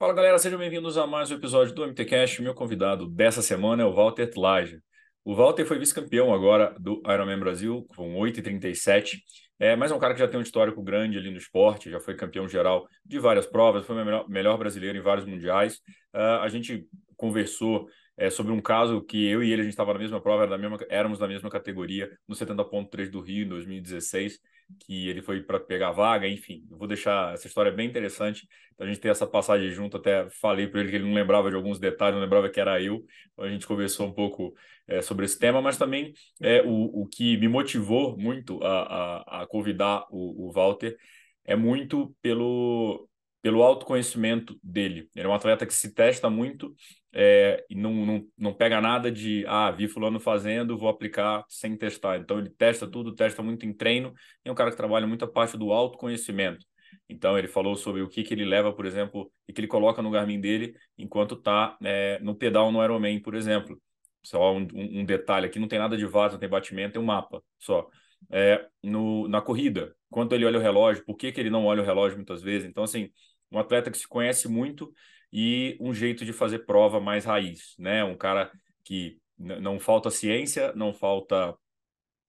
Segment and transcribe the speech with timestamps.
[0.00, 2.40] Fala galera, sejam bem-vindos a mais um episódio do MTCast.
[2.40, 4.80] Meu convidado dessa semana é o Walter Tlaja.
[5.22, 9.18] O Walter foi vice-campeão agora do Ironman Brasil, com 8,37.
[9.58, 12.00] É, mas é um cara que já tem um histórico grande ali no esporte, já
[12.00, 15.82] foi campeão geral de várias provas, foi o melhor, melhor brasileiro em vários mundiais.
[16.14, 17.86] Uh, a gente conversou
[18.16, 20.52] é, sobre um caso que eu e ele, a gente estava na mesma prova, era
[20.52, 24.38] da mesma, éramos da mesma categoria, no 70.3 do Rio, em 2016
[24.78, 26.64] que ele foi para pegar vaga, enfim.
[26.70, 28.48] Vou deixar essa história bem interessante.
[28.78, 31.56] A gente tem essa passagem junto, até falei para ele que ele não lembrava de
[31.56, 33.04] alguns detalhes, não lembrava que era eu.
[33.32, 34.54] Então, a gente conversou um pouco
[34.86, 39.42] é, sobre esse tema, mas também é, o, o que me motivou muito a, a,
[39.42, 40.96] a convidar o, o Walter
[41.44, 43.08] é muito pelo,
[43.42, 45.08] pelo autoconhecimento dele.
[45.14, 46.74] Ele é um atleta que se testa muito
[47.12, 51.76] é, e não, não, não pega nada de, ah, vi fulano fazendo, vou aplicar sem
[51.76, 52.18] testar.
[52.18, 54.12] Então ele testa tudo, testa muito em treino,
[54.44, 56.64] é um cara que trabalha muito a parte do autoconhecimento.
[57.08, 60.02] Então ele falou sobre o que, que ele leva, por exemplo, e que ele coloca
[60.02, 63.80] no Garmin dele enquanto está é, no pedal no Ironman, por exemplo.
[64.22, 67.04] Só um, um, detalhe aqui, não tem nada de vaso, não tem batimento, tem um
[67.06, 67.88] mapa só.
[68.30, 71.82] É, no, na corrida, quando ele olha o relógio, por que, que ele não olha
[71.82, 72.68] o relógio muitas vezes?
[72.68, 73.10] Então, assim,
[73.50, 74.92] um atleta que se conhece muito
[75.32, 78.04] e um jeito de fazer prova mais raiz, né?
[78.04, 78.50] Um cara
[78.84, 81.56] que não falta ciência, não falta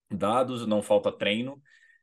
[0.10, 1.62] dados, não falta treino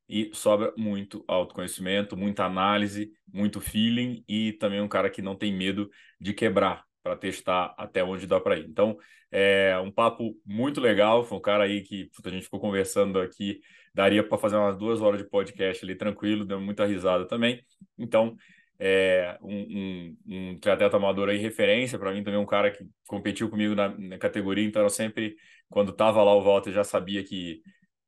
[0.09, 5.53] e sobra muito autoconhecimento, muita análise, muito feeling e também um cara que não tem
[5.53, 8.67] medo de quebrar para testar até onde dá para ir.
[8.67, 8.97] Então,
[9.31, 11.25] é um papo muito legal.
[11.25, 13.61] Foi um cara aí que a gente ficou conversando aqui,
[13.95, 17.63] daria para fazer umas duas horas de podcast ali tranquilo, deu muita risada também.
[17.99, 18.35] Então,
[18.79, 23.51] é, um, um, um triatleta amador aí, referência para mim também, um cara que competiu
[23.51, 25.37] comigo na, na categoria, então eu sempre,
[25.69, 27.61] quando tava lá o Walter, já sabia que,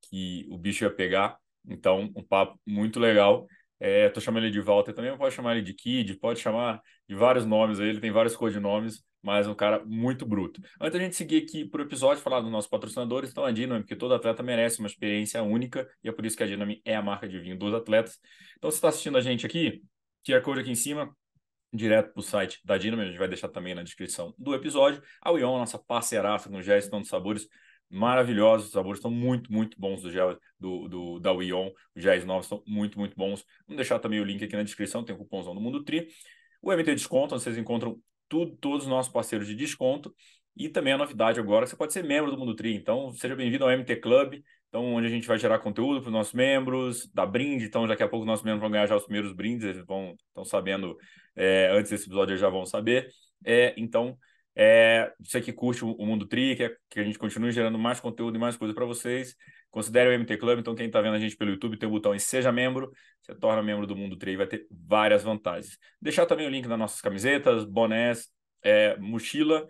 [0.09, 1.37] que o bicho ia pegar,
[1.69, 3.47] então um papo muito legal.
[3.83, 7.15] É, tô chamando ele de Walter também, pode chamar ele de Kid, pode chamar de
[7.15, 10.61] vários nomes aí, ele tem vários codinomes, mas um cara muito bruto.
[10.79, 13.81] Antes da gente seguir aqui para o episódio, falar dos nossos patrocinadores, então a Dynamo,
[13.81, 16.94] porque todo atleta merece uma experiência única, e é por isso que a Dynamo é
[16.94, 18.19] a marca de vinho dos atletas.
[18.59, 19.83] Então, você está assistindo a gente aqui,
[20.26, 21.14] QR Code aqui em cima,
[21.72, 25.03] direto para o site da Dynamo, a gente vai deixar também na descrição do episódio.
[25.20, 27.47] A Wion, nossa parceiraça com gel, estão de sabores
[27.88, 32.25] maravilhosos, os sabores estão muito, muito bons do gel do, do, da Wion, os géis
[32.25, 33.44] novos estão muito, muito bons.
[33.66, 36.08] Vamos deixar também o link aqui na descrição, tem o cupomzão do Mundo Tri.
[36.62, 40.14] O MT Desconto, vocês encontram tudo, todos os nossos parceiros de desconto.
[40.56, 42.75] E também a novidade agora, você pode ser membro do Mundo Tri.
[42.75, 44.42] Então, seja bem-vindo ao MT Club.
[44.70, 47.64] Então, onde a gente vai gerar conteúdo para os nossos membros, da brinde.
[47.64, 50.14] Então, daqui a pouco os nossos membros vão ganhar já os primeiros brindes, eles vão
[50.28, 50.97] estão sabendo
[51.34, 53.08] é, antes desse episódio, eles já vão saber.
[53.44, 54.16] É, então,
[54.54, 58.36] é, você que curte o Mundo Tri, que, que a gente continue gerando mais conteúdo
[58.36, 59.34] e mais coisa para vocês,
[59.72, 60.60] considere o MT Club.
[60.60, 62.92] Então, quem está vendo a gente pelo YouTube, tem o botão e seja membro.
[63.22, 65.76] Você torna membro do Mundo Tri e vai ter várias vantagens.
[66.00, 68.28] Deixar também o link das nossas camisetas, bonés,
[68.62, 69.66] é, mochila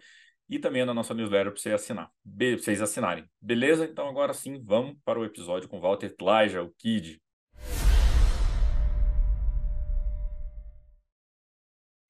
[0.51, 3.25] e também na nossa newsletter para você assinar, pra vocês assinarem.
[3.41, 3.85] Beleza?
[3.85, 7.23] Então agora sim, vamos para o episódio com Walter Tlaja, o Kid.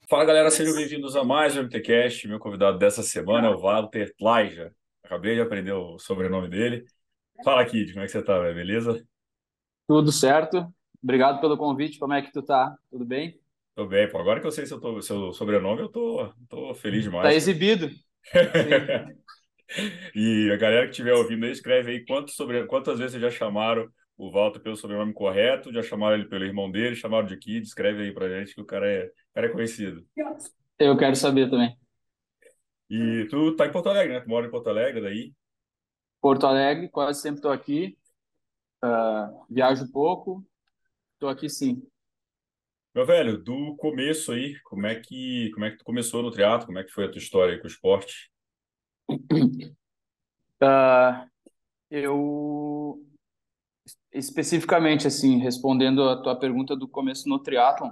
[0.09, 2.27] Fala galera, sejam bem-vindos a mais um MTCast.
[2.27, 4.73] Meu convidado dessa semana é o Walter Tlaja.
[5.05, 6.85] Acabei de aprender o sobrenome dele.
[7.45, 8.55] Fala, Kid, como é que você tá, véio?
[8.55, 9.07] beleza?
[9.87, 10.67] Tudo certo.
[11.03, 11.99] Obrigado pelo convite.
[11.99, 12.75] Como é que tu tá?
[12.91, 13.39] Tudo bem?
[13.75, 14.19] Tô bem, pô.
[14.19, 17.23] Agora que eu sei seu, seu sobrenome, eu tô, tô feliz demais.
[17.23, 17.91] Tá exibido.
[20.15, 22.67] e a galera que estiver ouvindo aí, escreve aí quantos sobre...
[22.67, 26.71] quantas vezes vocês já chamaram o Walter pelo sobrenome correto, já chamaram ele pelo irmão
[26.71, 29.51] dele, chamaram de Kid, escreve aí pra gente que o cara é, o cara é
[29.51, 30.07] conhecido.
[30.79, 31.75] Eu quero saber também.
[32.91, 34.21] E tu tá em Porto Alegre, né?
[34.21, 35.33] Tu mora em Porto Alegre, daí?
[36.21, 37.97] Porto Alegre, quase sempre estou aqui.
[38.85, 40.45] Uh, viajo pouco,
[41.15, 41.83] estou aqui sim.
[42.95, 46.67] Meu velho, do começo aí, como é que como é que tu começou no triatlo?
[46.67, 48.31] Como é que foi a tua história aí com o esporte?
[49.09, 51.29] Uh,
[51.91, 53.07] eu
[54.13, 57.91] especificamente assim, respondendo a tua pergunta do começo no triatlon,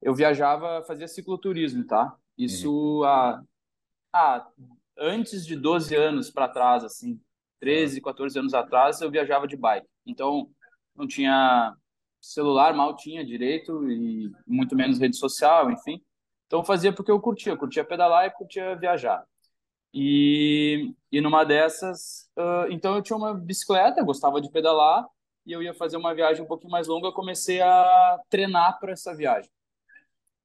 [0.00, 2.14] eu viajava, fazia cicloturismo, tá?
[2.36, 3.04] Isso uhum.
[3.04, 3.42] há,
[4.12, 4.48] há
[4.98, 7.20] antes de 12 anos para trás, assim,
[7.60, 9.86] 13, 14 anos atrás, eu viajava de bike.
[10.04, 10.50] Então,
[10.94, 11.74] não tinha
[12.22, 16.00] celular mal tinha direito e muito menos rede social, enfim.
[16.46, 19.26] Então fazia porque eu curtia, eu curtia pedalar e curtia viajar.
[19.92, 25.06] E, e numa dessas, uh, então eu tinha uma bicicleta, gostava de pedalar
[25.44, 28.92] e eu ia fazer uma viagem um pouquinho mais longa, eu comecei a treinar para
[28.92, 29.50] essa viagem.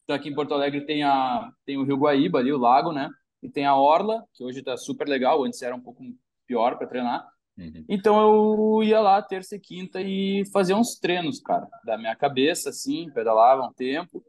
[0.04, 3.10] Então aqui em Porto Alegre tem a tem o Rio Guaíba ali, o lago, né?
[3.42, 6.04] E tem a orla, que hoje está super legal, antes era um pouco
[6.46, 7.28] pior para treinar.
[7.58, 7.86] Uhum.
[7.90, 12.70] Então eu ia lá terça e quinta e fazia uns treinos, cara, da minha cabeça,
[12.70, 14.24] assim, pedalava um tempo.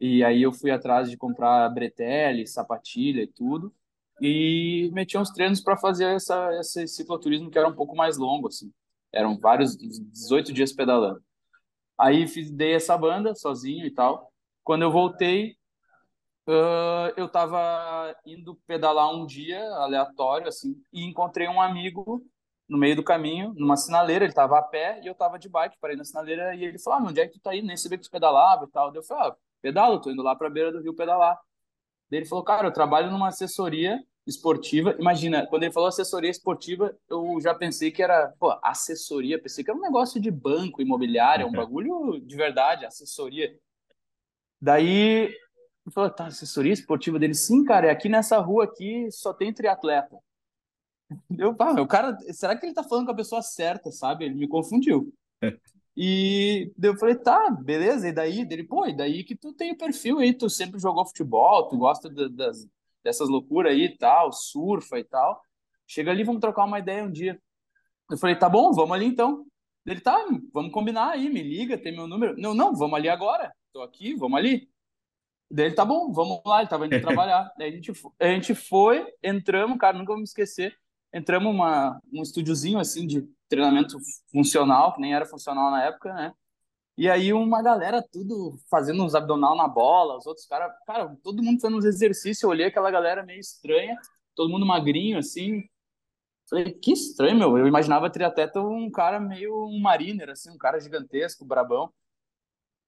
[0.00, 3.72] E aí eu fui atrás de comprar bretelle, sapatilha e tudo.
[4.20, 8.48] E meti uns treinos para fazer essa, esse cicloturismo que era um pouco mais longo,
[8.48, 8.72] assim.
[9.12, 11.22] Eram vários, 18 dias pedalando.
[11.98, 14.32] Aí fiz, dei essa banda sozinho e tal.
[14.64, 15.56] Quando eu voltei,
[16.46, 22.22] uh, eu tava indo pedalar um dia aleatório, assim, e encontrei um amigo
[22.68, 25.78] no meio do caminho, numa sinaleira, ele tava a pé e eu tava de bike,
[25.80, 27.66] parei na sinaleira e ele falou, ah, onde é que tu tá indo?
[27.66, 28.94] Nem sabia que tu pedalava e tal.
[28.94, 31.38] eu falei, ah, pedalo, tô indo lá pra beira do rio pedalar.
[32.10, 34.96] Daí ele falou, cara, eu trabalho numa assessoria esportiva.
[34.98, 39.70] Imagina, quando ele falou assessoria esportiva, eu já pensei que era, pô, assessoria, pensei que
[39.70, 43.56] era um negócio de banco, imobiliário, um bagulho de verdade, assessoria.
[44.60, 45.26] Daí
[45.86, 49.52] ele falou, tá, assessoria esportiva dele, sim, cara, é aqui nessa rua aqui só tem
[49.52, 50.16] triatleta.
[51.38, 54.24] Eu, pá, o cara, será que ele tá falando com a pessoa certa, sabe?
[54.24, 55.12] Ele me confundiu.
[55.98, 58.44] E eu falei, tá, beleza, e daí?
[58.44, 61.78] Dele, pô, e daí que tu tem o perfil aí, tu sempre jogou futebol, tu
[61.78, 62.68] gosta de, das,
[63.02, 65.40] dessas loucuras aí e tal, surfa e tal.
[65.86, 67.40] Chega ali, vamos trocar uma ideia um dia.
[68.10, 69.46] Eu falei, tá bom, vamos ali então.
[69.86, 70.22] Ele, tá,
[70.52, 72.34] vamos combinar aí, me liga, tem meu número.
[72.36, 74.68] Não, não, vamos ali agora, tô aqui, vamos ali.
[75.50, 77.50] Daí ele, tá bom, vamos lá, ele tava indo trabalhar.
[77.56, 80.76] Daí a gente, a gente foi, entramos, cara, nunca vou me esquecer,
[81.16, 83.96] entramos uma, um estúdiozinho assim de treinamento
[84.30, 86.32] funcional, que nem era funcional na época, né?
[86.98, 91.42] E aí uma galera tudo fazendo uns abdominal na bola, os outros caras, cara, todo
[91.42, 93.96] mundo fazendo uns exercícios, eu olhei aquela galera meio estranha,
[94.34, 95.62] todo mundo magrinho assim.
[96.48, 97.58] Falei, que estranho, meu.
[97.58, 101.92] Eu imaginava triatleta um cara meio um mariner assim, um cara gigantesco, brabão.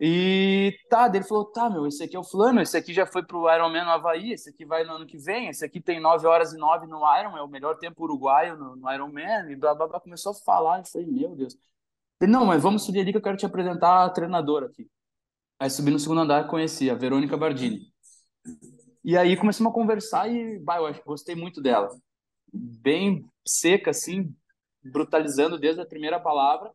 [0.00, 3.24] E tá, ele falou, tá, meu, esse aqui é o fulano, esse aqui já foi
[3.24, 6.24] pro Ironman no Havaí, esse aqui vai no ano que vem, esse aqui tem 9
[6.24, 9.74] horas e 9 no Iron, é o melhor tempo uruguaio no, no Ironman, e blá,
[9.74, 11.56] blá, blá, começou a falar, eu falei, meu Deus.
[12.20, 14.88] Ele, não, mas vamos subir ali que eu quero te apresentar a treinadora aqui.
[15.58, 17.92] Aí subi no segundo andar, conheci a Verônica Bardini.
[19.04, 21.88] E aí começamos a conversar e, bah, eu gostei muito dela.
[22.52, 24.32] Bem seca, assim,
[24.82, 26.72] brutalizando desde a primeira palavra.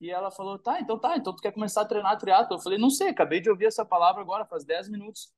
[0.00, 2.56] E ela falou, tá, então tá, então tu quer começar a treinar triatlo?
[2.56, 5.32] Eu falei, não sei, acabei de ouvir essa palavra agora, faz 10 minutos.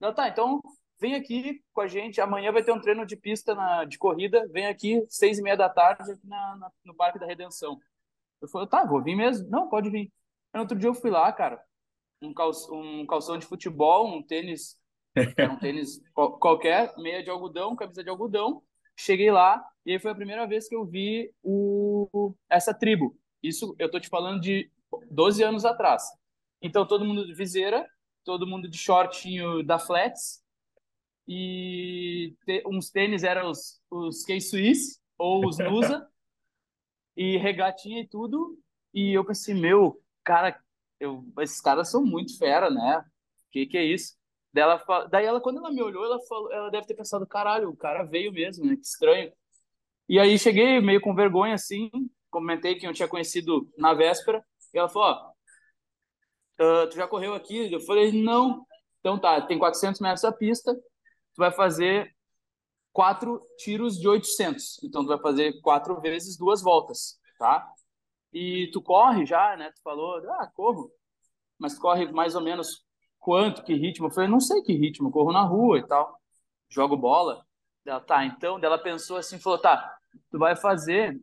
[0.00, 0.60] Ela, tá, então
[1.00, 4.46] vem aqui com a gente, amanhã vai ter um treino de pista na, de corrida,
[4.48, 7.78] vem aqui, seis e meia da tarde, aqui na, na, no Parque da Redenção.
[8.40, 9.48] Eu falei, tá, vou vir mesmo.
[9.48, 10.12] Não, pode vir.
[10.52, 11.62] Aí, outro dia eu fui lá, cara,
[12.22, 14.78] um, calção, um calção de futebol, um tênis,
[15.50, 18.62] um tênis qualquer, meia de algodão, camisa de algodão.
[18.96, 23.74] Cheguei lá e aí foi a primeira vez que eu vi o, essa tribo, isso
[23.78, 24.70] eu tô te falando de
[25.10, 26.04] 12 anos atrás.
[26.62, 27.86] Então, todo mundo de viseira,
[28.24, 30.42] todo mundo de shortinho da Flats,
[31.26, 36.06] e te, uns tênis eram os, os K-Swiss ou os Nusa,
[37.16, 38.58] e regatinha e tudo.
[38.92, 40.58] E eu pensei, meu, cara,
[40.98, 43.04] eu, esses caras são muito fera, né?
[43.50, 44.16] Que que é isso?
[44.52, 47.70] Daí ela, daí ela, quando ela me olhou, ela falou, ela deve ter pensado, caralho,
[47.70, 48.76] o cara veio mesmo, né?
[48.76, 49.32] Que estranho.
[50.08, 51.90] E aí cheguei meio com vergonha assim,
[52.30, 55.08] comentei que eu tinha conhecido na véspera, e ela falou,
[56.58, 57.72] ó, uh, tu já correu aqui?
[57.72, 58.66] Eu falei, não.
[59.00, 62.14] Então tá, tem 400 metros da pista, tu vai fazer
[62.92, 64.82] quatro tiros de 800.
[64.84, 67.66] Então tu vai fazer quatro vezes duas voltas, tá?
[68.32, 69.72] E tu corre já, né?
[69.74, 70.92] Tu falou, ah, corro.
[71.58, 72.84] Mas corre mais ou menos
[73.18, 74.06] quanto, que ritmo?
[74.06, 76.18] Eu falei, não sei que ritmo, corro na rua e tal.
[76.68, 77.44] Jogo bola.
[77.84, 79.98] Ela, tá, então, ela pensou assim, falou, tá,
[80.30, 81.20] tu vai fazer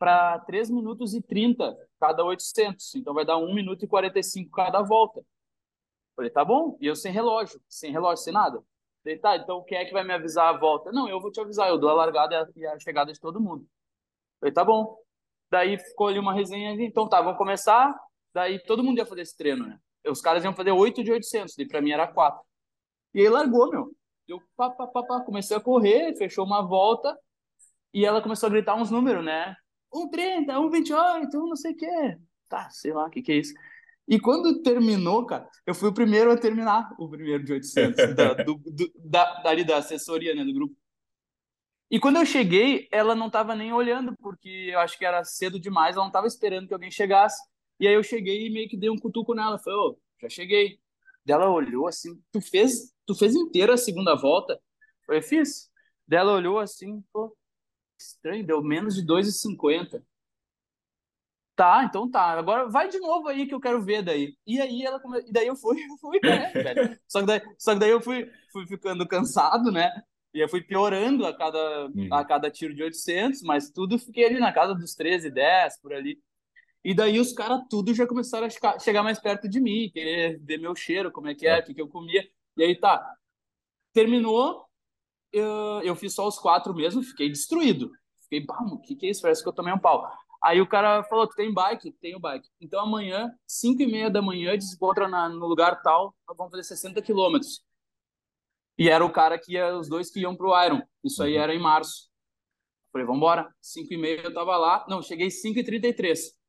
[0.00, 2.94] para 3 minutos e 30 cada 800.
[2.94, 5.22] Então vai dar 1 minuto e 45 cada volta.
[6.16, 6.78] Falei, tá bom.
[6.80, 8.64] E eu sem relógio, sem relógio, sem nada.
[9.04, 10.90] Falei, tá, então quem é que vai me avisar a volta?
[10.90, 13.66] Não, eu vou te avisar, eu dou a largada e a chegada de todo mundo.
[14.40, 14.96] Falei, tá bom.
[15.50, 17.94] Daí ficou ali uma resenha, então tá, vamos começar.
[18.32, 19.78] Daí todo mundo ia fazer esse treino, né?
[20.08, 22.42] Os caras iam fazer 8 de 800, daí pra mim era 4.
[23.12, 23.94] E aí largou, meu.
[24.26, 27.18] Eu pá, pá, pá, pá, comecei a correr, fechou uma volta
[27.92, 29.54] e ela começou a gritar uns números, né?
[29.92, 32.18] 1,30, 1,28, um não sei o quê.
[32.48, 33.54] Tá, sei lá o que, que é isso.
[34.08, 38.34] E quando terminou, cara, eu fui o primeiro a terminar o primeiro de 800, da,
[38.42, 40.76] do, do, da, dali da assessoria, né, do grupo.
[41.90, 45.60] E quando eu cheguei, ela não estava nem olhando, porque eu acho que era cedo
[45.60, 47.40] demais, ela não estava esperando que alguém chegasse.
[47.78, 50.78] E aí eu cheguei e meio que dei um cutuco nela, falei, ô, já cheguei.
[51.24, 54.54] Dela olhou assim, tu fez, tu fez inteira a segunda volta?
[54.54, 55.70] Eu falei, fiz.
[56.06, 57.36] Dela olhou assim, pô,
[58.00, 60.02] Estranho, deu menos de 2,50.
[61.54, 62.22] Tá, então tá.
[62.38, 64.34] Agora vai de novo aí que eu quero ver daí.
[64.46, 65.20] E aí ela come...
[65.20, 66.98] e daí eu fui, eu fui, né, velho?
[67.06, 69.90] Só que daí, só que daí eu fui, fui ficando cansado, né?
[70.32, 72.08] E eu fui piorando a cada, uhum.
[72.12, 75.92] a cada tiro de 800, mas tudo fiquei ali na casa dos 13, 10, por
[75.92, 76.18] ali.
[76.82, 80.58] E daí os caras tudo já começaram a chegar mais perto de mim, querer ver
[80.58, 82.26] meu cheiro, como é que é, o que, que eu comia.
[82.56, 83.04] E aí tá.
[83.92, 84.64] Terminou,
[85.32, 87.90] eu, eu fiz só os quatro mesmo, fiquei destruído.
[88.22, 89.22] Fiquei, o que, que é isso?
[89.22, 90.10] Parece que eu tomei um pau.
[90.42, 91.92] Aí o cara falou: Tu tem bike?
[92.00, 92.48] Tenho bike.
[92.60, 97.02] Então amanhã, 5 e meia da manhã, desencontra na, no lugar tal, vamos fazer 60
[97.02, 97.62] quilômetros.
[98.78, 100.80] E era o cara que ia, os dois que iam pro Iron.
[101.04, 101.42] Isso aí uhum.
[101.42, 102.08] era em março.
[102.92, 103.54] Falei, vamos embora.
[103.60, 104.86] 5 e meia eu tava lá.
[104.88, 106.40] Não, cheguei 5 e 33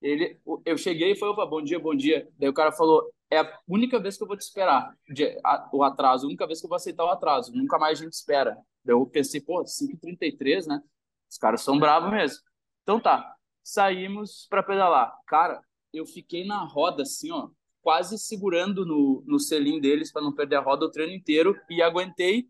[0.00, 2.28] ele, eu cheguei e falei, opa, bom dia, bom dia.
[2.38, 5.68] Daí o cara falou, é a única vez que eu vou te esperar de, a,
[5.72, 8.14] o atraso, a única vez que eu vou aceitar o atraso, nunca mais a gente
[8.14, 8.56] espera.
[8.84, 10.80] Eu pensei, pô, 5h33, né?
[11.30, 12.38] Os caras são bravos mesmo.
[12.82, 15.14] Então tá, saímos para pedalar.
[15.26, 15.60] Cara,
[15.92, 17.50] eu fiquei na roda assim, ó,
[17.82, 21.82] quase segurando no, no selim deles para não perder a roda o treino inteiro e
[21.82, 22.48] aguentei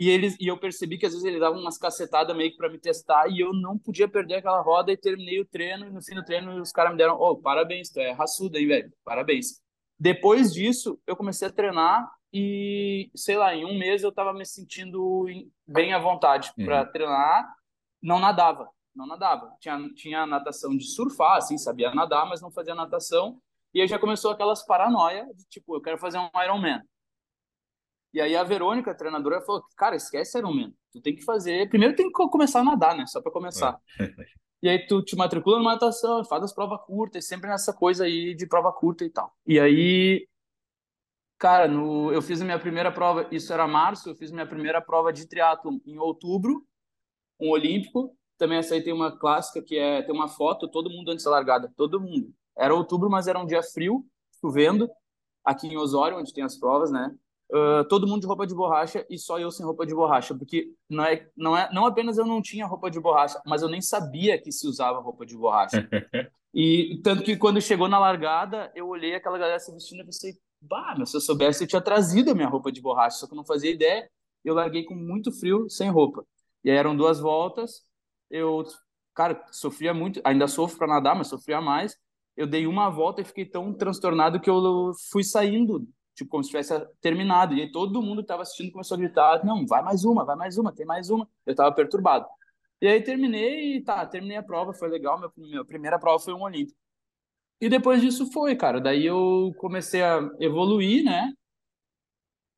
[0.00, 2.70] e eles e eu percebi que às vezes eles davam umas cacetadas meio que para
[2.70, 6.02] me testar e eu não podia perder aquela roda e terminei o treino e no
[6.02, 8.90] fim do treino os caras me deram, oh, parabéns, tu é raçudo aí, velho.
[9.04, 9.60] Parabéns.
[10.00, 14.46] Depois disso, eu comecei a treinar e, sei lá, em um mês eu tava me
[14.46, 15.26] sentindo
[15.66, 16.64] bem à vontade uhum.
[16.64, 17.54] para treinar.
[18.02, 18.66] Não nadava,
[18.96, 19.54] não nadava.
[19.60, 23.38] Tinha tinha natação de surfar, assim, sabia nadar, mas não fazia natação.
[23.74, 26.80] E aí já começou aquelas paranoia de tipo, eu quero fazer um Ironman.
[28.14, 30.74] E aí a Verônica, a treinadora, falou: Cara, esquece Ironman.
[30.90, 31.68] Tu tem que fazer.
[31.68, 33.04] Primeiro tem que começar a nadar, né?
[33.06, 33.78] Só para começar.
[34.62, 38.34] E aí tu te matricula numa natação, faz as provas curtas, sempre nessa coisa aí
[38.34, 39.34] de prova curta e tal.
[39.46, 40.28] E aí,
[41.38, 42.12] cara, no...
[42.12, 45.26] eu fiz a minha primeira prova, isso era março, eu fiz minha primeira prova de
[45.26, 46.66] triatlo em outubro,
[47.40, 48.14] um olímpico.
[48.36, 51.30] Também essa aí tem uma clássica que é tem uma foto, todo mundo antes da
[51.30, 52.32] largada, todo mundo.
[52.56, 54.04] Era outubro, mas era um dia frio,
[54.40, 54.90] chovendo,
[55.44, 57.14] aqui em Osório, onde tem as provas, né?
[57.52, 60.72] Uh, todo mundo de roupa de borracha e só eu sem roupa de borracha, porque
[60.88, 63.80] não é, não é, não apenas eu não tinha roupa de borracha, mas eu nem
[63.80, 65.88] sabia que se usava roupa de borracha.
[66.54, 70.34] e tanto que quando chegou na largada, eu olhei aquela galera se vestindo e pensei,
[70.60, 73.36] bah, se eu soubesse eu tinha trazido a minha roupa de borracha, só que eu
[73.36, 74.08] não fazia ideia.
[74.44, 76.24] Eu larguei com muito frio, sem roupa.
[76.64, 77.82] E aí eram duas voltas.
[78.30, 78.64] Eu,
[79.14, 81.96] cara, sofria muito, ainda sofro para nadar, mas sofria mais.
[82.36, 86.50] Eu dei uma volta e fiquei tão transtornado que eu fui saindo tipo, como se
[86.50, 87.54] tivesse terminado.
[87.54, 90.36] E aí todo mundo que estava assistindo começou a gritar: não, vai mais uma, vai
[90.36, 91.28] mais uma, tem mais uma.
[91.46, 92.26] Eu estava perturbado.
[92.80, 95.18] E aí terminei e tá, terminei a prova, foi legal.
[95.18, 96.78] Minha, minha primeira prova foi um Olímpico.
[97.60, 98.80] E depois disso foi, cara.
[98.80, 101.32] Daí eu comecei a evoluir, né?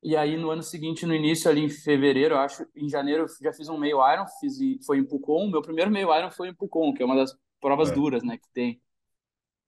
[0.01, 3.69] E aí no ano seguinte, no início ali em fevereiro, acho, em janeiro, já fiz
[3.69, 5.49] um meio Iron, fiz foi em Pucon.
[5.49, 7.93] Meu primeiro meio Iron foi em Pucon, que é uma das provas é.
[7.93, 8.81] duras, né, que tem.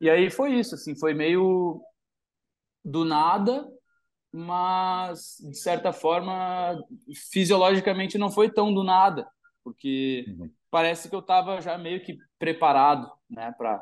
[0.02, 1.82] E aí foi isso, assim, foi meio
[2.84, 3.66] do nada,
[4.36, 6.78] mas de certa forma
[7.32, 9.26] fisiologicamente não foi tão do nada,
[9.64, 10.52] porque uhum.
[10.70, 13.82] parece que eu estava já meio que preparado, né, para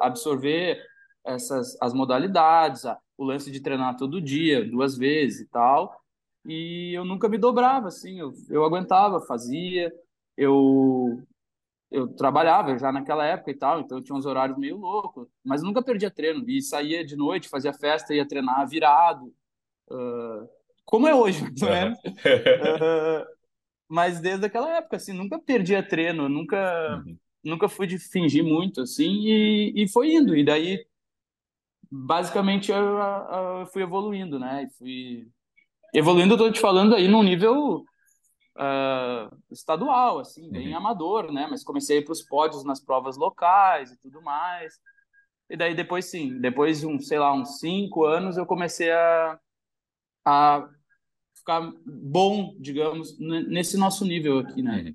[0.00, 0.80] absorver
[1.24, 6.00] essas as modalidades, a, o lance de treinar todo dia, duas vezes e tal.
[6.46, 9.92] E eu nunca me dobrava assim, eu, eu aguentava, fazia,
[10.36, 11.20] eu
[11.90, 15.62] eu trabalhava já naquela época e tal, então eu tinha uns horários meio loucos, mas
[15.62, 16.48] nunca perdia treino.
[16.48, 19.34] E saía de noite, fazia festa, ia treinar virado,
[19.90, 20.48] uh,
[20.84, 21.98] como é hoje, ou menos.
[21.98, 23.26] uh,
[23.88, 27.16] mas desde aquela época, assim, nunca perdia treino, nunca, uhum.
[27.44, 30.34] nunca fui de fingir muito, assim, e, e foi indo.
[30.34, 30.86] E daí,
[31.90, 34.64] basicamente, eu, eu fui evoluindo, né?
[34.64, 35.28] E fui
[35.92, 37.84] evoluindo, eu tô te falando aí num nível
[38.56, 40.78] uh, estadual, assim, bem uhum.
[40.78, 41.46] amador, né?
[41.50, 44.74] Mas comecei para os pódios nas provas locais e tudo mais.
[45.50, 49.38] E daí depois sim, depois de um, sei lá, uns cinco anos, eu comecei a,
[50.28, 50.68] a
[51.36, 54.82] ficar bom, digamos, nesse nosso nível aqui, né?
[54.86, 54.94] Uhum.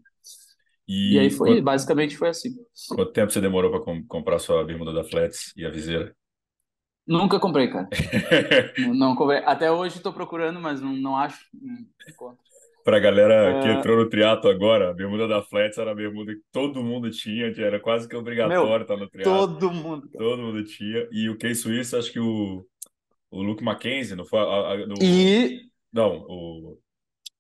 [0.88, 2.52] E, e, aí foi, quanto, basicamente foi assim.
[2.90, 6.14] Quanto tempo você demorou para com, comprar sua bermuda da Flats e a viseira?
[7.08, 7.90] Nunca comprei, cara.
[8.78, 9.40] não, não, comprei.
[9.46, 11.46] Até hoje estou procurando, mas não, não acho.
[11.54, 12.44] Não encontro.
[12.84, 13.74] Pra galera que é...
[13.74, 17.48] entrou no triatlo agora, a bermuda da Flats era a bermuda que todo mundo tinha,
[17.58, 19.34] era quase que obrigatório estar no triatlo.
[19.34, 20.10] Todo mundo.
[20.12, 21.08] Todo mundo tinha.
[21.12, 22.66] E o Case Suíço, acho que o,
[23.34, 24.40] o Luke Mackenzie, não foi?
[24.40, 25.70] A, a, no, e...
[25.92, 26.80] Não, o,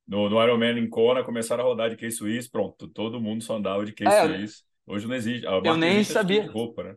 [0.07, 3.55] no, no Ironman em Kona começaram a rodar de case suíço, pronto, todo mundo só
[3.55, 4.63] andava de case é, suíço.
[4.87, 5.45] Hoje não existe.
[5.45, 6.49] eu nem sabia.
[6.51, 6.95] Roupa, né?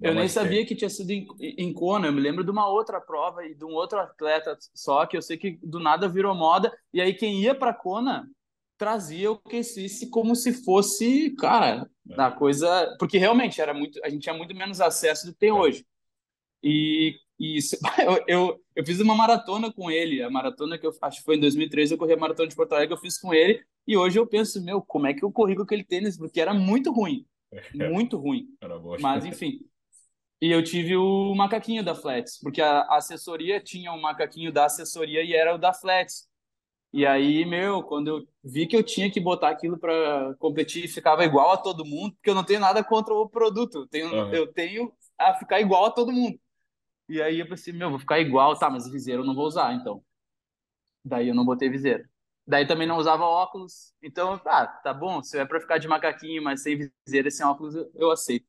[0.00, 0.66] eu nem sabia tem.
[0.66, 2.06] que tinha sido em, em Kona.
[2.06, 5.22] Eu me lembro de uma outra prova e de um outro atleta só, que eu
[5.22, 6.72] sei que do nada virou moda.
[6.92, 8.28] E aí quem ia para Kona
[8.78, 12.16] trazia o case como se fosse, cara, é.
[12.16, 12.96] da coisa.
[12.98, 14.00] Porque realmente era muito.
[14.04, 15.52] A gente tinha muito menos acesso do que tem é.
[15.52, 15.84] hoje.
[16.62, 17.58] E e
[18.06, 21.34] eu, eu, eu, fiz uma maratona com ele, a maratona que eu acho que foi
[21.34, 24.16] em 2013, eu corri a maratona de Porto Alegre, eu fiz com ele, e hoje
[24.16, 26.16] eu penso, meu, como é que eu corri com aquele tênis?
[26.16, 27.26] Porque era muito ruim.
[27.74, 28.46] Muito ruim.
[29.00, 29.58] Mas, enfim.
[30.40, 35.22] E eu tive o macaquinho da Flats, porque a assessoria tinha um macaquinho da assessoria
[35.24, 36.28] e era o da Flats.
[36.92, 41.24] E aí, meu, quando eu vi que eu tinha que botar aquilo para competir, ficava
[41.24, 44.32] igual a todo mundo, porque eu não tenho nada contra o produto, eu tenho, uhum.
[44.32, 46.38] eu tenho a ficar igual a todo mundo.
[47.12, 49.74] E aí eu pensei, meu, vou ficar igual, tá, mas viseiro eu não vou usar,
[49.74, 50.02] então.
[51.04, 52.08] Daí eu não botei viseiro.
[52.46, 53.92] Daí também não usava óculos.
[54.02, 57.44] Então, ah, tá bom, se é para ficar de macaquinho, mas sem viseiro e sem
[57.44, 58.46] óculos, eu aceito.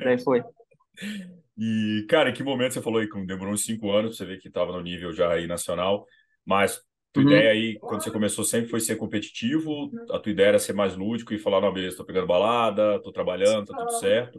[0.00, 0.44] Daí foi.
[1.60, 4.46] E, cara, que momento você falou aí que demorou uns cinco anos, você vê que
[4.46, 6.06] estava no nível já aí nacional,
[6.44, 6.80] mas
[7.18, 7.30] tua uhum.
[7.30, 9.90] ideia aí, quando você começou, sempre foi ser competitivo?
[10.10, 13.12] A tua ideia era ser mais lúdico e falar, não, beleza, tô pegando balada, tô
[13.12, 14.38] trabalhando, tá tudo certo.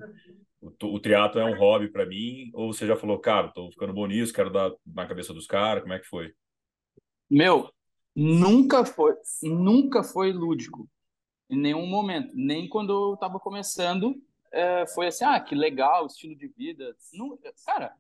[0.62, 2.52] O, o triatlo é um hobby para mim?
[2.54, 5.82] Ou você já falou, cara, tô ficando bom nisso, quero dar na cabeça dos caras,
[5.82, 6.34] como é que foi?
[7.30, 7.70] Meu,
[8.16, 10.88] nunca foi, nunca foi lúdico.
[11.50, 12.32] Em nenhum momento.
[12.36, 14.16] Nem quando eu tava começando,
[14.52, 16.96] é, foi assim, ah, que legal, estilo de vida.
[17.14, 17.94] Não, cara,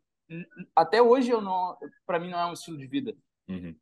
[0.75, 3.15] até hoje eu não, para mim não é um estilo de vida.
[3.47, 3.75] Uhum.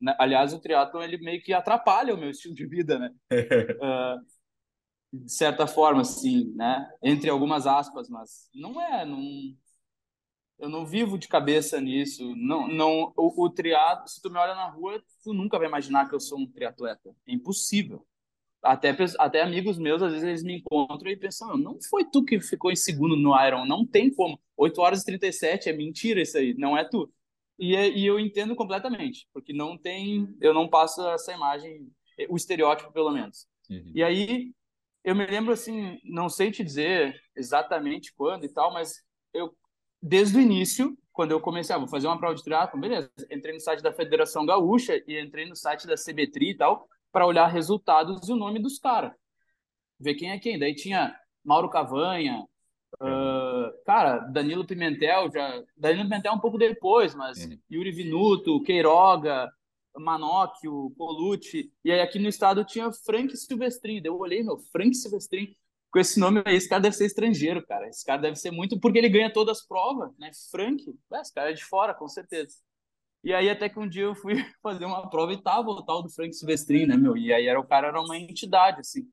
[0.00, 3.10] Né, aliás, o triatlo ele meio que atrapalha o meu estilo de vida, né?
[3.32, 4.24] uh,
[5.12, 6.90] de certa forma, assim, né?
[7.02, 9.22] Entre algumas aspas, mas não é, não.
[10.58, 12.34] Eu não vivo de cabeça nisso.
[12.36, 13.12] Não, não.
[13.16, 16.20] O, o triatlo, se tu me olha na rua, tu nunca vai imaginar que eu
[16.20, 17.14] sou um triatleta.
[17.26, 18.06] É impossível
[18.64, 22.40] até, até amigos meus, às vezes, eles me encontram e pensam, não foi tu que
[22.40, 24.40] ficou em segundo no Iron, não tem como.
[24.56, 27.12] 8 horas e 37 é mentira isso aí, não é tu.
[27.58, 31.88] E, é, e eu entendo completamente, porque não tem, eu não passo essa imagem,
[32.28, 33.46] o estereótipo pelo menos.
[33.70, 33.92] Uhum.
[33.94, 34.52] E aí,
[35.04, 39.54] eu me lembro assim, não sei te dizer exatamente quando e tal, mas eu,
[40.02, 43.54] desde o início, quando eu comecei, ah, vou fazer uma prova de triatlo, beleza, entrei
[43.54, 47.46] no site da Federação Gaúcha e entrei no site da CBTRI e tal, para olhar
[47.46, 49.12] resultados e o nome dos caras.
[50.00, 50.58] Ver quem é quem.
[50.58, 52.44] Daí tinha Mauro Cavanha,
[53.00, 55.62] uh, cara, Danilo Pimentel, já.
[55.76, 57.48] Danilo Pimentel um pouco depois, mas.
[57.70, 59.50] Yuri Vinuto, Queiroga,
[59.96, 61.72] Manóquio, Colucci.
[61.84, 64.00] E aí aqui no estado tinha Frank Silvestrin.
[64.04, 65.54] Eu olhei, meu, Frank Silvestrin.
[65.90, 67.88] Com esse nome aí, esse cara deve ser estrangeiro, cara.
[67.88, 68.78] Esse cara deve ser muito.
[68.80, 70.30] Porque ele ganha todas as provas, né?
[70.50, 72.56] Frank, esse cara é de fora, com certeza.
[73.22, 76.02] E aí até que um dia eu fui fazer uma prova e tava o tal
[76.02, 77.16] do Frank Silvestrin, né, meu?
[77.16, 79.08] E aí era o cara era uma entidade, assim.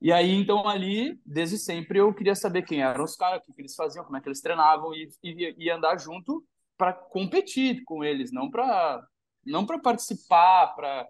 [0.00, 3.52] E aí, então, ali, desde sempre, eu queria saber quem eram os caras, o que,
[3.52, 6.44] que eles faziam, como é que eles treinavam e, e, e andar junto
[6.76, 9.02] para competir com eles, não para
[9.44, 11.08] não para participar, para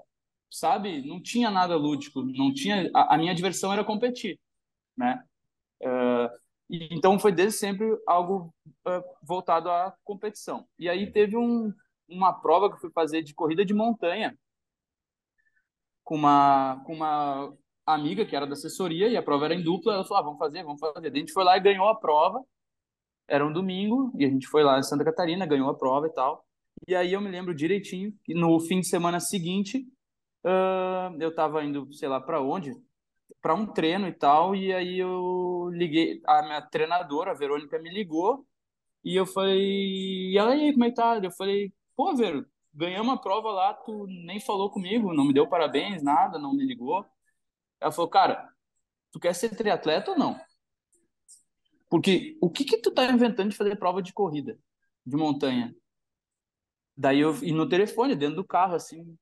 [0.51, 1.07] sabe?
[1.07, 2.91] Não tinha nada lúdico, não tinha.
[2.95, 4.39] A, a minha diversão era competir,
[4.97, 5.23] né?
[5.83, 6.29] Uh,
[6.69, 8.55] então foi desde sempre algo
[8.87, 10.67] uh, voltado à competição.
[10.79, 11.73] E aí teve um,
[12.09, 14.37] uma prova que eu fui fazer de corrida de montanha
[16.05, 17.53] com uma, com uma
[17.87, 19.95] amiga que era da assessoria e a prova era em dupla.
[19.95, 21.13] Ela falou: ah, vamos fazer, vamos fazer.
[21.13, 22.43] A gente foi lá e ganhou a prova.
[23.29, 26.13] Era um domingo e a gente foi lá em Santa Catarina, ganhou a prova e
[26.13, 26.45] tal.
[26.87, 29.87] E aí eu me lembro direitinho que no fim de semana seguinte
[30.45, 32.73] uh, eu tava indo, sei lá para onde,
[33.43, 34.55] para um treino e tal.
[34.55, 38.47] E aí eu liguei, a minha treinadora, a Verônica, me ligou
[39.05, 41.19] e eu falei: e aí, como é que tá?
[41.23, 45.49] Eu falei: pô, Vero, ganhamos a prova lá, tu nem falou comigo, não me deu
[45.49, 47.05] parabéns, nada, não me ligou.
[47.81, 48.49] Ela falou, cara,
[49.13, 50.39] tu quer ser triatleta ou não?
[51.89, 54.59] Porque o que que tu tá inventando de fazer prova de corrida,
[55.05, 55.75] de montanha?
[56.97, 59.17] Daí eu, e no telefone, dentro do carro, assim,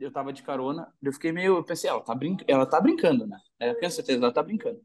[0.00, 3.26] eu tava de carona, eu fiquei meio, eu pensei, ela tá, brin ela tá brincando,
[3.26, 3.38] né?
[3.60, 4.80] Eu tenho certeza, ela tá brincando.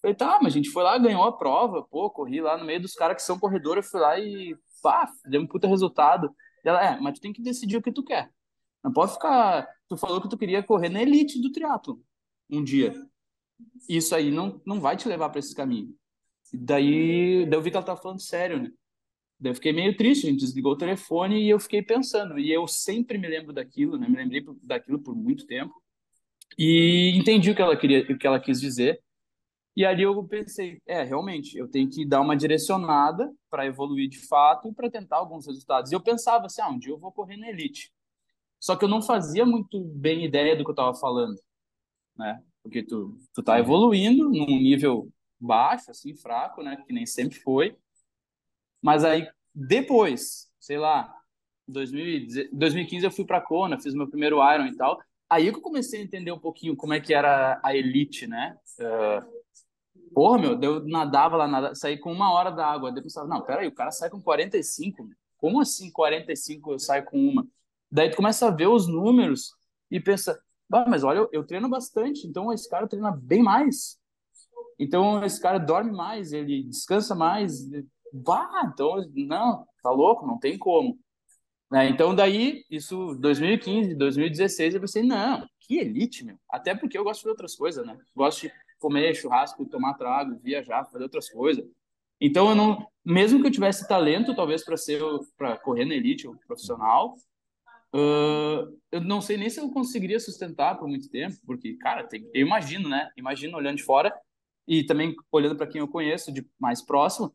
[0.00, 2.80] falei, tá, mas a gente foi lá, ganhou a prova, pô, corri lá no meio
[2.80, 6.34] dos caras que são corredores, eu fui lá e, pá, deu um puta resultado.
[6.64, 8.30] Ela, é, mas tu tem que decidir o que tu quer.
[8.84, 9.68] Não pode ficar.
[9.88, 12.02] Tu falou que tu queria correr na elite do triatlo
[12.52, 12.94] um dia.
[13.88, 15.94] Isso aí não, não vai te levar para esse caminho.
[16.52, 18.72] Daí, daí eu vi que ela tava falando sério, né?
[19.38, 22.38] Daí eu fiquei meio triste, a gente desligou o telefone e eu fiquei pensando.
[22.38, 24.08] E eu sempre me lembro daquilo, né?
[24.08, 25.74] Me lembrei daquilo por muito tempo.
[26.58, 29.00] E entendi o que ela queria, o que ela quis dizer.
[29.76, 34.18] E ali eu pensei, é, realmente, eu tenho que dar uma direcionada para evoluir de
[34.26, 35.90] fato e para tentar alguns resultados.
[35.90, 37.90] E eu pensava assim, ah, um dia eu vou correr na elite.
[38.58, 41.40] Só que eu não fazia muito bem ideia do que eu estava falando,
[42.16, 42.42] né?
[42.62, 46.76] Porque tu, tu tá evoluindo num nível baixo, assim, fraco, né?
[46.86, 47.76] Que nem sempre foi.
[48.82, 51.14] Mas aí, depois, sei lá,
[51.66, 55.00] 2015 eu fui para Kona, fiz meu primeiro Iron e tal.
[55.28, 58.58] Aí que eu comecei a entender um pouquinho como é que era a elite, né?
[58.78, 59.40] Uh,
[60.12, 62.90] Porra, meu, eu nadava lá, nadava, saí com uma hora da água.
[62.90, 65.08] Depois eu pensava, não, peraí, o cara sai com 45.
[65.38, 67.46] Como assim 45 eu saio com uma?
[67.90, 69.54] Daí tu começa a ver os números
[69.90, 70.40] e pensa,
[70.72, 73.98] ah, mas olha, eu, treino bastante, então esse cara treina bem mais.
[74.78, 77.68] Então esse cara dorme mais, ele descansa mais.
[78.12, 80.98] Bah, então, não, tá louco, não tem como.
[81.70, 81.88] Né?
[81.88, 86.36] Então, daí, isso 2015, 2016, eu pensei, não, que elite, meu.
[86.48, 87.96] Até porque eu gosto de outras coisas, né?
[88.14, 91.64] Gosto de comer churrasco, tomar trago, viajar, fazer outras coisas.
[92.20, 95.00] Então, eu não, mesmo que eu tivesse talento, talvez para ser,
[95.38, 97.14] para correr na elite, ou profissional,
[97.92, 102.46] eu não sei nem se eu conseguiria sustentar por muito tempo, porque, cara, tem, eu
[102.46, 103.10] imagino, né?
[103.16, 104.14] Imagino olhando de fora
[104.66, 107.34] e também olhando para quem eu conheço de mais próximo,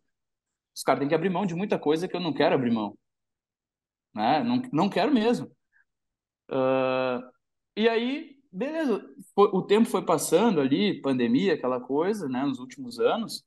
[0.75, 2.97] os caras têm que abrir mão de muita coisa que eu não quero abrir mão
[4.15, 4.41] né?
[4.43, 5.47] Não, não quero mesmo.
[6.49, 7.21] Uh,
[7.75, 12.43] e aí, beleza, o tempo foi passando ali, pandemia, aquela coisa, né?
[12.45, 13.43] Nos últimos anos.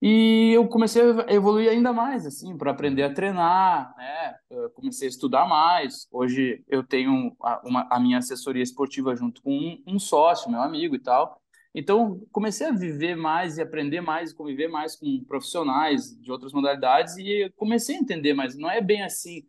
[0.00, 4.36] E eu comecei a evoluir ainda mais, assim, para aprender a treinar, né?
[4.48, 6.06] Eu comecei a estudar mais.
[6.12, 10.60] Hoje eu tenho a, uma, a minha assessoria esportiva junto com um, um sócio, meu
[10.60, 11.42] amigo e tal.
[11.74, 17.16] Então, comecei a viver mais e aprender mais, conviver mais com profissionais de outras modalidades
[17.18, 19.44] e comecei a entender, mas não é bem assim.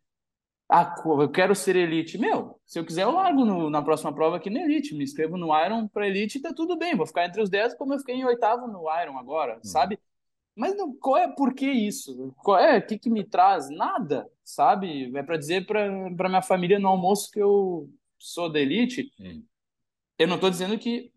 [0.71, 2.17] Ah, eu quero ser elite.
[2.17, 4.93] Meu, se eu quiser, eu largo no, na próxima prova aqui na elite.
[4.93, 6.95] Me inscrevo no Iron para elite e tá tudo bem.
[6.95, 9.63] Vou ficar entre os 10 como eu fiquei em oitavo no Iron agora, hum.
[9.63, 9.99] sabe?
[10.59, 12.33] Mas não, qual é por que isso?
[12.43, 12.79] Qual é?
[12.79, 13.69] O que, que me traz?
[13.69, 15.09] Nada, sabe?
[15.15, 19.09] É para dizer para minha família no almoço que eu sou da elite.
[19.17, 19.41] Hum.
[20.17, 21.13] Eu não estou dizendo que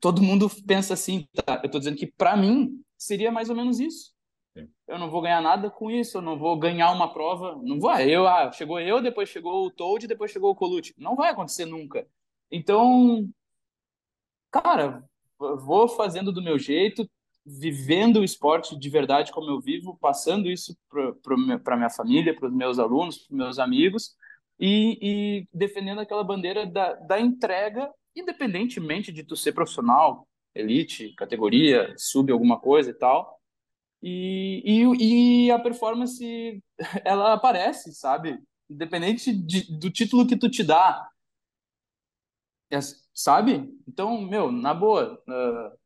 [0.00, 1.60] todo mundo pensa assim, tá?
[1.62, 4.14] Eu estou dizendo que para mim seria mais ou menos isso.
[4.56, 4.66] Sim.
[4.86, 8.08] Eu não vou ganhar nada com isso, eu não vou ganhar uma prova, não vai.
[8.08, 10.94] Eu, ah, chegou eu, depois chegou o Toad, depois chegou o Colucci.
[10.96, 12.08] Não vai acontecer nunca.
[12.50, 13.28] Então,
[14.50, 15.04] cara,
[15.38, 17.06] vou fazendo do meu jeito,
[17.48, 20.76] vivendo o esporte de verdade como eu vivo, passando isso
[21.62, 24.14] para minha família, para os meus alunos, para meus amigos
[24.58, 31.94] e, e defendendo aquela bandeira da, da entrega independentemente de tu ser profissional, elite, categoria,
[31.96, 33.40] sub alguma coisa e tal.
[34.02, 36.62] E, e, e a performance,
[37.04, 38.38] ela aparece, sabe?
[38.68, 41.08] Independente de, do título que tu te dá.
[42.70, 42.78] É,
[43.14, 43.74] sabe?
[43.86, 45.77] Então, meu, na boa, uh,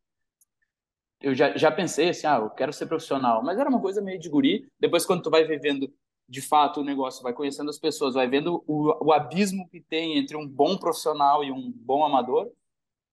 [1.22, 4.18] eu já, já pensei assim, ah, eu quero ser profissional, mas era uma coisa meio
[4.18, 4.68] de guri.
[4.78, 5.92] Depois, quando tu vai vivendo
[6.28, 10.18] de fato o negócio, vai conhecendo as pessoas, vai vendo o, o abismo que tem
[10.18, 12.50] entre um bom profissional e um bom amador.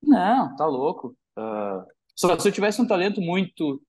[0.01, 1.15] Não, tá louco.
[1.37, 3.81] Uh, só se eu tivesse um talento muito,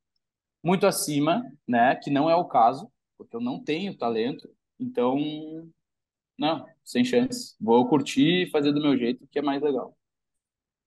[0.63, 5.17] muito acima, né, que não é o caso, porque eu não tenho talento, então,
[6.39, 7.55] não, sem chance.
[7.61, 9.97] Vou curtir e fazer do meu jeito, que é mais legal.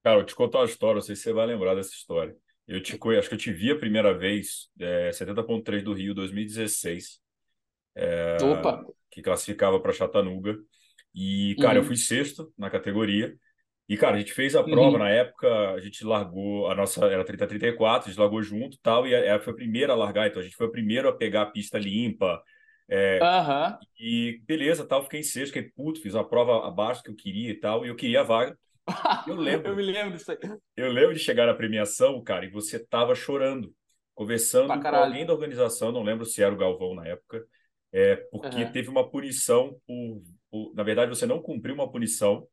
[0.03, 2.35] Cara, eu te contar uma história, não sei se você vai lembrar dessa história.
[2.73, 7.21] Eu te acho que eu te vi a primeira vez, é, 70.3 do Rio, 2016
[7.95, 8.37] é,
[9.11, 10.57] que classificava para Chattanooga.
[11.13, 11.83] E, cara, uhum.
[11.83, 13.35] eu fui sexto na categoria.
[13.87, 14.97] E, cara, a gente fez a prova uhum.
[14.97, 19.13] na época, a gente largou, a nossa era 30-34, a gente largou junto tal, e
[19.13, 21.51] ela foi a primeira a largar, então a gente foi o primeiro a pegar a
[21.51, 22.41] pista limpa.
[22.89, 23.77] É, uhum.
[23.99, 27.51] E beleza, tal, fiquei em sexto, fiquei puto, fiz a prova abaixo que eu queria
[27.51, 28.57] e tal, e eu queria a vaga.
[29.27, 29.69] Eu lembro.
[29.69, 30.37] eu me lembro disso aí.
[30.75, 33.73] Eu lembro de chegar na premiação, cara, e você tava chorando,
[34.13, 37.43] conversando com alguém da organização, não lembro se era o Galvão na época,
[37.91, 38.71] é, porque uhum.
[38.71, 42.45] teve uma punição por, por, Na verdade, você não cumpriu uma punição,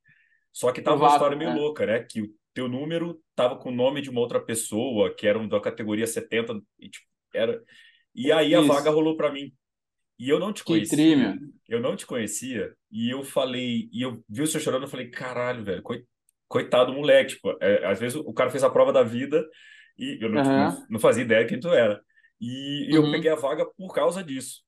[0.53, 1.55] só que tava uma história meio é.
[1.55, 2.01] louca, né?
[2.01, 5.61] Que o teu número tava com o nome de uma outra pessoa, que era da
[5.61, 7.61] categoria 70, e, tipo, era...
[8.15, 9.53] e aí a vaga rolou para mim.
[10.19, 11.39] E eu não te conhecia.
[11.67, 12.75] Eu não te conhecia.
[12.91, 16.10] E eu falei, e eu vi o senhor chorando, eu falei, caralho, velho, coitado
[16.87, 17.35] do moleque.
[17.35, 19.47] Tipo, é, às vezes o cara fez a prova da vida
[19.97, 20.49] e eu não, uhum.
[20.49, 22.01] não, não fazia ideia quem tu era.
[22.41, 23.13] E, e eu uhum.
[23.13, 24.63] peguei a vaga por causa disso.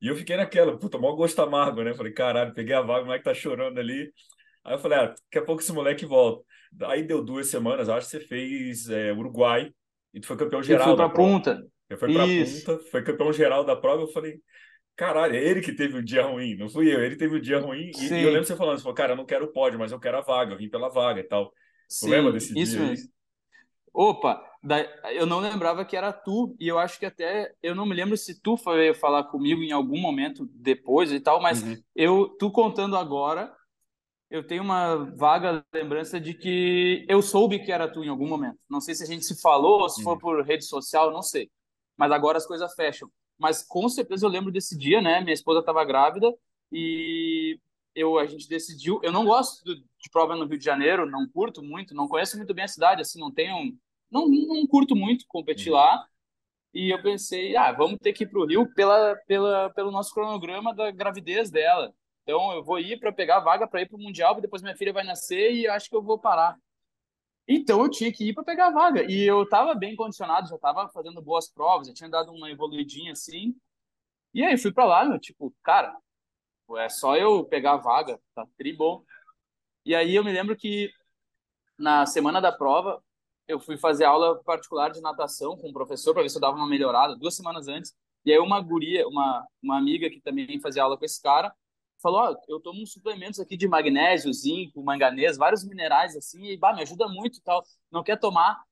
[0.00, 1.94] E eu fiquei naquela, puta, maior gosto amargo, né?
[1.94, 4.12] Falei, caralho, peguei a vaga, o moleque tá chorando ali.
[4.64, 6.44] Aí eu falei, ah, daqui a pouco esse moleque volta.
[6.82, 9.70] Aí deu duas semanas, acho que você fez é, Uruguai
[10.12, 10.88] e tu foi campeão geral.
[10.88, 11.64] Eu fui pra punta.
[11.88, 12.66] Você foi pra Isso.
[12.66, 14.02] punta, foi campeão geral da prova.
[14.02, 14.40] Eu falei,
[15.02, 17.02] caralho, é ele que teve o dia ruim, não fui eu.
[17.02, 17.90] Ele teve o dia ruim.
[17.98, 19.90] E, e, eu lembro você falando, você falou, cara, eu não quero o pódio, mas
[19.90, 21.52] eu quero a vaga, eu vim pela vaga e tal.
[21.88, 22.86] Sim, lembra desse isso dia?
[22.86, 23.10] Mesmo.
[23.92, 24.40] Opa,
[25.10, 28.16] eu não lembrava que era tu, e eu acho que até, eu não me lembro
[28.16, 31.76] se tu foi falar comigo em algum momento depois e tal, mas uhum.
[31.94, 33.52] eu, tu contando agora,
[34.30, 38.58] eu tenho uma vaga lembrança de que eu soube que era tu em algum momento.
[38.70, 40.04] Não sei se a gente se falou, se uhum.
[40.04, 41.50] for por rede social, não sei.
[41.96, 43.10] Mas agora as coisas fecham.
[43.42, 45.20] Mas com certeza eu lembro desse dia, né?
[45.20, 46.32] Minha esposa estava grávida
[46.70, 47.58] e
[47.92, 49.00] eu a gente decidiu.
[49.02, 52.54] Eu não gosto de prova no Rio de Janeiro, não curto muito, não conheço muito
[52.54, 53.76] bem a cidade, assim, não tenho
[54.08, 55.78] não, não curto muito competir uhum.
[55.78, 56.06] lá.
[56.72, 60.14] E eu pensei, ah, vamos ter que ir para o Rio pela, pela, pelo nosso
[60.14, 61.92] cronograma da gravidez dela.
[62.22, 64.76] Então eu vou ir para pegar a vaga para ir para o Mundial, depois minha
[64.76, 66.56] filha vai nascer e acho que eu vou parar.
[67.46, 69.04] Então eu tinha que ir para pegar a vaga.
[69.10, 73.12] E eu estava bem condicionado, já estava fazendo boas provas, já tinha dado uma evoluidinha
[73.12, 73.54] assim.
[74.34, 75.94] E aí fui para lá, meu, tipo, cara,
[76.78, 79.04] é só eu pegar a vaga, tá tri bom.
[79.84, 80.90] E aí eu me lembro que
[81.78, 83.02] na semana da prova
[83.48, 86.56] eu fui fazer aula particular de natação com o professor para ver se eu dava
[86.56, 87.94] uma melhorada, duas semanas antes.
[88.24, 91.52] E aí uma guria, uma, uma amiga que também fazia aula com esse cara,
[92.02, 96.56] falou, ó, eu tomo uns suplementos aqui de magnésio, zinco, manganês, vários minerais assim, e
[96.56, 97.62] bah, me ajuda muito e tal.
[97.90, 98.62] Não quer tomar?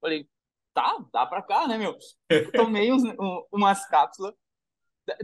[0.00, 0.28] Falei,
[0.72, 1.98] tá, dá pra cá, né, meu?
[2.52, 4.34] Tomei uns, um, umas cápsulas,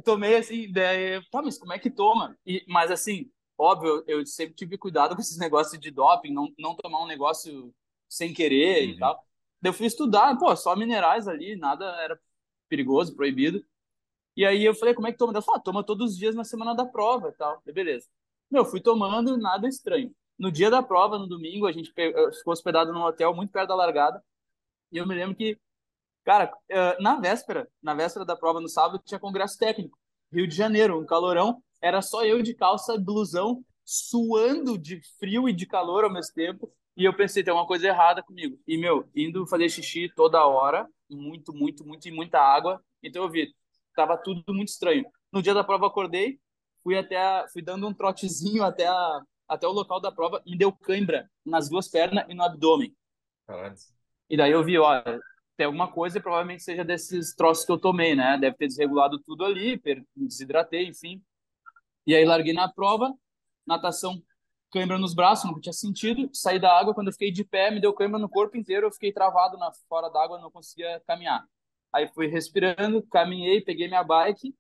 [0.05, 2.37] tomei assim, daí, tá, mas como é que toma?
[2.44, 6.74] E, mas assim, óbvio, eu sempre tive cuidado com esses negócios de doping, não, não
[6.74, 7.72] tomar um negócio
[8.09, 8.90] sem querer uhum.
[8.94, 9.24] e tal.
[9.62, 12.18] Eu fui estudar, pô, só minerais ali, nada era
[12.68, 13.64] perigoso, proibido.
[14.38, 15.33] E aí eu falei, como é que toma?
[15.33, 17.61] Ela falou, ah, toma todos os dias na semana da prova e tal.
[17.66, 18.07] E beleza.
[18.48, 20.14] Meu, fui tomando, nada estranho.
[20.38, 23.74] No dia da prova, no domingo, a gente ficou hospedado num hotel muito perto da
[23.74, 24.22] largada.
[24.92, 25.59] E eu me lembro que,
[26.24, 29.98] cara, eh, na véspera, na véspera da prova, no sábado, tinha congresso técnico.
[30.33, 31.61] Rio de Janeiro, um calorão.
[31.83, 36.72] Era só eu de calça, blusão, suando de frio e de calor ao mesmo tempo.
[36.96, 38.57] E eu pensei, tem uma coisa errada comigo.
[38.68, 42.81] E, meu, indo fazer xixi toda hora, muito, muito, muito e muita água.
[43.03, 43.53] Então eu vi,
[43.98, 45.04] tava tudo muito estranho.
[45.32, 46.38] No dia da prova acordei,
[46.84, 50.56] fui até a, fui dando um trotezinho até a, até o local da prova, me
[50.56, 52.94] deu cãibra nas duas pernas e no abdômen.
[53.44, 53.74] Caralho.
[54.30, 55.20] E daí eu vi, olha,
[55.56, 58.38] tem alguma coisa, provavelmente seja desses troços que eu tomei, né?
[58.38, 59.82] Deve ter desregulado tudo ali,
[60.14, 61.20] desidratei, enfim.
[62.06, 63.12] E aí larguei na prova,
[63.66, 64.22] natação,
[64.70, 66.30] cãibra nos braços, não tinha sentido.
[66.32, 68.92] Saí da água, quando eu fiquei de pé, me deu cãibra no corpo inteiro, eu
[68.92, 71.44] fiquei travado na fora d'água, não conseguia caminhar.
[71.92, 74.55] Aí fui respirando, caminhei, peguei minha bike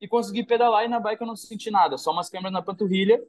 [0.00, 0.84] e consegui pedalar.
[0.84, 3.22] E na bike eu não senti nada, só umas câmeras na panturrilha.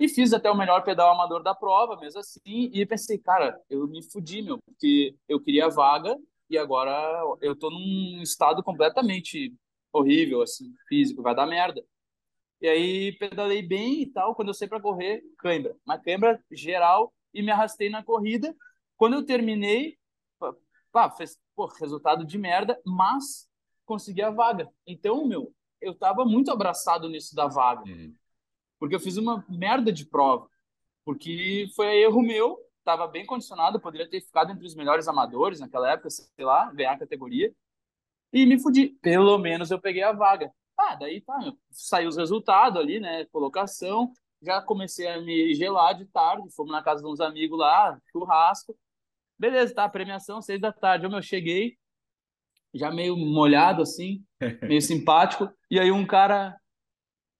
[0.00, 2.40] E fiz até o melhor pedal amador da prova, mesmo assim.
[2.72, 6.16] E pensei, cara, eu me fudi, meu, porque eu queria vaga
[6.48, 6.92] e agora
[7.40, 9.52] eu tô num estado completamente
[9.92, 11.82] horrível, assim, físico, vai dar merda.
[12.60, 14.34] E aí pedalei bem e tal.
[14.34, 15.76] Quando eu saí para correr, cãibra.
[15.84, 18.54] Uma cãibra geral e me arrastei na corrida.
[18.96, 19.96] Quando eu terminei,
[21.10, 23.48] fez pô, resultado de merda, mas
[23.84, 24.70] consegui a vaga.
[24.86, 27.82] Então, meu, eu tava muito abraçado nisso da vaga.
[27.82, 28.14] Uhum.
[28.78, 30.48] Porque eu fiz uma merda de prova.
[31.04, 35.90] Porque foi erro meu, tava bem condicionado, poderia ter ficado entre os melhores amadores naquela
[35.90, 37.52] época, sei lá, ganhar a categoria.
[38.32, 38.88] E me fudi.
[39.00, 40.52] Pelo menos eu peguei a vaga.
[40.76, 43.24] Ah, daí tá, meu, saiu os resultados ali, né?
[43.26, 44.12] Colocação.
[44.40, 48.76] Já comecei a me gelar de tarde, fomos na casa de uns amigos lá, churrasco.
[49.38, 51.04] Beleza, tá, premiação, seis da tarde.
[51.04, 51.76] Eu, meu, cheguei,
[52.74, 54.24] já meio molhado, assim,
[54.62, 55.48] meio simpático.
[55.70, 56.56] E aí um cara,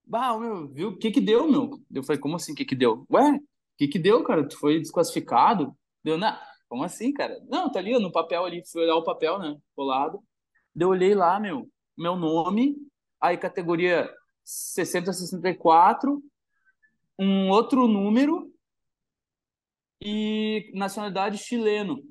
[0.05, 1.71] bah, meu, viu, o que que deu, meu?
[1.93, 3.05] Eu falei, como assim, o que que deu?
[3.11, 3.41] Ué, o
[3.77, 4.47] que que deu, cara?
[4.47, 5.75] Tu foi desclassificado?
[6.03, 6.37] Deu, não,
[6.69, 7.37] como assim, cara?
[7.49, 10.23] Não, tá ali no papel ali, fui olhar o papel, né, colado.
[10.75, 12.77] Eu olhei lá, meu, meu nome,
[13.19, 14.09] aí categoria
[14.45, 16.23] 60 64,
[17.19, 18.49] um outro número
[20.01, 22.01] e nacionalidade chileno.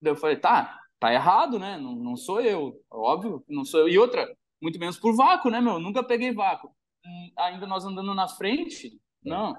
[0.00, 1.76] Daí eu falei, tá, tá errado, né?
[1.76, 3.88] Não, não sou eu, óbvio, não sou eu.
[3.88, 4.28] E outra,
[4.60, 5.78] muito menos por vácuo, né, meu?
[5.78, 6.70] Nunca peguei vácuo.
[7.04, 9.54] Hum, ainda nós andando na frente, não.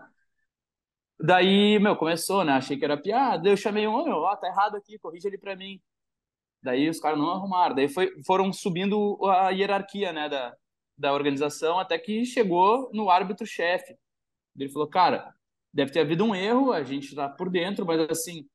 [1.22, 2.54] Daí, meu, começou, né?
[2.54, 3.50] Achei que era piada.
[3.50, 5.82] Eu chamei um, meu, ó, tá errado aqui, corrige ele pra mim.
[6.62, 7.76] Daí os caras não arrumaram.
[7.76, 10.56] Daí foi, foram subindo a hierarquia, né, da,
[10.98, 13.98] da organização, até que chegou no árbitro-chefe.
[14.58, 15.34] Ele falou, cara,
[15.74, 18.48] deve ter havido um erro, a gente está por dentro, mas assim,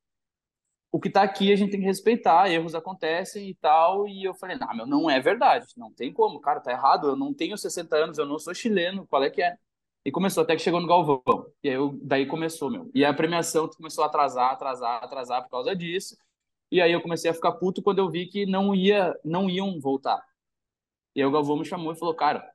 [0.91, 4.07] o que está aqui a gente tem que respeitar, erros acontecem e tal.
[4.07, 7.15] E eu falei, não, meu, não é verdade, não tem como, cara, tá errado, eu
[7.17, 9.57] não tenho 60 anos, eu não sou chileno, qual é que é?
[10.05, 11.21] E começou, até que chegou no Galvão.
[11.63, 12.89] E aí eu, daí começou, meu.
[12.93, 16.15] E a premiação começou a atrasar, atrasar, atrasar por causa disso.
[16.71, 19.79] E aí eu comecei a ficar puto quando eu vi que não ia, não iam
[19.79, 20.23] voltar.
[21.15, 22.47] E aí o Galvão me chamou e falou, cara,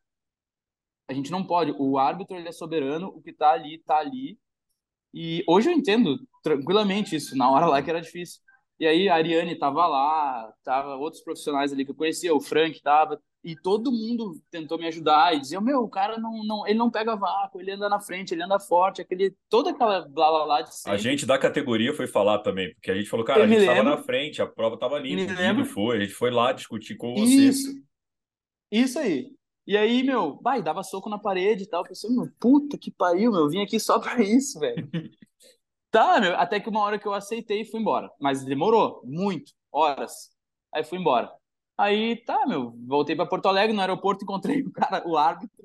[1.09, 4.39] a gente não pode, o árbitro ele é soberano, o que tá ali, tá ali,
[5.13, 8.41] e hoje eu entendo tranquilamente isso, na hora lá que era difícil.
[8.79, 12.81] E aí a Ariane tava lá, tava outros profissionais ali que eu conhecia, o Frank
[12.81, 16.79] tava, e todo mundo tentou me ajudar e dizia: "Meu, o cara não, não, ele
[16.79, 20.45] não pega vácuo, ele anda na frente, ele anda forte, aquele toda aquela blá blá
[20.45, 20.93] blá de sempre.
[20.93, 23.61] A gente da categoria foi falar também, porque a gente falou: "Cara, eu a gente
[23.61, 27.15] estava na frente, a prova tava ali, o foi, a gente foi lá discutir com
[27.15, 27.25] você".
[27.25, 27.71] Isso.
[28.71, 29.33] Isso aí.
[29.71, 31.83] E aí, meu, vai, dava soco na parede e tal.
[31.83, 34.91] Eu pensei, meu, puta que pariu, meu, eu vim aqui só pra isso, velho.
[35.93, 38.11] tá, meu, até que uma hora que eu aceitei e fui embora.
[38.21, 40.35] Mas demorou, muito, horas.
[40.75, 41.33] Aí fui embora.
[41.79, 45.65] Aí, tá, meu, voltei pra Porto Alegre, no aeroporto, encontrei o cara, o árbitro.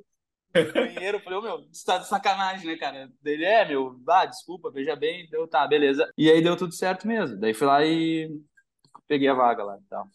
[0.54, 1.18] banheiro.
[1.18, 3.12] Eu falei, ô, meu, você tá de sacanagem, né, cara?
[3.26, 5.28] Ele, é, meu, ah, desculpa, veja bem.
[5.32, 6.08] Deu, tá, beleza.
[6.16, 7.40] E aí deu tudo certo mesmo.
[7.40, 8.30] Daí fui lá e
[9.08, 10.08] peguei a vaga lá e tal.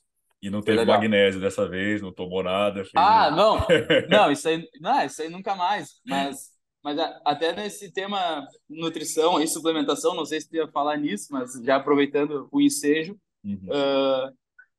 [0.43, 2.83] E não teve magnésio dessa vez, não tomou nada.
[2.97, 3.37] Ah, um...
[3.37, 3.67] não,
[4.09, 6.01] não, isso aí, não, isso aí nunca mais.
[6.07, 6.51] Mas,
[6.83, 11.53] mas até nesse tema nutrição e suplementação, não sei se tu ia falar nisso, mas
[11.63, 13.67] já aproveitando o ensejo, uhum.
[13.67, 14.35] uh,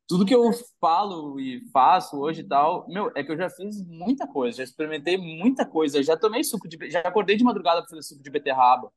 [0.07, 3.81] tudo que eu falo e faço hoje e tal, meu, é que eu já fiz
[3.85, 7.89] muita coisa, já experimentei muita coisa, já tomei suco de, já acordei de madrugada para
[7.89, 8.91] fazer suco de beterraba,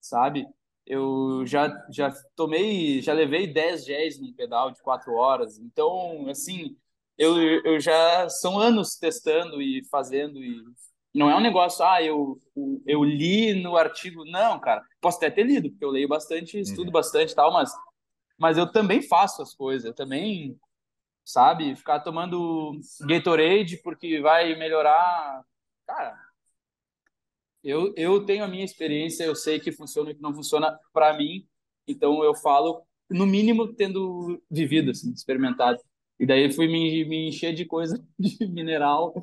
[0.00, 0.46] sabe?
[0.86, 5.58] Eu já, já tomei, já levei 10 géis num pedal de 4 horas.
[5.58, 6.76] Então, assim,
[7.18, 10.62] eu, eu já são anos testando e fazendo e
[11.12, 12.38] não é um negócio, ah, eu,
[12.86, 14.24] eu li no artigo.
[14.26, 16.92] Não, cara, posso até ter lido, porque eu leio bastante, estudo uhum.
[16.92, 17.72] bastante e tal, mas,
[18.38, 20.60] mas eu também faço as coisas, eu também,
[21.24, 25.42] sabe, ficar tomando Gatorade porque vai melhorar.
[25.86, 26.18] Cara,
[27.68, 31.16] eu, eu tenho a minha experiência, eu sei que funciona e que não funciona para
[31.16, 31.46] mim,
[31.86, 35.78] então eu falo, no mínimo, tendo vivido, assim, experimentado.
[36.18, 39.14] E daí fui me, me encher de coisa de mineral.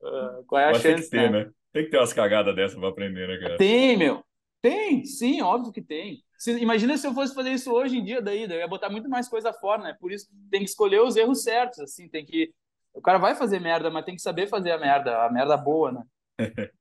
[0.00, 1.10] Uh, qual é a Mas chance?
[1.10, 1.44] Tem que ter, né?
[1.44, 1.50] né?
[1.72, 3.56] Tem que ter umas cagadas dessa para aprender, né, cara?
[3.56, 4.24] Tem, meu.
[4.62, 6.22] Tem, sim, óbvio que tem.
[6.38, 8.90] Se, imagina se eu fosse fazer isso hoje em dia, daí, daí eu ia botar
[8.90, 9.96] muito mais coisa fora, né?
[9.98, 12.52] Por isso tem que escolher os erros certos, assim, tem que.
[12.92, 15.92] O cara vai fazer merda, mas tem que saber fazer a merda, a merda boa,
[15.92, 16.02] né?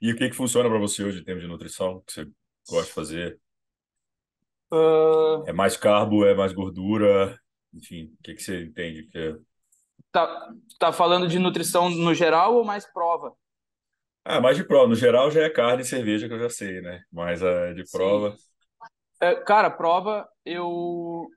[0.00, 2.28] E o que, que funciona para você hoje em termos de nutrição que você
[2.68, 3.40] gosta de fazer?
[4.72, 5.44] Uh...
[5.46, 7.38] É mais carbo, é mais gordura?
[7.72, 9.36] Enfim, o que, que você entende que é?
[10.12, 13.32] Tá, tá falando de nutrição no geral ou mais prova?
[14.24, 14.88] Ah, mais de prova.
[14.88, 17.02] No geral já é carne e cerveja que eu já sei, né?
[17.12, 18.34] Mas é de prova.
[19.20, 21.28] É, cara, prova, eu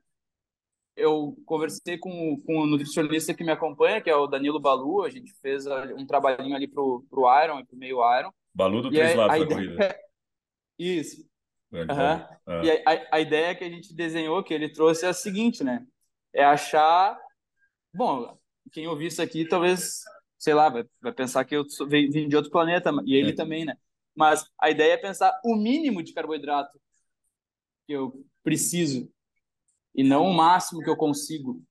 [0.96, 5.10] eu conversei com, com o nutricionista que me acompanha, que é o Danilo Balu, a
[5.10, 8.32] gente fez um trabalhinho ali pro, pro Iron e pro meio Iron.
[8.54, 10.00] Balu do Três Lados da corrida.
[10.78, 11.24] Isso.
[11.72, 11.86] Uhum.
[11.88, 12.38] Ah.
[12.62, 15.84] E a, a, ideia que a gente desenhou, que ele trouxe, é a seguinte, né?
[16.32, 17.18] É achar...
[17.92, 18.38] Bom,
[18.72, 20.02] quem ouvir isso aqui, talvez,
[20.38, 23.34] sei lá, vai, vai pensar que eu vim de outro planeta, e ele é.
[23.34, 23.76] também, né?
[24.14, 26.78] Mas a ideia é pensar o mínimo de carboidrato
[27.86, 29.10] que eu preciso
[29.94, 31.62] e não o máximo que eu consigo.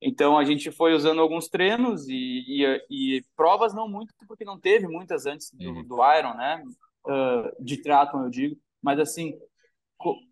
[0.00, 2.14] Então a gente foi usando alguns treinos e,
[2.46, 5.84] e, e provas não muito, porque não teve muitas antes do, uhum.
[5.84, 6.62] do Iron, né?
[7.06, 8.56] Uh, de triatlon, eu digo.
[8.80, 9.36] Mas assim,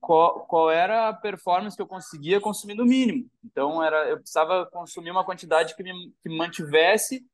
[0.00, 3.28] qual, qual era a performance que eu conseguia consumir no mínimo?
[3.44, 7.26] Então era, eu precisava consumir uma quantidade que me que mantivesse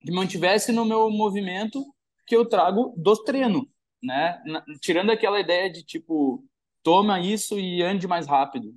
[0.00, 1.84] que mantivesse no meu movimento
[2.26, 3.68] que eu trago do treino,
[4.02, 4.40] né?
[4.46, 6.44] Na, tirando aquela ideia de tipo
[6.88, 8.74] toma isso e ande mais rápido.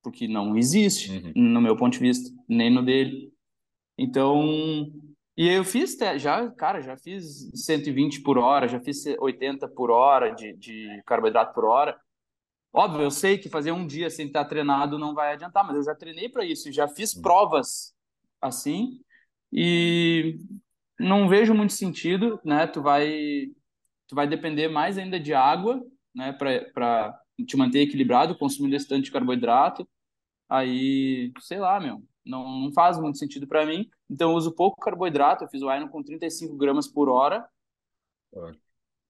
[0.00, 1.32] Porque não existe, uhum.
[1.34, 3.32] no meu ponto de vista, nem no dele.
[3.98, 4.44] Então,
[5.36, 10.32] e eu fiz, já, cara, já fiz 120 por hora, já fiz 80 por hora
[10.36, 11.98] de, de carboidrato por hora.
[12.72, 15.82] Óbvio, eu sei que fazer um dia sem estar treinado não vai adiantar, mas eu
[15.82, 17.22] já treinei para isso, já fiz uhum.
[17.22, 17.92] provas
[18.40, 19.00] assim
[19.52, 20.38] e
[20.96, 22.68] não vejo muito sentido, né?
[22.68, 23.48] Tu vai,
[24.06, 25.82] tu vai depender mais ainda de água
[26.16, 29.86] né, para te manter equilibrado, consumindo esse tanto de carboidrato.
[30.48, 33.88] Aí, sei lá, meu, não, não faz muito sentido para mim.
[34.08, 35.44] Então, eu uso pouco carboidrato.
[35.44, 37.46] Eu fiz o Iron com 35 gramas por hora.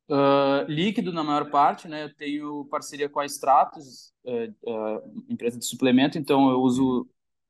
[0.09, 2.05] Uh, líquido na maior parte, né?
[2.05, 7.09] Eu tenho parceria com a Stratos, uh, uh, empresa de suplemento, então eu uso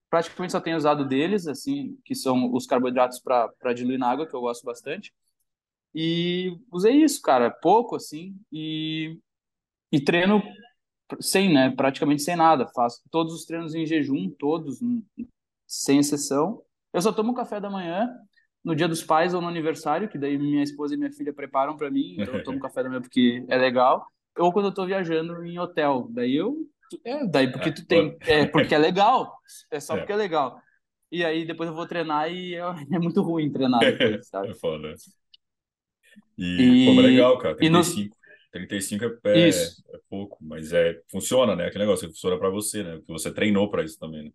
[0.09, 4.35] praticamente só tenho usado deles, assim, que são os carboidratos para diluir na água, que
[4.35, 5.13] eu gosto bastante.
[5.95, 9.19] E usei isso, cara, pouco assim, e
[9.97, 10.43] e treino
[11.21, 11.71] sem, né?
[11.71, 12.67] Praticamente sem nada.
[12.75, 14.79] Faço todos os treinos em jejum, todos,
[15.67, 16.63] sem exceção.
[16.93, 18.09] Eu só tomo café da manhã
[18.63, 21.77] no dia dos pais ou no aniversário, que daí minha esposa e minha filha preparam
[21.77, 24.07] para mim, então eu tomo café da manhã porque é legal.
[24.37, 26.67] Ou quando eu tô viajando em hotel, daí eu
[27.05, 29.39] é, daí porque tu tem, é porque é legal,
[29.71, 29.99] é só é.
[29.99, 30.61] porque é legal.
[31.11, 32.61] E aí depois eu vou treinar e é,
[32.93, 34.51] é muito ruim treinar depois, sabe?
[34.51, 34.95] É foda.
[36.37, 36.87] E, e...
[36.87, 37.57] Pô, legal, cara.
[37.57, 38.15] 35.
[38.15, 38.16] E
[38.57, 41.67] 35 é, é, é, pouco, mas é funciona, né?
[41.67, 42.97] Aquele negócio que funciona para você, né?
[42.97, 44.31] Porque você treinou para isso também, né?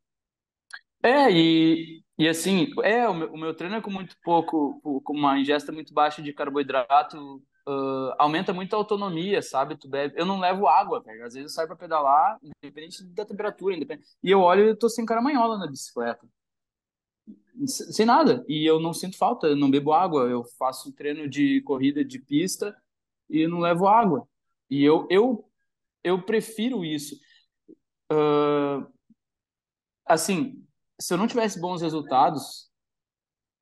[1.04, 5.14] É, e, e assim, é, o meu, o meu treino é com muito pouco, com
[5.14, 9.78] uma ingesta muito baixa de carboidrato, uh, aumenta muito a autonomia, sabe?
[9.78, 11.26] Tu bebe, eu não levo água, velho.
[11.26, 14.78] Às vezes eu saio para pedalar, independente da temperatura, independente, e eu olho e eu
[14.78, 16.28] tô sem caramanhola na bicicleta.
[17.66, 18.44] Sem nada.
[18.48, 22.20] E eu não sinto falta, eu não bebo água, eu faço treino de corrida de
[22.20, 22.76] pista
[23.32, 24.28] e não levo água.
[24.70, 25.50] E eu, eu,
[26.04, 27.16] eu prefiro isso.
[28.12, 28.86] Uh,
[30.06, 30.66] assim,
[31.00, 32.70] se eu não tivesse bons resultados,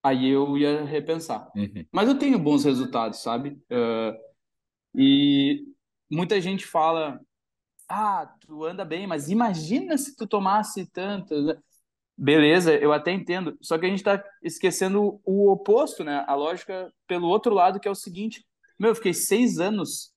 [0.03, 1.51] aí eu ia repensar.
[1.55, 1.85] Uhum.
[1.91, 3.51] Mas eu tenho bons resultados, sabe?
[3.71, 4.17] Uh,
[4.95, 5.65] e
[6.09, 7.19] muita gente fala,
[7.87, 11.33] ah, tu anda bem, mas imagina se tu tomasse tanto.
[12.17, 13.57] Beleza, eu até entendo.
[13.61, 16.23] Só que a gente está esquecendo o oposto, né?
[16.27, 18.45] A lógica pelo outro lado, que é o seguinte:
[18.79, 20.13] meu, eu fiquei seis anos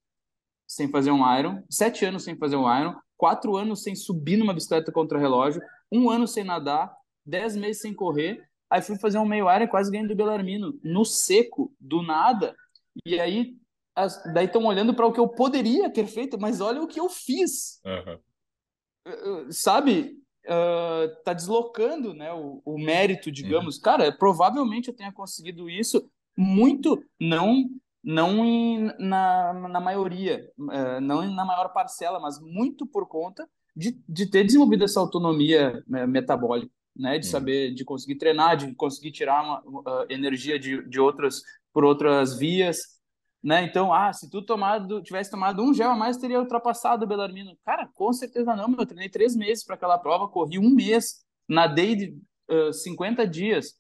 [0.67, 4.55] sem fazer um Iron, sete anos sem fazer um Iron, quatro anos sem subir numa
[4.55, 5.61] bicicleta contra relógio,
[5.91, 6.95] um ano sem nadar,
[7.27, 8.43] dez meses sem correr.
[8.71, 12.57] Aí fui fazer um meio Iron e quase ganhei do Belarmino, no seco, do nada.
[13.05, 13.55] E aí,
[13.95, 16.99] as, daí estão olhando para o que eu poderia ter feito, mas olha o que
[16.99, 17.81] eu fiz.
[17.85, 19.51] Uhum.
[19.51, 20.17] Sabe?
[20.45, 23.77] Uh, tá deslocando né, o, o mérito, digamos.
[23.77, 23.83] Uhum.
[23.83, 27.69] Cara, provavelmente eu tenha conseguido isso muito, não
[28.03, 34.03] não em, na, na maioria, uh, não na maior parcela, mas muito por conta de,
[34.09, 37.31] de ter desenvolvido essa autonomia né, metabólica, né, de uhum.
[37.31, 41.43] saber, de conseguir treinar, de conseguir tirar uma, uh, energia de, de outras
[41.73, 43.01] por outras vias,
[43.43, 43.65] né?
[43.65, 47.57] Então, ah, se tu tomado, tivesse tomado um gel a mais, teria ultrapassado o Belarmino.
[47.65, 48.81] Cara, com certeza não, meu.
[48.81, 52.17] Eu treinei três meses para aquela prova, corri um mês, nadei de
[52.51, 53.75] uh, 50 dias.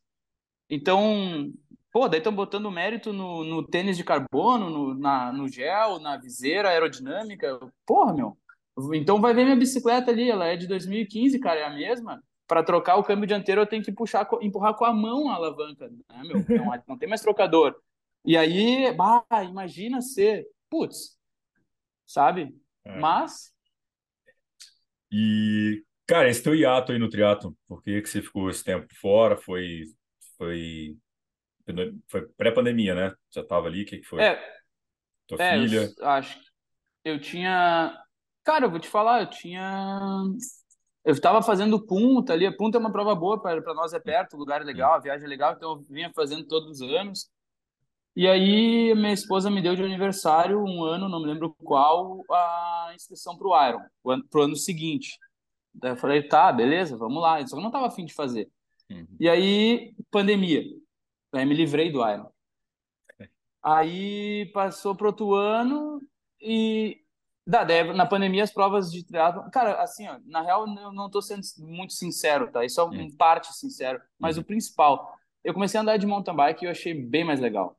[0.69, 1.53] Então,
[1.93, 6.17] pô, daí estão botando mérito no, no tênis de carbono, no, na, no gel, na
[6.17, 7.61] viseira aerodinâmica.
[7.87, 8.37] Porra, meu.
[8.95, 12.23] Então vai ver minha bicicleta ali, ela é de 2015, cara, é a mesma.
[12.47, 15.89] Para trocar o câmbio dianteiro, eu tenho que puxar, empurrar com a mão a alavanca,
[15.89, 16.45] né, meu?
[16.49, 17.77] Não, não tem mais trocador.
[18.25, 21.19] E aí, bah, imagina ser, putz,
[22.07, 22.55] sabe?
[22.85, 22.99] É.
[22.99, 23.53] Mas.
[25.11, 28.87] E, cara, esse teu hiato aí no triatlo, por que, que você ficou esse tempo
[28.95, 29.37] fora?
[29.37, 29.83] Foi,
[30.39, 30.97] foi,
[32.09, 33.15] foi pré-pandemia, né?
[33.31, 34.23] Já tava ali, o que, que foi?
[34.23, 34.43] É,
[35.27, 35.93] Tua é, filha?
[35.97, 36.45] Eu acho que
[37.05, 37.99] eu tinha.
[38.45, 40.09] Cara, eu vou te falar, eu tinha.
[41.05, 42.47] Eu estava fazendo Punta ali.
[42.47, 45.01] A Punta é uma prova boa para nós, é perto, o lugar é legal, a
[45.01, 47.31] viagem é legal, então eu vinha fazendo todos os anos.
[48.15, 52.93] E aí, minha esposa me deu de aniversário um ano, não me lembro qual, a
[52.95, 55.19] inscrição para o Iron, para o ano seguinte.
[55.75, 57.39] Daí eu falei, tá, beleza, vamos lá.
[57.47, 58.51] Só que eu não estava afim de fazer.
[58.91, 59.07] Uhum.
[59.19, 60.63] E aí, pandemia.
[61.33, 62.31] Aí me livrei do Iron.
[63.63, 66.01] Aí passou para outro ano
[66.41, 67.01] e
[67.47, 71.23] da na pandemia as provas de triatlo, cara, assim, ó, na real eu não estou
[71.23, 72.65] sendo muito sincero, tá?
[72.65, 73.17] Isso é uma uhum.
[73.17, 74.43] parte sincero, mas uhum.
[74.43, 77.77] o principal, eu comecei a andar de mountain bike e eu achei bem mais legal.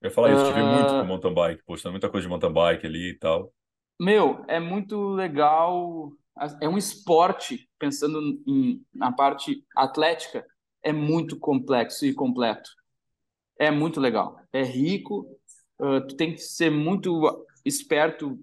[0.00, 1.04] Eu ia falar isso, tive muito com ah.
[1.04, 3.52] mountain bike, postando muita coisa de mountain bike ali e tal.
[4.00, 6.12] Meu, é muito legal.
[6.60, 10.44] É um esporte, pensando em, na parte atlética,
[10.84, 12.70] é muito complexo e completo.
[13.58, 14.36] É muito legal.
[14.52, 15.26] É rico,
[15.80, 18.38] uh, tu tem que ser muito esperto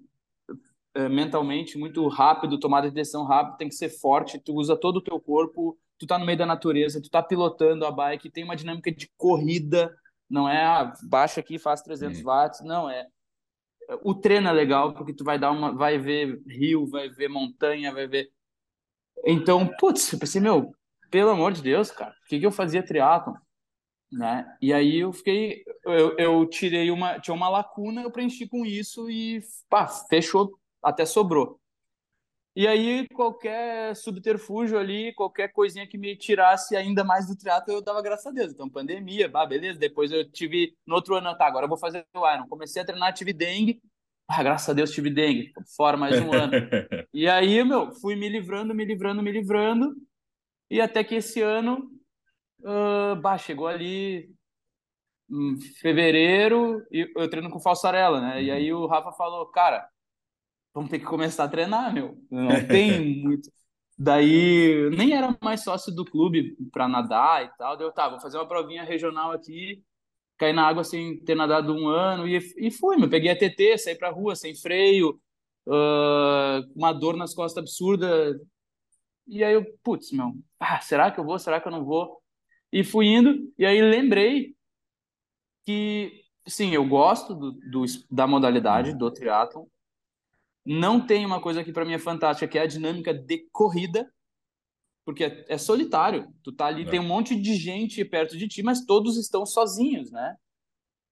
[0.96, 4.96] uh, mentalmente, muito rápido, tomada de decisão rápida, tem que ser forte, tu usa todo
[4.96, 8.44] o teu corpo, tu tá no meio da natureza, tu tá pilotando a bike, tem
[8.44, 9.94] uma dinâmica de corrida
[10.32, 12.24] não é, ah, baixa aqui faz 300 hum.
[12.24, 12.62] watts.
[12.62, 13.06] Não, é.
[14.02, 15.76] O treino é legal porque tu vai dar uma.
[15.76, 18.32] Vai ver rio, vai ver montanha, vai ver.
[19.26, 20.74] Então, putz, eu pensei, meu,
[21.12, 23.34] pelo amor de Deus, cara, por que, que eu fazia triatlon?
[24.10, 24.56] Né?
[24.62, 29.10] E aí eu fiquei, eu, eu tirei uma, tinha uma lacuna, eu preenchi com isso
[29.10, 31.60] e pá, fechou, até sobrou.
[32.54, 37.82] E aí, qualquer subterfúgio ali, qualquer coisinha que me tirasse ainda mais do triatlo, eu
[37.82, 38.52] dava graças a Deus.
[38.52, 39.78] Então, pandemia, bah, beleza.
[39.78, 42.46] Depois eu tive, no outro ano, tá, agora eu vou fazer o Iron.
[42.46, 43.80] Comecei a treinar, tive dengue.
[44.28, 45.50] Ah, graças a Deus tive dengue.
[45.74, 46.52] Fora mais um ano.
[47.12, 49.94] e aí, meu, fui me livrando, me livrando, me livrando.
[50.72, 51.90] E até que esse ano,
[52.60, 54.34] uh, bah, chegou ali
[55.30, 58.42] em fevereiro, e eu treino com falsarela, né?
[58.42, 58.56] E uhum.
[58.56, 59.86] aí o Rafa falou, cara,
[60.72, 62.16] vamos ter que começar a treinar, meu.
[62.30, 63.50] Não tem muito.
[63.98, 67.76] Daí, nem era mais sócio do clube para nadar e tal.
[67.76, 69.84] Deu, tá, vou fazer uma provinha regional aqui,
[70.38, 72.26] cair na água sem ter nadado um ano.
[72.26, 73.10] E, e fui, meu.
[73.10, 75.20] Peguei a TT, saí pra rua sem freio,
[75.66, 78.40] uh, uma dor nas costas absurda.
[79.32, 81.38] E aí eu, putz, meu, ah, será que eu vou?
[81.38, 82.20] Será que eu não vou?
[82.70, 84.54] E fui indo, e aí lembrei
[85.64, 89.64] que, sim, eu gosto do, do da modalidade do triatlon,
[90.66, 94.06] não tem uma coisa que para mim é fantástica, que é a dinâmica de corrida,
[95.02, 96.30] porque é, é solitário.
[96.42, 96.90] Tu tá ali, é.
[96.90, 100.36] tem um monte de gente perto de ti, mas todos estão sozinhos, né?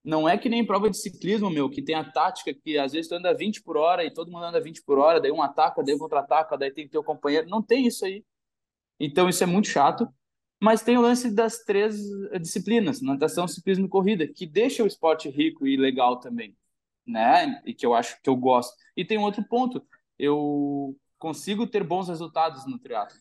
[0.03, 3.09] Não é que nem prova de ciclismo, meu, que tem a tática que às vezes
[3.09, 5.82] tu anda 20 por hora e todo mundo anda 20 por hora, daí um ataca,
[5.82, 7.48] daí um contra-ataca, daí tem que ter o companheiro.
[7.48, 8.24] Não tem isso aí.
[8.98, 10.09] Então isso é muito chato.
[10.62, 11.96] Mas tem o lance das três
[12.40, 16.55] disciplinas, natação, ciclismo e corrida, que deixa o esporte rico e legal também
[17.11, 17.61] né?
[17.66, 18.74] E que eu acho que eu gosto.
[18.96, 19.84] E tem outro ponto,
[20.18, 23.18] eu consigo ter bons resultados no triatlo.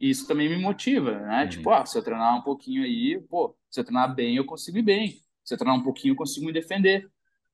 [0.00, 1.42] E isso também me motiva, né?
[1.42, 1.48] Uhum.
[1.48, 4.78] Tipo, ah, se eu treinar um pouquinho aí, pô, se eu treinar bem, eu consigo
[4.78, 5.14] ir bem.
[5.46, 7.10] Se eu treinar um pouquinho, eu consigo me defender.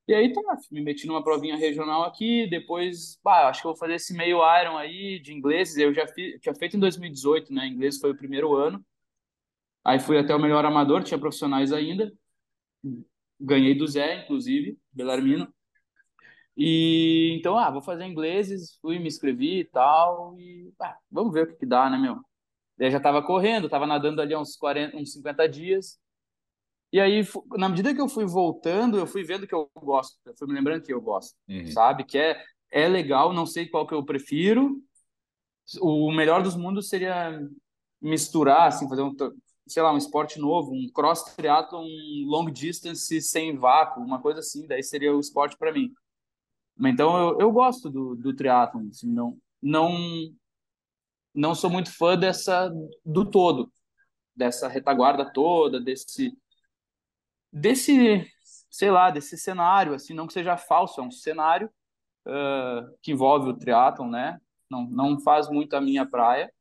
[0.08, 0.40] E aí, tá,
[0.70, 4.38] me meti numa provinha regional aqui, depois, bah, acho que eu vou fazer esse meio
[4.60, 5.76] Iron aí de inglês.
[5.76, 7.66] Eu já fiz, tinha feito em 2018, né?
[7.68, 8.84] Inglês foi o primeiro ano.
[9.84, 12.12] Aí fui até o melhor amador, tinha profissionais ainda.
[13.40, 15.52] Ganhei do Zé, inclusive, Belarmino.
[16.56, 20.38] E então, ah, vou fazer ingleses, fui, me inscrevi e tal.
[20.38, 22.18] E ah, vamos ver o que, que dá, né, meu?
[22.76, 25.98] Daí já tava correndo, tava nadando ali uns 40, uns 50 dias.
[26.92, 27.22] E aí,
[27.56, 30.18] na medida que eu fui voltando, eu fui vendo que eu gosto.
[30.26, 31.66] Eu fui me lembrando que eu gosto, Uhum.
[31.72, 32.04] sabe?
[32.04, 34.76] Que é, é legal, não sei qual que eu prefiro.
[35.80, 37.40] O melhor dos mundos seria
[38.00, 39.14] misturar, assim, fazer um,
[39.66, 44.40] sei lá, um esporte novo, um cross triathlon, um long distance sem vácuo, uma coisa
[44.40, 44.66] assim.
[44.66, 45.90] Daí seria o esporte para mim.
[46.84, 49.92] Então eu, eu gosto do, do triatlon, assim, não, não,
[51.34, 52.70] não sou muito fã dessa
[53.04, 53.72] do todo,
[54.34, 56.36] dessa retaguarda toda, desse
[57.52, 58.26] desse,
[58.70, 61.70] sei lá, desse cenário, assim, não que seja falso, é um cenário
[62.26, 64.40] uh, que envolve o triatlon, né?
[64.70, 66.52] Não, não faz muito a minha praia,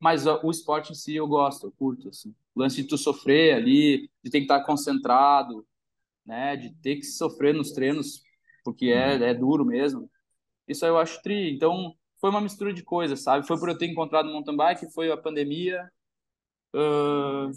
[0.00, 2.34] mas o esporte em si eu gosto, eu curto, assim.
[2.54, 5.66] O lance de tu sofrer ali, de ter que estar concentrado,
[6.24, 6.56] né?
[6.56, 8.22] De ter que sofrer nos treinos,
[8.64, 10.10] porque é, é duro mesmo.
[10.68, 11.54] Isso aí eu acho tri.
[11.54, 13.46] Então, foi uma mistura de coisas, sabe?
[13.46, 15.90] Foi por eu ter encontrado mountain bike, foi a pandemia,
[16.74, 17.50] uh,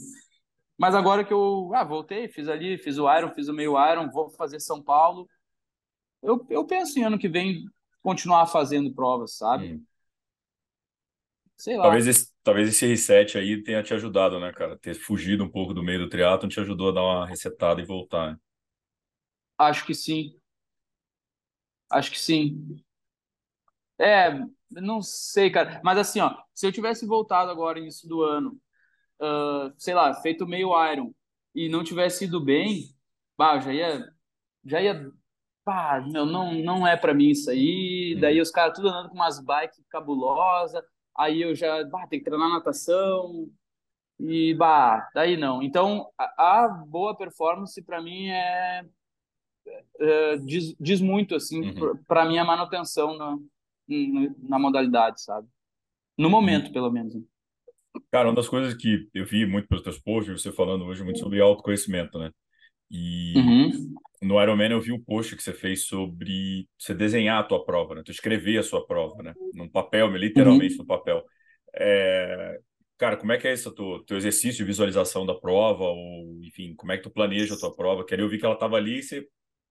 [0.80, 4.10] mas agora que eu ah, voltei, fiz ali, fiz o Iron, fiz o meio Iron,
[4.10, 5.30] vou fazer São Paulo.
[6.24, 7.66] Eu, eu penso em ano que vem
[8.02, 9.74] continuar fazendo provas, sabe?
[9.74, 9.86] Hum.
[11.58, 11.84] Sei lá.
[11.84, 14.78] Talvez esse, talvez esse reset aí tenha te ajudado, né, cara?
[14.78, 17.86] Ter fugido um pouco do meio do triatlon te ajudou a dar uma resetada e
[17.86, 18.32] voltar.
[18.32, 18.40] Né?
[19.58, 20.40] Acho que sim.
[21.90, 22.82] Acho que sim.
[24.00, 24.32] É,
[24.72, 25.82] não sei, cara.
[25.84, 28.58] Mas assim, ó, se eu tivesse voltado agora início do ano
[29.22, 31.14] uh, sei lá, feito meio Iron
[31.56, 32.84] e não tivesse ido bem,
[33.38, 34.14] bah, já ia,
[34.66, 35.12] já ia,
[35.64, 38.18] pá, meu, não, não é para mim isso aí.
[38.20, 38.42] Daí Uhum.
[38.44, 40.84] os caras tudo andando com umas bikes cabulosas,
[41.16, 43.50] aí eu já, bah, tem que treinar natação
[44.20, 45.62] e, bah, daí não.
[45.64, 48.86] Então, a, a boa performance para mim é,
[50.00, 51.98] é, diz, diz muito, assim, Uhum.
[52.08, 53.38] para minha manutenção na,
[54.40, 55.48] na modalidade, sabe?
[56.18, 57.16] No momento, pelo menos.
[58.12, 61.20] Cara, uma das coisas que eu vi muito pelos teus posts, você falando hoje muito
[61.20, 62.32] sobre autoconhecimento, né?
[62.92, 63.96] E Uhum.
[64.22, 67.96] no Ironman eu vi o post que você fez sobre você desenhar a tua prova,
[67.96, 68.04] né?
[68.06, 69.36] Tu escrever a sua prova, né?
[69.54, 70.80] Num papel, literalmente Uhum.
[70.80, 71.24] no papel.
[71.76, 72.60] É...
[72.98, 75.84] Cara, como é que é esse teu, teu exercício de visualização da prova?
[75.86, 78.06] Ou, enfim, como é que tu planeja a tua prova?
[78.06, 79.28] Que ali eu vi que ela estava ali e você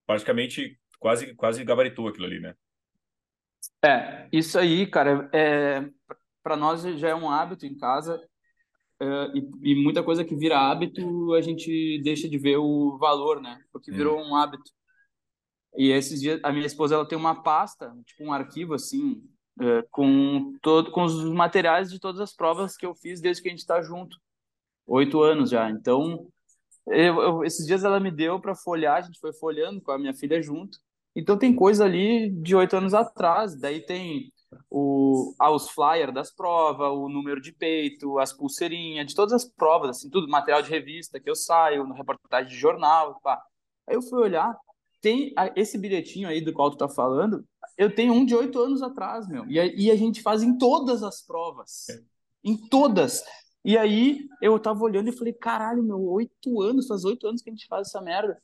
[0.07, 2.55] praticamente quase, quase gabaritou aquilo ali, né?
[3.85, 5.81] É, isso aí, cara, é,
[6.49, 8.19] para nós já é um hábito em casa
[8.99, 13.39] é, e, e muita coisa que vira hábito a gente deixa de ver o valor,
[13.43, 13.61] né?
[13.71, 14.31] Porque virou Hum.
[14.31, 14.71] um hábito.
[15.77, 19.23] E esses dias a minha esposa ela tem uma pasta, tipo um arquivo assim,
[19.61, 23.49] é, com todo com os materiais de todas as provas que eu fiz desde que
[23.49, 24.17] a gente está junto,
[24.87, 25.71] oito anos já.
[25.71, 26.27] Então,
[26.89, 29.99] eu, eu- esses dias ela me deu para folhear, a gente foi folhando com a
[29.99, 30.79] minha filha junto.
[31.15, 33.59] Então tem coisa ali de oito anos atrás.
[33.61, 34.33] Daí tem
[34.71, 39.45] o, ah, os flyers das provas, o número de peito, as pulseirinhas, de todas as
[39.45, 43.43] provas, assim, tudo, material de revista que eu saio, no reportagem de jornal, pá.
[43.87, 44.57] Aí eu fui olhar,
[45.01, 47.45] tem esse bilhetinho aí do qual tu tá falando,
[47.77, 49.47] eu tenho um de oito anos atrás, meu.
[49.47, 51.87] E a, e a gente faz em todas as provas.
[52.43, 53.23] Em todas.
[53.65, 57.51] E aí eu tava olhando e falei, caralho, meu, oito anos, faz oito anos que
[57.51, 58.41] a gente faz essa merda.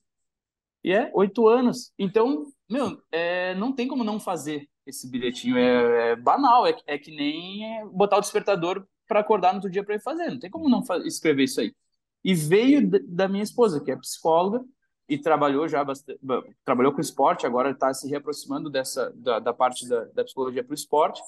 [0.82, 1.92] E é, oito anos.
[1.98, 5.56] Então, meu, é, não tem como não fazer esse bilhetinho.
[5.56, 9.84] É, é banal, é, é que nem botar o despertador para acordar no outro dia
[9.84, 10.30] para ir fazer.
[10.30, 11.74] Não tem como não escrever isso aí.
[12.22, 14.64] E veio da minha esposa, que é psicóloga
[15.08, 16.18] e trabalhou já bastante,
[16.64, 20.72] trabalhou com esporte, agora está se reaproximando dessa da, da parte da, da psicologia para
[20.72, 21.20] o esporte.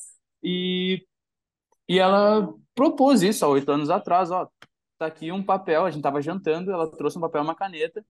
[0.42, 1.06] E,
[1.88, 4.48] e ela propôs isso há oito anos atrás, ó.
[4.98, 8.02] Tá aqui um papel, a gente tava jantando, ela trouxe um papel e uma caneta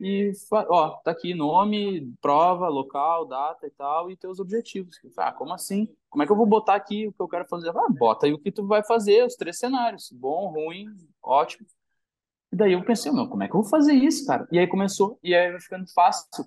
[0.00, 4.98] e, ó, tá aqui nome, prova, local, data e tal, e teus objetivos.
[5.18, 5.94] Ah, como assim?
[6.08, 7.68] Como é que eu vou botar aqui o que eu quero fazer?
[7.68, 10.86] Ah, bota aí o que tu vai fazer, os três cenários, bom, ruim,
[11.22, 11.66] ótimo.
[12.50, 14.48] E daí eu pensei, meu, como é que eu vou fazer isso, cara?
[14.50, 16.44] E aí começou, e aí vai ficando fácil.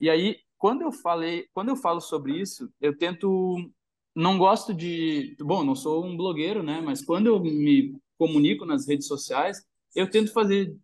[0.00, 3.56] E aí, quando eu falei, quando eu falo sobre isso, eu tento,
[4.14, 6.80] não gosto de, bom, não sou um blogueiro, né?
[6.80, 9.62] Mas quando eu me comunico nas redes sociais,
[9.94, 10.74] eu tento fazer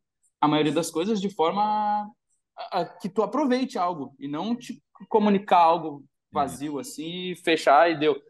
[0.40, 2.10] a maioria das coisas de forma
[2.56, 7.90] a, a que tu aproveite algo e não te comunicar algo vazio assim, e fechar
[7.90, 8.20] e deu.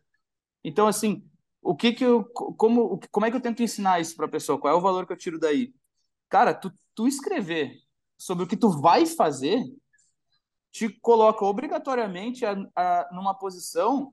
[0.65, 1.25] Então, assim,
[1.63, 4.59] o que que eu, como, como é que eu tento ensinar isso para a pessoa?
[4.59, 5.75] Qual é o valor que eu tiro daí?
[6.29, 7.77] Cara, tu, tu escrever
[8.17, 9.63] sobre o que tu vai fazer
[10.71, 14.13] te coloca obrigatoriamente a, a, numa posição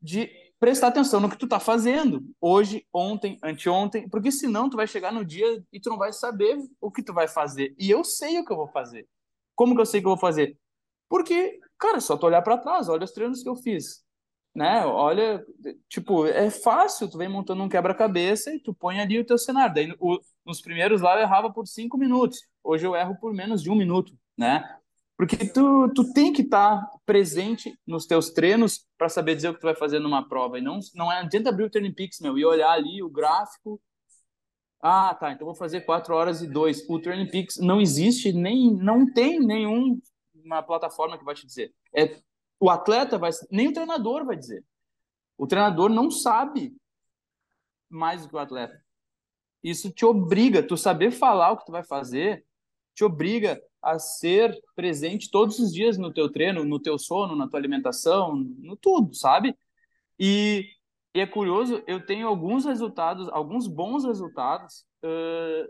[0.00, 0.30] de
[0.60, 5.12] prestar atenção no que tu tá fazendo hoje, ontem, anteontem, porque senão tu vai chegar
[5.12, 7.74] no dia e tu não vai saber o que tu vai fazer.
[7.78, 9.08] E eu sei o que eu vou fazer.
[9.54, 10.58] Como que eu sei que eu vou fazer?
[11.08, 14.04] Porque, cara, só tu olhar para trás, olha os treinos que eu fiz
[14.58, 14.84] né?
[14.84, 15.44] Olha,
[15.88, 19.72] tipo, é fácil, tu vem montando um quebra-cabeça e tu põe ali o teu cenário.
[19.72, 23.62] Daí, o, nos primeiros lá eu errava por cinco minutos, hoje eu erro por menos
[23.62, 24.64] de um minuto, né?
[25.18, 29.54] Porque tu, tu tem que estar tá presente nos teus treinos para saber dizer o
[29.54, 30.58] que tu vai fazer numa prova.
[30.58, 33.82] E não, não é, adianta abrir o Training Peaks, meu, e olhar ali o gráfico.
[34.80, 36.88] Ah, tá, então vou fazer 4 horas e 2.
[36.88, 40.00] O Training Peaks não existe, nem não tem nenhum
[40.32, 41.74] uma plataforma que vai te dizer.
[41.92, 42.16] É
[42.60, 44.64] o atleta vai, nem o treinador vai dizer.
[45.36, 46.76] O treinador não sabe
[47.88, 48.80] mais do que o atleta.
[49.64, 52.44] Isso te obriga, tu saber falar o que tu vai fazer,
[52.94, 57.48] te obriga a ser presente todos os dias no teu treino, no teu sono, na
[57.48, 59.56] tua alimentação, no tudo, sabe?
[60.18, 60.66] E,
[61.14, 65.68] e é curioso, eu tenho alguns resultados, alguns bons resultados, uh,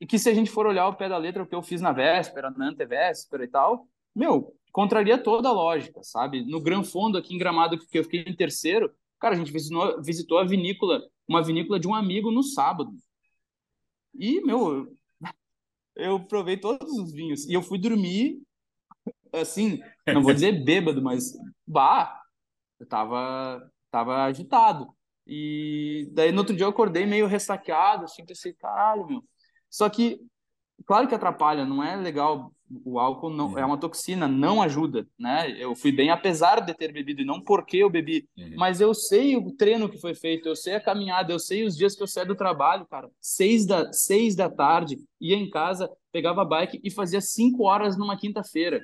[0.00, 1.80] e que se a gente for olhar o pé da letra, o que eu fiz
[1.80, 6.44] na véspera, na antevéspera e tal, meu, contraria toda a lógica, sabe?
[6.44, 10.02] No Gran Fondo, aqui em Gramado, que eu fiquei em terceiro, cara, a gente visitou,
[10.02, 12.92] visitou a vinícola, uma vinícola de um amigo no sábado.
[14.12, 14.92] E, meu,
[15.96, 17.46] eu provei todos os vinhos.
[17.46, 18.40] E eu fui dormir,
[19.32, 21.32] assim, não vou dizer bêbado, mas,
[21.66, 22.20] bah,
[22.78, 24.86] eu tava, tava agitado.
[25.26, 29.24] E daí no outro dia eu acordei meio ressaqueado, assim, pensei, caralho, meu.
[29.70, 30.20] Só que
[30.86, 32.53] claro que atrapalha, não é legal.
[32.84, 33.58] O álcool não uhum.
[33.58, 35.50] é uma toxina, não ajuda, né?
[35.58, 38.54] Eu fui bem apesar de ter bebido e não porque eu bebi, uhum.
[38.56, 41.76] mas eu sei o treino que foi feito, eu sei a caminhada, eu sei os
[41.76, 43.10] dias que eu saí do trabalho, cara.
[43.20, 47.98] Seis da seis da tarde ia em casa, pegava a bike e fazia cinco horas
[47.98, 48.80] numa quinta-feira,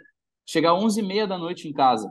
[0.47, 2.11] chegar onze e meia da noite em casa.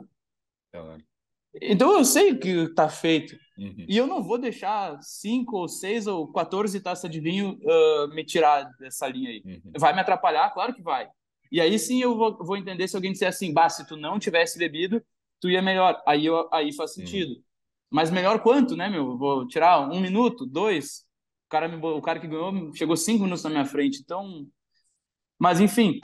[1.60, 3.36] Então eu sei o que tá feito.
[3.58, 3.86] Uhum.
[3.88, 8.24] E eu não vou deixar cinco ou seis ou 14 taças de vinho uh, me
[8.24, 9.42] tirar dessa linha aí.
[9.44, 9.72] Uhum.
[9.78, 10.50] Vai me atrapalhar?
[10.50, 11.08] Claro que vai.
[11.50, 14.18] E aí sim eu vou, vou entender se alguém disser assim, bah, se tu não
[14.18, 15.04] tivesse bebido,
[15.40, 16.00] tu ia melhor.
[16.06, 17.32] Aí, eu, aí faz sentido.
[17.32, 17.42] Uhum.
[17.90, 19.16] Mas melhor quanto, né, meu?
[19.18, 21.06] Vou tirar um minuto, dois.
[21.46, 24.00] O cara, me, o cara que ganhou chegou cinco minutos na minha frente.
[24.00, 24.46] Então.
[25.38, 26.00] Mas, enfim.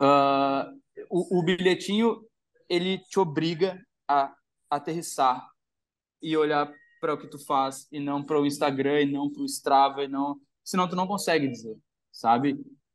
[0.00, 2.24] Uh, o, o bilhetinho,
[2.68, 3.78] ele te obriga
[4.08, 4.34] a
[4.70, 5.46] aterrissar
[6.22, 9.42] e olhar para o que tu faz e não para o Instagram e não para
[9.42, 11.76] o Strava e não senão tu não consegue dizer
[12.12, 12.52] sabe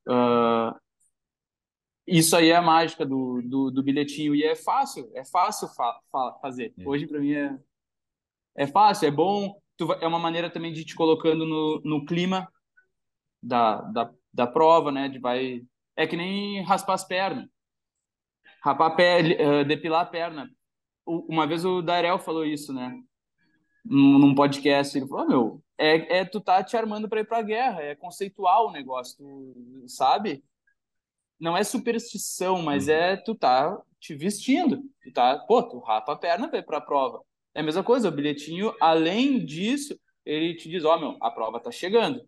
[0.07, 0.79] uh,
[2.07, 4.35] isso aí é a mágica do, do, do, bilhetinho.
[4.35, 6.73] E é fácil é fácil fa fa fazer.
[6.77, 6.83] Hum.
[6.87, 7.57] hoje para mim é
[8.55, 9.59] é fácil é bom.
[9.77, 12.47] Tu, é uma maneira também de te colocando no, no clima
[13.41, 15.09] da, da, da prova né?
[15.09, 15.61] De vai
[15.95, 17.47] é que nem raspar as pernas.
[18.63, 20.49] Rapar a pele uh, depilar a perna.
[21.05, 22.99] Uma vez o Darel falou isso né?
[23.83, 27.37] Num podcast, ele falou, oh, meu, é, é tu tá te armando para ir para
[27.37, 30.43] a guerra, é conceitual o negócio, tu, sabe?
[31.45, 32.93] Não é superstição, mas uhum.
[32.95, 37.21] é tu tá te vestindo, tu tá, pô, tu rapa a perna para a prova.
[37.53, 41.29] É a mesma coisa, o bilhetinho, além disso, ele te diz, ó, oh, meu, a
[41.29, 42.27] prova tá chegando.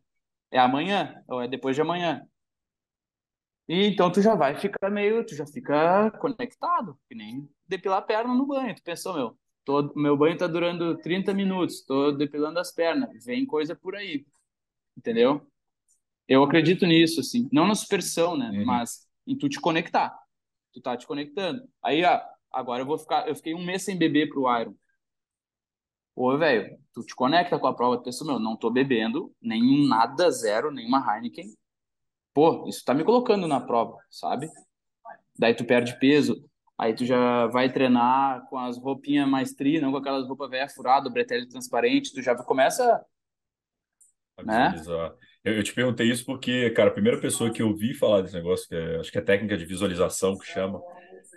[0.51, 2.27] É amanhã, ou é depois de amanhã.
[3.67, 8.01] E então tu já vai ficar meio, tu já fica conectado, que nem depilar a
[8.03, 8.75] perna no banho.
[8.75, 13.47] Tu pensou, meu, Tô, meu banho está durando 30 minutos, estou depilando as pernas, vem
[13.47, 14.27] coisa por aí,
[14.95, 15.41] entendeu?
[16.27, 18.49] Eu acredito nisso, assim, não na superstição, né?
[18.49, 18.65] Uhum.
[18.65, 20.17] Mas em tu te conectar,
[20.73, 21.61] tu tá te conectando.
[21.83, 22.21] Aí, ó,
[22.51, 24.75] agora eu vou ficar, eu fiquei um mês sem beber pro Iron.
[26.15, 29.87] Pô, velho, tu te conecta com a prova, tu pensa, meu, não tô bebendo nenhum
[29.87, 31.53] nada, zero, nenhuma Heineken.
[32.33, 34.49] Pô, isso tá me colocando na prova, sabe?
[35.37, 36.43] Daí tu perde peso,
[36.79, 40.69] Aí tu já vai treinar com as roupinhas mais tri, não com aquelas roupas velha
[40.69, 43.03] furada, bretelle transparente, tu já começa
[44.45, 44.75] né?
[44.87, 45.17] Eu,
[45.55, 48.67] eu, te perguntei isso porque, cara, a primeira pessoa que eu vi falar desse negócio,
[48.67, 50.81] que é, acho que é técnica de visualização que chama,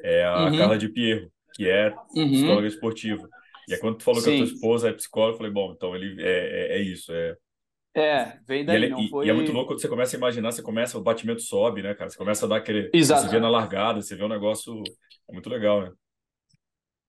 [0.03, 0.59] é a uhum.
[0.59, 2.31] Carla de Pierro, que é uhum.
[2.31, 3.29] psicóloga esportiva.
[3.69, 4.31] E aí, quando tu falou Sim.
[4.31, 7.13] que a tua esposa é psicóloga, eu falei, bom, então ele é, é, é isso,
[7.13, 7.37] é
[7.93, 9.27] é, vem daí, e, ele, foi...
[9.27, 11.93] e, é muito louco quando você começa a imaginar, você começa, o batimento sobe, né,
[11.93, 12.09] cara?
[12.09, 12.89] Você começa a dar aquele...
[12.95, 13.23] Exato.
[13.23, 14.81] Você vê na largada, você vê um negócio
[15.29, 15.93] é muito legal, né?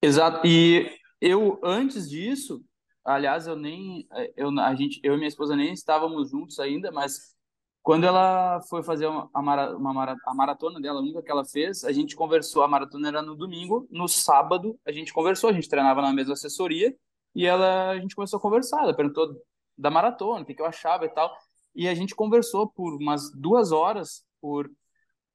[0.02, 0.46] Exato.
[0.46, 0.90] E
[1.20, 2.64] eu, antes disso,
[3.04, 4.08] aliás, eu nem...
[4.36, 7.36] Eu, a gente, eu e minha esposa nem estávamos juntos ainda, mas
[7.84, 11.92] quando ela foi fazer uma, uma, a maratona dela, a única que ela fez, a
[11.92, 16.02] gente conversou, a maratona era no domingo, no sábado a gente conversou, a gente treinava
[16.02, 16.96] na mesma assessoria,
[17.34, 18.84] e ela, a gente começou a conversar.
[18.84, 19.36] Ela perguntou
[19.78, 21.36] da maratona, o que, que eu achava e tal.
[21.74, 24.70] E a gente conversou por umas duas horas por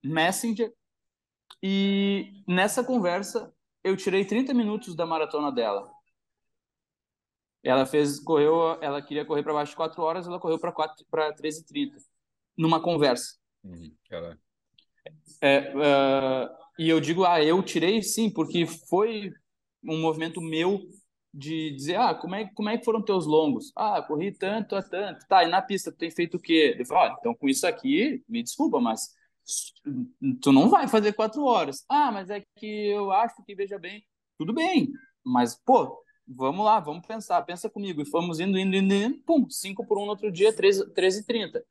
[0.05, 0.73] Messenger.
[1.63, 3.53] E nessa conversa,
[3.83, 5.91] eu tirei 30 minutos da maratona dela.
[7.67, 10.73] Ela fez, correu, ela queria correr para baixo de 4 horas, ela correu para
[11.11, 11.97] para 13h30
[12.57, 13.35] numa conversa.
[13.65, 13.93] Uhum.
[15.41, 16.49] É, uh,
[16.79, 19.33] e eu digo, ah, eu tirei sim, porque foi
[19.83, 20.81] um movimento meu
[21.33, 23.73] de dizer, ah, como é, como é que foram teus longos?
[23.77, 25.27] Ah, corri tanto a tanto.
[25.27, 26.77] Tá, e na pista tu tem feito o quê?
[26.79, 29.15] Eu falo, ah, então com isso aqui, me desculpa, mas
[30.41, 31.85] tu não vai fazer quatro horas.
[31.89, 34.03] Ah, mas é que eu acho que, veja bem,
[34.39, 34.91] tudo bem,
[35.25, 38.03] mas, pô, vamos lá, vamos pensar, pensa comigo.
[38.03, 41.21] E fomos indo, indo, indo, indo pum, cinco por um no outro dia, 13, 13
[41.21, 41.65] e 30.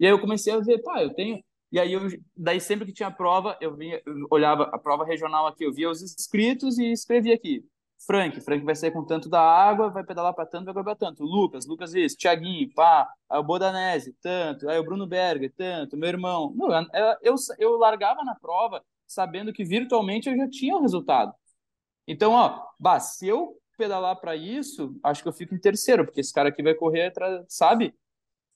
[0.00, 1.42] E aí eu comecei a ver, pá, eu tenho
[1.74, 2.02] e aí, eu,
[2.36, 5.90] daí sempre que tinha prova, eu, vinha, eu olhava a prova regional aqui, eu via
[5.90, 7.64] os inscritos e escrevia aqui.
[8.06, 10.94] Frank, Frank vai sair com tanto da água, vai pedalar para tanto, vai correr para
[10.94, 11.24] tanto.
[11.24, 16.52] Lucas, Lucas isso, Thiaguinho, pá, o Bodanese, tanto, aí o Bruno Berger, tanto, meu irmão.
[16.54, 21.34] Não, eu, eu, eu largava na prova sabendo que virtualmente eu já tinha o resultado.
[22.06, 26.20] Então, ó, bah, se eu pedalar para isso, acho que eu fico em terceiro, porque
[26.20, 27.12] esse cara aqui vai correr,
[27.48, 27.94] sabe?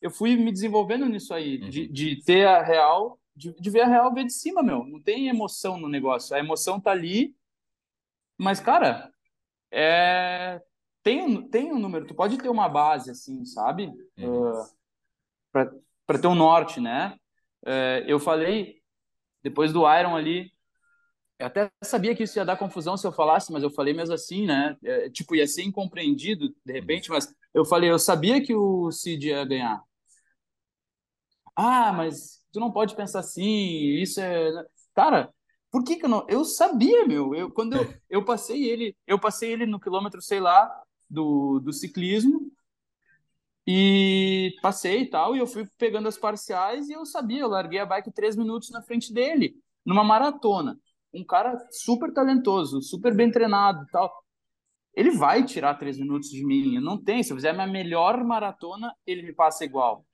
[0.01, 1.69] eu fui me desenvolvendo nisso aí, uhum.
[1.69, 4.85] de, de ter a real, de, de ver a real ver de cima, meu.
[4.85, 6.35] Não tem emoção no negócio.
[6.35, 7.35] A emoção tá ali,
[8.37, 9.13] mas, cara,
[9.71, 10.63] é...
[11.03, 12.07] tem, um, tem um número.
[12.07, 13.91] Tu pode ter uma base, assim, sabe?
[14.17, 14.53] Uhum.
[14.53, 14.67] Uh,
[16.07, 17.19] para ter um norte, né?
[17.65, 18.81] Uh, eu falei,
[19.43, 20.53] depois do Iron ali,
[21.39, 24.15] eu até sabia que isso ia dar confusão se eu falasse, mas eu falei mesmo
[24.15, 24.77] assim, né?
[24.83, 27.15] É, tipo, ia ser incompreendido de repente, uhum.
[27.15, 29.83] mas eu falei, eu sabia que o Cid ia ganhar.
[31.57, 33.45] Ah, mas tu não pode pensar assim,
[34.01, 34.51] isso é.
[34.95, 35.33] Cara,
[35.71, 36.27] por que que eu não.
[36.29, 37.35] Eu sabia, meu.
[37.35, 40.71] Eu, quando eu, eu passei ele, eu passei ele no quilômetro, sei lá,
[41.09, 42.51] do, do ciclismo.
[43.67, 47.79] E passei e tal, e eu fui pegando as parciais e eu sabia, eu larguei
[47.79, 50.81] a bike três minutos na frente dele, numa maratona.
[51.13, 54.13] Um cara super talentoso, super bem treinado e tal.
[54.95, 57.23] Ele vai tirar três minutos de mim, não tem.
[57.23, 60.05] Se eu fizer a minha melhor maratona, ele me passa igual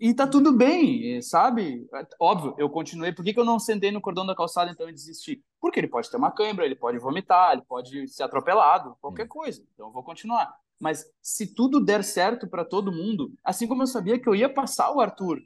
[0.00, 1.86] e tá tudo bem, sabe?
[2.20, 3.12] Óbvio, eu continuei.
[3.12, 5.42] Por que, que eu não sentei no cordão da calçada então e desisti?
[5.60, 9.64] Porque ele pode ter uma câimbra, ele pode vomitar, ele pode ser atropelado, qualquer coisa.
[9.74, 10.54] Então eu vou continuar.
[10.78, 14.52] Mas se tudo der certo para todo mundo, assim como eu sabia que eu ia
[14.52, 15.40] passar o Arthur,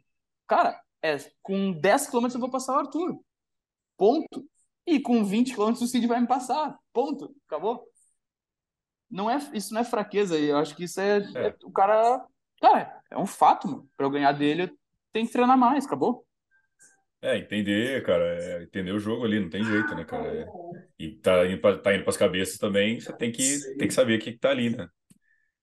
[0.46, 3.20] cara, é, com 10 km eu vou passar o Arthur.
[4.00, 4.48] Ponto.
[4.86, 6.74] E com 20 km o Cid vai me passar.
[6.90, 7.36] Ponto.
[7.46, 7.86] Acabou.
[9.10, 11.48] Não é, isso não é fraqueza, eu acho que isso é, é.
[11.48, 12.24] é o cara
[12.60, 13.88] Cara, é um fato, mano.
[13.94, 14.72] Pra eu ganhar dele,
[15.12, 16.24] tem que treinar mais, acabou.
[17.20, 20.34] É, entender, cara, é entender o jogo ali, não tem jeito, né, cara?
[20.34, 20.46] É,
[20.98, 24.18] e tá indo, pra, tá indo pras cabeças também, você tem que, tem que saber
[24.18, 24.88] o que, que tá ali, né?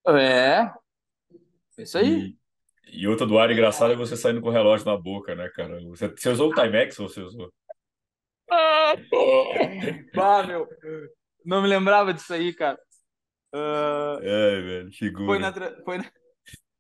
[0.08, 0.72] É,
[1.80, 2.36] isso aí.
[2.88, 5.50] E, e outra do ar engraçado é você saindo com o relógio na boca, né,
[5.50, 5.80] cara?
[5.88, 7.52] Você, você usou o Timex ou você usou?
[8.50, 8.96] Ah,
[10.16, 10.68] bah, meu,
[11.46, 12.80] não me lembrava disso aí, cara.
[13.54, 15.26] Uh, é, velho, figura.
[15.26, 16.12] Foi na, foi na,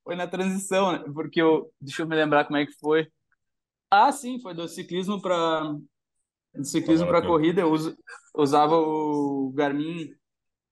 [0.03, 1.03] foi na transição, né?
[1.13, 1.72] Porque eu.
[1.80, 3.07] Deixa eu me lembrar como é que foi.
[3.89, 5.74] Ah, sim, foi do ciclismo para.
[6.53, 7.61] Do ciclismo para corrida.
[7.61, 7.74] Eu
[8.36, 10.13] usava o Garmin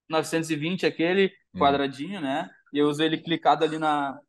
[0.10, 1.60] 920, aquele hum.
[1.60, 2.50] quadradinho, né?
[2.74, 4.20] E eu uso ele clicado ali na,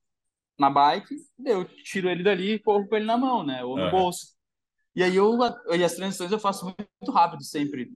[0.59, 1.15] na bike.
[1.45, 3.65] Eu tiro ele dali e corro com ele na mão, né?
[3.65, 4.36] Ou no bolso.
[4.97, 5.39] E aí eu.
[5.77, 7.93] E as transições eu faço muito rápido sempre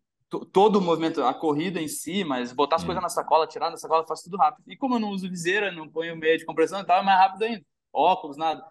[0.52, 2.86] todo o movimento, a corrida em si, mas botar as hum.
[2.86, 4.64] coisas na sacola, tirar da sacola, faz tudo rápido.
[4.70, 7.18] E como eu não uso viseira, não ponho meio de compressão e tal, é mais
[7.18, 7.64] rápido ainda.
[7.92, 8.64] Óculos, nada.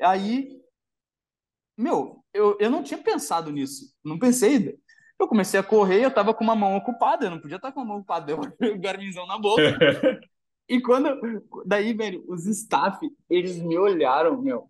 [0.00, 0.60] Aí,
[1.76, 3.94] meu, eu, eu não tinha pensado nisso.
[4.04, 4.74] Não pensei ainda.
[5.18, 7.80] Eu comecei a correr, eu tava com uma mão ocupada, eu não podia estar com
[7.80, 9.62] a mão ocupada, eu o garminzão na boca.
[10.68, 11.14] e quando,
[11.66, 12.98] daí, velho, os staff,
[13.28, 14.68] eles me olharam, meu,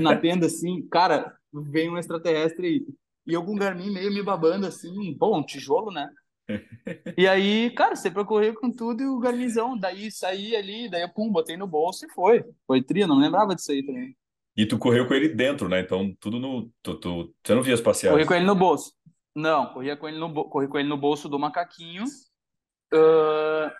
[0.00, 2.86] na tenda assim, cara, vem um extraterrestre.
[3.26, 6.08] E eu com o Garmin meio me babando, assim, bom, um tijolo, né?
[7.16, 11.08] e aí, cara, você percorreu com tudo e o Garminzão, daí saí ali, daí eu,
[11.08, 12.44] pum, botei no bolso e foi.
[12.66, 14.16] Foi tria, não lembrava disso aí também.
[14.56, 15.80] E tu correu com ele dentro, né?
[15.80, 16.70] Então, tudo no.
[16.82, 18.16] Tu, tu, você não via as passeadas?
[18.16, 18.92] Corri com ele no bolso.
[19.34, 22.04] Não, corria com ele no, corri com ele no bolso do macaquinho.
[22.92, 23.70] Uh,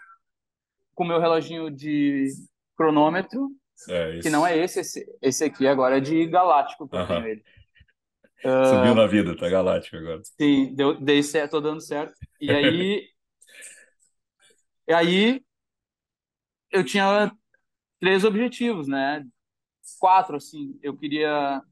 [0.94, 2.28] com meu reloginho de
[2.76, 3.48] cronômetro.
[3.88, 7.02] É, que não é esse, esse, esse aqui agora é de galáctico que uh -huh.
[7.02, 7.44] eu tenho ele.
[8.42, 10.22] Subiu na vida, tá galáctico agora.
[10.24, 12.14] Sim, deu, dei certo, tô dando certo.
[12.40, 13.08] E aí,
[14.88, 15.44] e aí
[16.70, 17.30] eu tinha
[17.98, 19.26] três objetivos, né?
[19.98, 20.78] Quatro, assim.
[20.82, 21.62] Eu queria,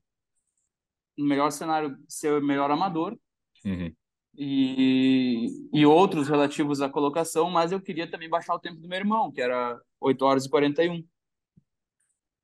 [1.16, 3.18] no melhor cenário, ser o melhor amador.
[3.64, 3.92] Uhum.
[4.36, 8.98] E e outros relativos à colocação, mas eu queria também baixar o tempo do meu
[8.98, 11.04] irmão, que era 8 horas e 41.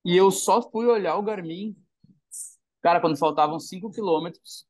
[0.05, 1.75] E eu só fui olhar o Garmin,
[2.85, 4.67] cara, quando faltavam 5 quilômetros,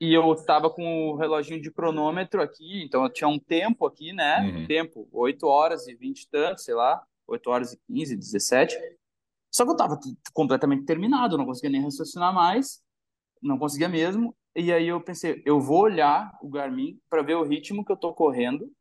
[0.00, 4.12] e eu estava com o reloginho de cronômetro aqui, então eu tinha um tempo aqui,
[4.12, 4.40] né?
[4.40, 4.66] Uhum.
[4.66, 8.76] Tempo, 8 horas e 20 e tanto, sei lá, 8 horas e 15, 17.
[9.48, 9.96] Só que eu estava
[10.32, 12.82] completamente terminado, não conseguia nem raciocinar mais,
[13.40, 14.34] não conseguia mesmo.
[14.56, 17.96] E aí eu pensei, eu vou olhar o Garmin para ver o ritmo que eu
[17.96, 18.72] tô correndo,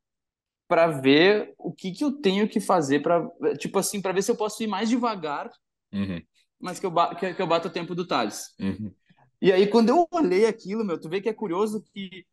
[0.68, 3.30] para ver o que que eu tenho que fazer para,
[3.60, 5.52] tipo assim, para ver se eu posso ir mais devagar,
[5.94, 6.20] uhum.
[6.62, 8.54] Mas que eu, que, que eu bato o tempo do Thales.
[8.60, 8.94] Uhum.
[9.42, 12.26] E aí, quando eu olhei aquilo, meu, tu vê que é curioso que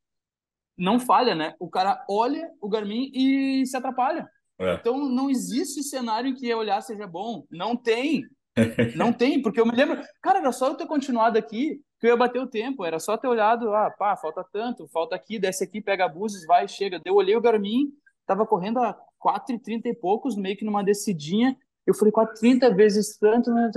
[0.77, 1.55] não falha, né?
[1.59, 4.29] O cara olha o Garmin e se atrapalha.
[4.59, 4.75] É.
[4.75, 7.45] Então, não existe cenário em que olhar seja bom.
[7.51, 8.25] Não tem.
[8.97, 12.11] Não tem, porque eu me lembro, cara, era só eu ter continuado aqui que eu
[12.11, 15.63] ia bater o tempo, era só ter olhado, ah, pá, falta tanto, falta aqui, desce
[15.63, 17.01] aqui, pega buses, vai, chega.
[17.05, 17.93] Eu olhei o Garmin,
[18.27, 21.57] tava correndo a 4,30 e poucos, meio que numa descidinha,
[21.87, 23.71] eu falei, 4,30 vezes tanto, né?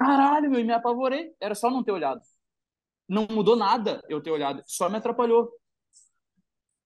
[0.00, 2.22] Caralho, meu, me apavorei, era só não ter olhado
[3.10, 5.50] não mudou nada eu ter olhado, só me atrapalhou.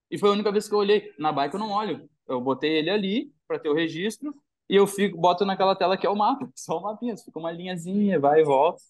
[0.09, 1.13] E foi a única vez que eu olhei.
[1.19, 2.09] Na bike eu não olho.
[2.27, 4.33] Eu botei ele ali para ter o registro
[4.67, 7.51] e eu fico, boto naquela tela que é o mapa, só o mapinha, fica uma
[7.51, 8.81] linhazinha, vai e volta.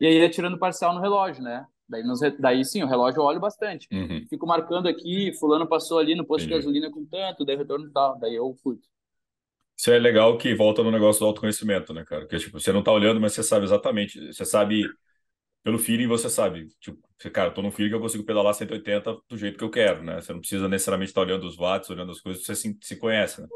[0.00, 1.66] E aí ia tirando parcial no relógio, né?
[1.88, 3.88] Daí, nos, daí sim, o relógio eu olho bastante.
[3.90, 4.24] Uhum.
[4.30, 6.60] Fico marcando aqui, fulano passou ali no posto Entendi.
[6.60, 8.86] de gasolina com tanto, daí retorno tal, daí eu curto.
[9.78, 12.22] Isso é legal que volta no negócio do autoconhecimento, né, cara?
[12.22, 14.88] Porque, tipo, você não tá olhando, mas você sabe exatamente, você sabe
[15.62, 16.98] pelo feeling você sabe, tipo,
[17.32, 20.02] cara, eu tô num feeling que eu consigo pedalar 180 do jeito que eu quero,
[20.02, 20.20] né?
[20.20, 23.42] Você não precisa necessariamente estar olhando os watts, olhando as coisas, você se, se conhece,
[23.42, 23.48] né?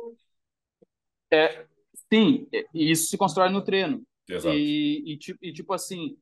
[1.32, 1.66] É,
[2.12, 4.02] sim, e isso se constrói no treino.
[4.28, 4.54] Exato.
[4.56, 6.16] E, e, e, tipo assim,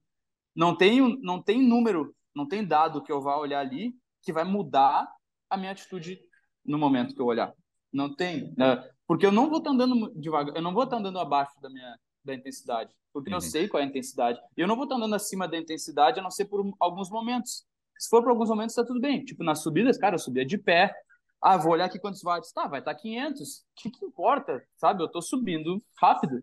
[0.54, 4.44] não tem, não tem número, não tem dado que eu vá olhar ali que vai
[4.44, 5.08] mudar
[5.48, 6.20] a minha atitude
[6.64, 7.52] no momento que eu olhar.
[7.92, 8.88] Não tem, né?
[9.10, 11.98] Porque eu não vou estar andando devagar, eu não vou estar andando abaixo da minha
[12.24, 13.38] da intensidade, porque uhum.
[13.38, 14.40] eu sei qual é a intensidade.
[14.56, 17.66] E eu não vou estar andando acima da intensidade, a não ser por alguns momentos.
[17.98, 19.24] Se for por alguns momentos, está tudo bem.
[19.24, 20.94] Tipo, nas subidas, cara, eu subia de pé.
[21.42, 22.52] Ah, vou olhar aqui quantos watts.
[22.52, 23.56] Tá, vai estar tá 500.
[23.58, 24.62] O que, que importa?
[24.76, 25.02] Sabe?
[25.02, 26.40] Eu estou subindo rápido.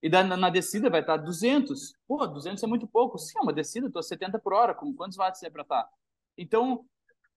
[0.00, 1.94] E da, na, na, descida vai estar tá 200.
[2.06, 3.18] Pô, 200 é muito pouco.
[3.18, 4.72] Sim, é uma descida, estou 70 por hora.
[4.72, 5.82] Com quantos watts é para estar?
[5.82, 5.90] Tá?
[6.38, 6.84] Então,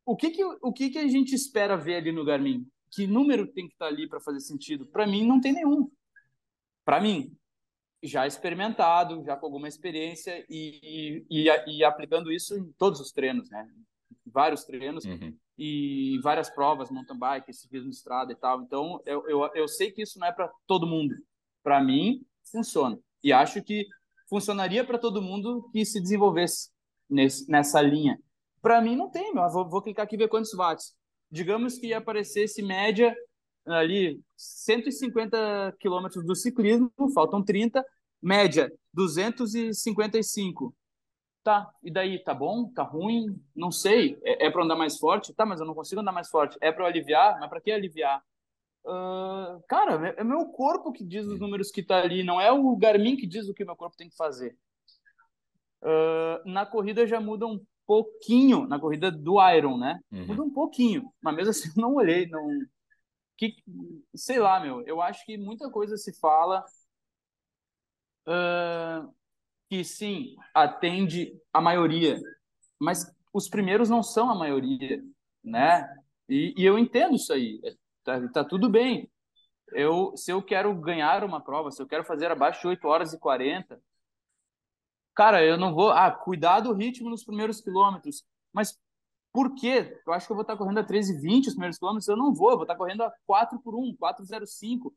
[0.05, 2.63] o que que, o que que a gente espera ver ali no Garmin?
[2.91, 4.85] Que número tem que estar tá ali para fazer sentido?
[4.85, 5.89] Para mim, não tem nenhum.
[6.85, 7.35] Para mim,
[8.01, 13.49] já experimentado, já com alguma experiência e, e, e, aplicando isso em todos os treinos,
[13.49, 13.67] né?
[14.25, 15.35] Vários treinos uhum.
[15.57, 18.61] e várias provas, mountain bike, ciclismo de estrada e tal.
[18.61, 21.15] Então, eu, eu, eu sei que isso não é para todo mundo.
[21.63, 22.99] Para mim, funciona.
[23.23, 23.85] E acho que
[24.29, 26.69] funcionaria para todo mundo que se desenvolvesse
[27.09, 28.19] nesse, nessa linha.
[28.61, 29.49] Para mim, não tem, meu.
[29.49, 30.95] Vou, vou clicar aqui e ver quantos watts.
[31.29, 33.15] Digamos que aparecesse média
[33.65, 37.85] ali 150 quilômetros do ciclismo, faltam 30,
[38.21, 40.73] média 255.
[41.43, 42.19] Tá, e daí?
[42.19, 42.69] Tá bom?
[42.73, 43.41] Tá ruim?
[43.55, 44.19] Não sei.
[44.23, 45.33] É, é para andar mais forte?
[45.33, 46.57] Tá, mas eu não consigo andar mais forte.
[46.59, 47.39] É para aliviar?
[47.39, 48.21] Mas para que aliviar?
[48.83, 52.75] Uh, cara, é meu corpo que diz os números que tá ali, não é o
[52.77, 54.57] Garmin que diz o que meu corpo tem que fazer.
[55.81, 59.99] Uh, na corrida já muda um pouquinho, na corrida do Iron, né?
[60.11, 60.27] Uhum.
[60.27, 62.45] Muda um pouquinho, mas mesmo assim eu não olhei, não,
[63.37, 63.55] que
[64.13, 66.65] sei lá, meu, eu acho que muita coisa se fala
[68.27, 69.13] uh,
[69.69, 72.19] que sim, atende a maioria,
[72.79, 75.01] mas os primeiros não são a maioria,
[75.43, 75.87] né?
[76.27, 79.09] E, e eu entendo isso aí, é, tá, tá, tudo bem.
[79.73, 83.13] Eu, se eu quero ganhar uma prova, se eu quero fazer abaixo de 8 horas
[83.13, 83.79] e 40,
[85.17, 85.89] cara, eu não vou.
[85.89, 88.23] Ah, cuidar do ritmo nos primeiros quilômetros.
[88.53, 88.79] Mas
[89.33, 89.99] por quê?
[90.05, 92.07] Eu acho que eu vou estar correndo a 13,20 os primeiros quilômetros.
[92.07, 94.93] Eu não vou, eu vou estar correndo a 4 por 1, 4,05.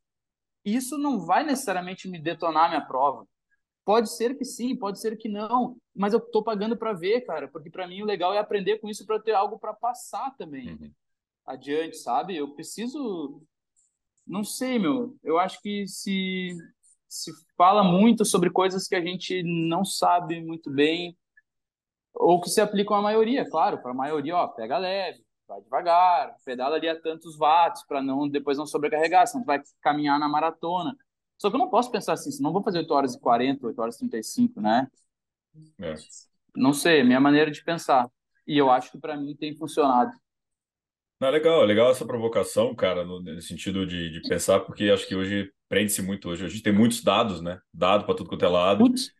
[0.62, 3.26] Isso não vai necessariamente me detonar a minha prova.
[3.82, 7.48] Pode ser que sim, pode ser que não, mas eu estou pagando para ver, cara,
[7.48, 10.74] porque para mim o legal é aprender com isso para ter algo para passar também
[10.74, 10.92] uhum.
[11.46, 12.36] adiante, sabe?
[12.36, 13.42] Eu preciso,
[14.26, 15.16] não sei, meu.
[15.24, 16.56] Eu acho que se
[17.10, 21.18] se fala muito sobre coisas que a gente não sabe muito bem,
[22.14, 26.36] ou que se aplicam à maioria, claro, para a maioria, ó, pega leve, vai devagar,
[26.44, 30.96] pedala ali a tantos watts para não depois não sobrecarregar, senão vai caminhar na maratona.
[31.36, 33.82] Só que eu não posso pensar assim, não vou fazer 8 horas e 40, 8
[33.82, 34.88] horas e 35, né?
[35.80, 35.94] É.
[36.54, 38.08] Não sei, é minha maneira de pensar.
[38.46, 40.12] E eu acho que para mim tem funcionado.
[41.18, 44.90] Não, é legal, é legal essa provocação, cara, no, no sentido de, de pensar, porque
[44.90, 46.44] acho que hoje prende-se muito hoje.
[46.44, 47.60] A gente tem muitos dados, né?
[47.72, 48.84] Dado para tudo quanto é lado.
[48.84, 49.12] Putz.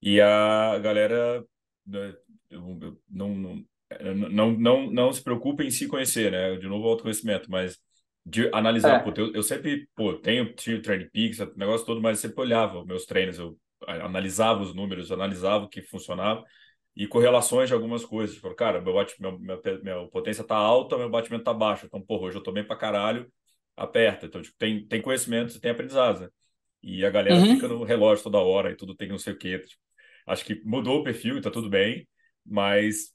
[0.00, 1.44] E a galera
[1.86, 2.14] né,
[2.50, 6.56] não, não, é, não, não, não se preocupe em se conhecer, né?
[6.56, 7.78] De novo, autoconhecimento, mas
[8.24, 9.00] de analisar.
[9.00, 9.02] É.
[9.02, 12.82] Pô, eu, eu sempre, pô, tenho, tinha Training Peaks, o negócio todo, mas sempre olhava
[12.84, 16.42] meus treinos, eu analisava os números, analisava o que funcionava
[16.96, 18.36] e correlações de algumas coisas.
[18.36, 21.84] Tipo, cara, meu, bate, meu, meu, minha potência tá alta, meu batimento tá baixo.
[21.86, 23.30] Então, porra, hoje eu tô bem pra caralho,
[23.80, 24.26] aperta.
[24.26, 26.28] Então, tipo, tem, tem conhecimento, tem aprendizado, né?
[26.82, 27.54] E a galera uhum.
[27.54, 29.58] fica no relógio toda hora e tudo tem não sei o quê.
[29.58, 29.82] Tipo,
[30.26, 32.06] acho que mudou o perfil e tá tudo bem,
[32.44, 33.14] mas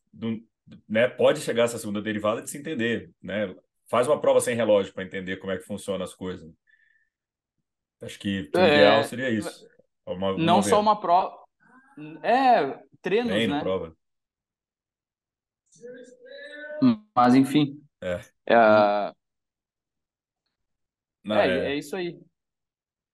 [0.87, 3.55] né, pode chegar essa segunda derivada de se entender, né?
[3.87, 6.51] Faz uma prova sem relógio para entender como é que funcionam as coisas.
[8.01, 8.75] Acho que o é...
[8.75, 9.67] ideal seria isso.
[10.05, 10.69] Uma, uma não vez.
[10.69, 11.35] só uma prova.
[12.23, 13.61] É, treinos, Treino, né?
[13.61, 13.95] prova.
[17.15, 17.81] Mas, enfim.
[18.01, 18.19] É.
[18.47, 19.13] É,
[21.25, 22.15] Não, é, é, é isso aí.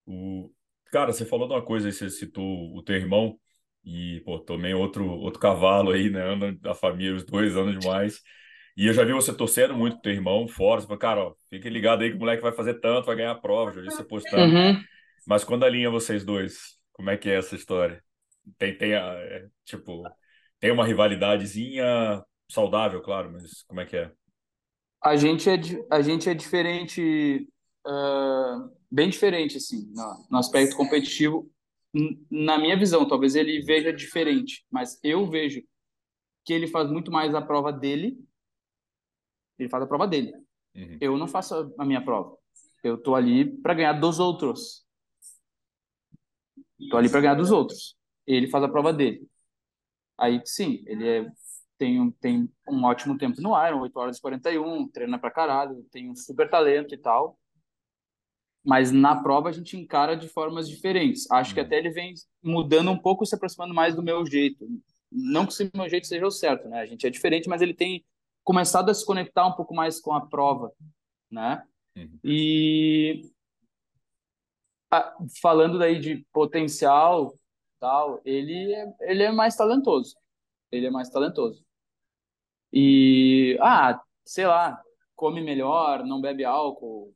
[0.06, 0.52] O...
[0.92, 3.40] Cara, você falou de uma coisa aí, você citou o teu irmão.
[3.84, 6.22] E, pô, também outro, outro cavalo aí, né?
[6.22, 8.22] Anda da família, os dois andam demais.
[8.78, 10.82] E eu já vi você torcendo muito pro teu irmão fora.
[10.82, 13.32] Você falou, cara, ó, fique ligado aí que o moleque vai fazer tanto, vai ganhar
[13.32, 13.72] a prova.
[13.72, 14.54] Já vi você postando.
[14.54, 14.84] Uhum.
[15.26, 18.04] Mas quando alinha vocês dois, como é que é essa história?
[18.58, 20.04] Tem, tem a, é, tipo,
[20.60, 24.12] tem uma rivalidadezinha saudável, claro, mas como é que é?
[25.04, 25.56] A gente é,
[25.90, 27.48] a gente é diferente,
[27.86, 31.50] uh, bem diferente, assim, no, no aspecto competitivo
[32.30, 35.62] na minha visão, talvez ele veja diferente, mas eu vejo
[36.46, 38.18] que ele faz muito mais a prova dele.
[39.60, 40.34] Ele faz a prova dele.
[40.74, 40.98] Uhum.
[41.02, 42.36] Eu não faço a minha prova.
[42.84, 44.86] Eu tô ali para ganhar dos outros.
[46.90, 47.96] Tô ali para ganhar dos outros.
[48.26, 49.30] Ele faz a prova dele.
[50.18, 51.32] Aí sim, ele é,
[51.78, 55.84] tem, um, tem um ótimo tempo no Iron, 8 horas e 41, treina pra caralho,
[55.92, 57.38] tem um super talento e tal
[58.64, 61.30] mas na prova a gente encara de formas diferentes.
[61.32, 61.66] Acho que uhum.
[61.66, 64.68] até ele vem mudando um pouco, se aproximando mais do meu jeito.
[65.12, 66.80] Não que o meu jeito seja o certo, né?
[66.80, 68.06] A gente é diferente, mas ele tem
[68.44, 70.72] começado a se conectar um pouco mais com a prova,
[71.30, 71.64] né?
[71.98, 72.20] Uhum.
[72.24, 73.30] E
[75.42, 77.34] falando daí de potencial,
[77.80, 80.16] tal, ele é, ele é mais talentoso.
[80.72, 81.64] Ele é mais talentoso.
[82.72, 84.82] E ah, sei lá,
[85.16, 87.14] come melhor, não bebe álcool,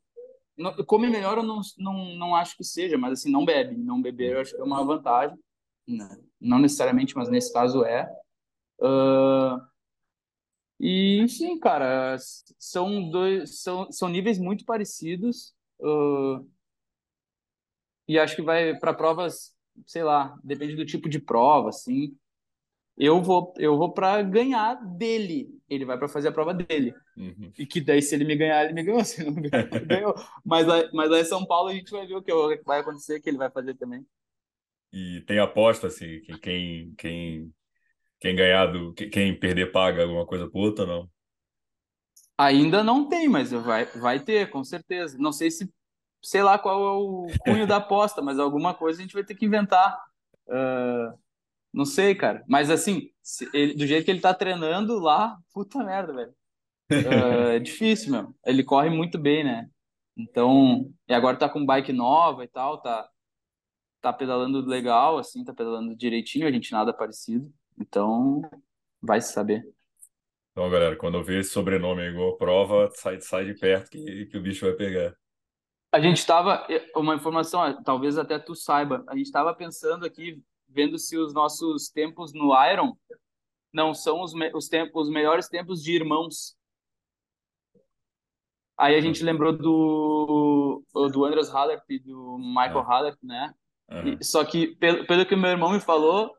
[0.57, 3.75] não, come melhor eu não, não, não acho que seja, mas assim, não bebe.
[3.77, 5.37] Não beber eu acho que é uma vantagem.
[5.87, 6.23] Não, né?
[6.39, 8.07] não necessariamente, mas nesse caso é.
[8.79, 9.61] Uh,
[10.79, 12.17] e sim, cara,
[12.59, 15.53] são dois são, são níveis muito parecidos.
[15.79, 16.47] Uh,
[18.07, 19.53] e acho que vai para provas,
[19.85, 22.15] sei lá, depende do tipo de prova, assim
[22.97, 25.49] eu vou eu vou para ganhar dele.
[25.68, 26.93] Ele vai para fazer a prova dele.
[27.18, 27.51] Uhum.
[27.57, 29.03] E que daí, se ele me ganhar, ele me ganhou.
[29.05, 30.16] Se ele não me ganhar, ele ganhou.
[30.43, 32.32] Mas, mas lá em São Paulo a gente vai ver o que
[32.63, 34.05] vai acontecer, que ele vai fazer também.
[34.93, 37.53] E tem aposta, assim, que quem, quem,
[38.20, 41.09] quem ganhar, do, quem perder paga alguma coisa por outra, não?
[42.38, 45.18] Ainda não tem, mas vai, vai ter, com certeza.
[45.18, 45.70] Não sei se,
[46.22, 49.36] sei lá qual é o cunho da aposta, mas alguma coisa a gente vai ter
[49.36, 49.97] que inventar.
[50.47, 51.18] Uh,
[51.76, 52.41] não sei, cara.
[52.47, 53.09] Mas assim,
[53.53, 56.34] ele, do jeito que ele tá treinando lá, puta merda, velho.
[56.89, 58.36] Uh, é difícil, meu.
[58.45, 59.69] Ele corre muito bem, né?
[60.15, 63.09] Então, e agora tá com bike nova e tal, tá,
[64.01, 67.51] tá pedalando legal, assim, tá pedalando direitinho, a gente nada parecido.
[67.78, 68.41] Então,
[69.01, 69.61] vai se saber.
[70.51, 74.38] Então, galera, quando eu ver esse sobrenome igual prova, sai, sai de perto que, que
[74.38, 75.13] o bicho vai pegar.
[75.91, 76.65] A gente estava,
[76.95, 81.89] uma informação, talvez até tu saiba, a gente estava pensando aqui, vendo se os nossos
[81.89, 82.97] tempos no Iron
[83.74, 86.55] não são os, os, tempos, os melhores tempos de irmãos.
[88.78, 92.84] Aí a gente lembrou do, do Andreas Hallert e do Michael ah.
[92.84, 93.53] Hallert, né?
[93.89, 94.18] Uhum.
[94.20, 96.34] E, só que, pelo, pelo que meu irmão me falou,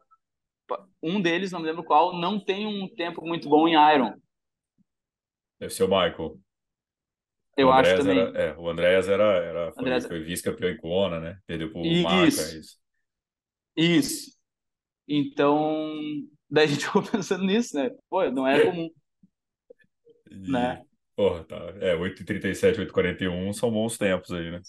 [1.02, 4.14] um deles, não me lembro qual, não tem um tempo muito bom em Iron.
[5.58, 6.38] Deve ser o Michael.
[7.56, 8.18] Eu acho também.
[8.18, 10.06] Era, é, o Andreas era, era, foi, Andreas...
[10.06, 11.38] foi vice-campeão em Kona, né?
[11.46, 12.78] Perdeu pro Marca, isso.
[13.76, 14.36] Isso.
[15.08, 15.94] Então,
[16.50, 17.90] daí a gente ficou pensando nisso, né?
[18.08, 18.90] Pô, não é comum.
[20.30, 20.82] E, né?
[21.14, 21.56] Porra, tá.
[21.80, 24.60] É, 8h37, 8h41 são bons tempos aí, né?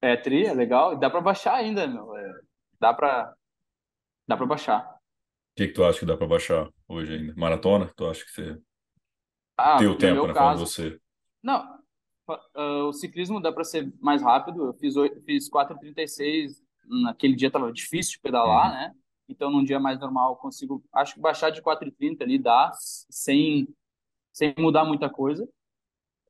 [0.00, 0.96] É, tri, é legal.
[0.96, 2.16] Dá pra baixar ainda, meu.
[2.16, 2.40] É,
[2.80, 3.34] dá pra,
[4.26, 4.84] dá pra baixar.
[4.84, 4.98] O
[5.56, 7.34] que, que tu acha que dá pra baixar hoje ainda?
[7.36, 7.92] Maratona?
[7.96, 8.58] Tu acha que você
[9.56, 10.32] ah, tem o tempo, né?
[10.32, 11.00] Caso, você.
[11.42, 11.78] Não,
[12.28, 14.66] uh, o ciclismo dá pra ser mais rápido.
[14.66, 14.94] Eu fiz,
[15.24, 18.74] fiz 4h36 naquele dia estava difícil de pedalar, uhum.
[18.74, 18.94] né?
[19.28, 22.72] Então, num dia mais normal, consigo, acho que baixar de 4,30 ali dá,
[23.10, 23.68] sem,
[24.32, 25.46] sem mudar muita coisa.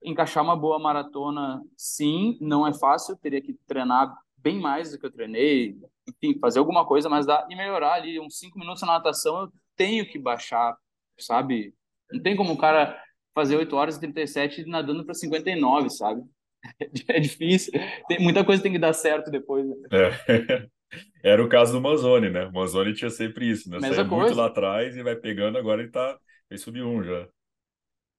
[0.03, 5.07] Encaixar uma boa maratona, sim, não é fácil, teria que treinar bem mais do que
[5.07, 5.77] eu treinei,
[6.09, 9.53] enfim, fazer alguma coisa, mas dá e melhorar ali uns 5 minutos na natação, eu
[9.77, 10.77] tenho que baixar,
[11.19, 11.75] sabe?
[12.11, 13.01] Não tem como o cara
[13.35, 16.23] fazer 8 horas e 37 nadando para 59, sabe?
[17.09, 17.73] É difícil.
[18.09, 19.67] Tem, muita coisa tem que dar certo depois.
[19.67, 19.77] Né?
[19.93, 20.69] É.
[21.23, 22.47] Era o caso do Manzoni, né?
[22.47, 23.79] O Manzoni tinha sempre isso, né?
[23.81, 26.19] Saia muito lá atrás e vai pegando, agora ele tá.
[26.51, 27.29] Ele subiu um já.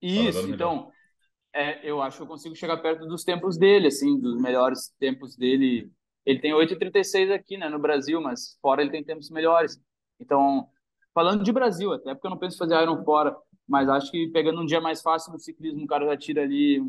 [0.02, 0.92] Isso, então.
[1.52, 5.36] É, eu acho que eu consigo chegar perto dos tempos dele, assim, dos melhores tempos
[5.36, 5.90] dele.
[6.26, 9.80] Ele tem 8,36 aqui, né, no Brasil, mas fora ele tem tempos melhores.
[10.20, 10.68] Então,
[11.12, 13.36] falando de Brasil, até porque eu não penso fazer Iron fora,
[13.68, 16.84] mas acho que pegando um dia mais fácil no ciclismo, o cara já tira ali,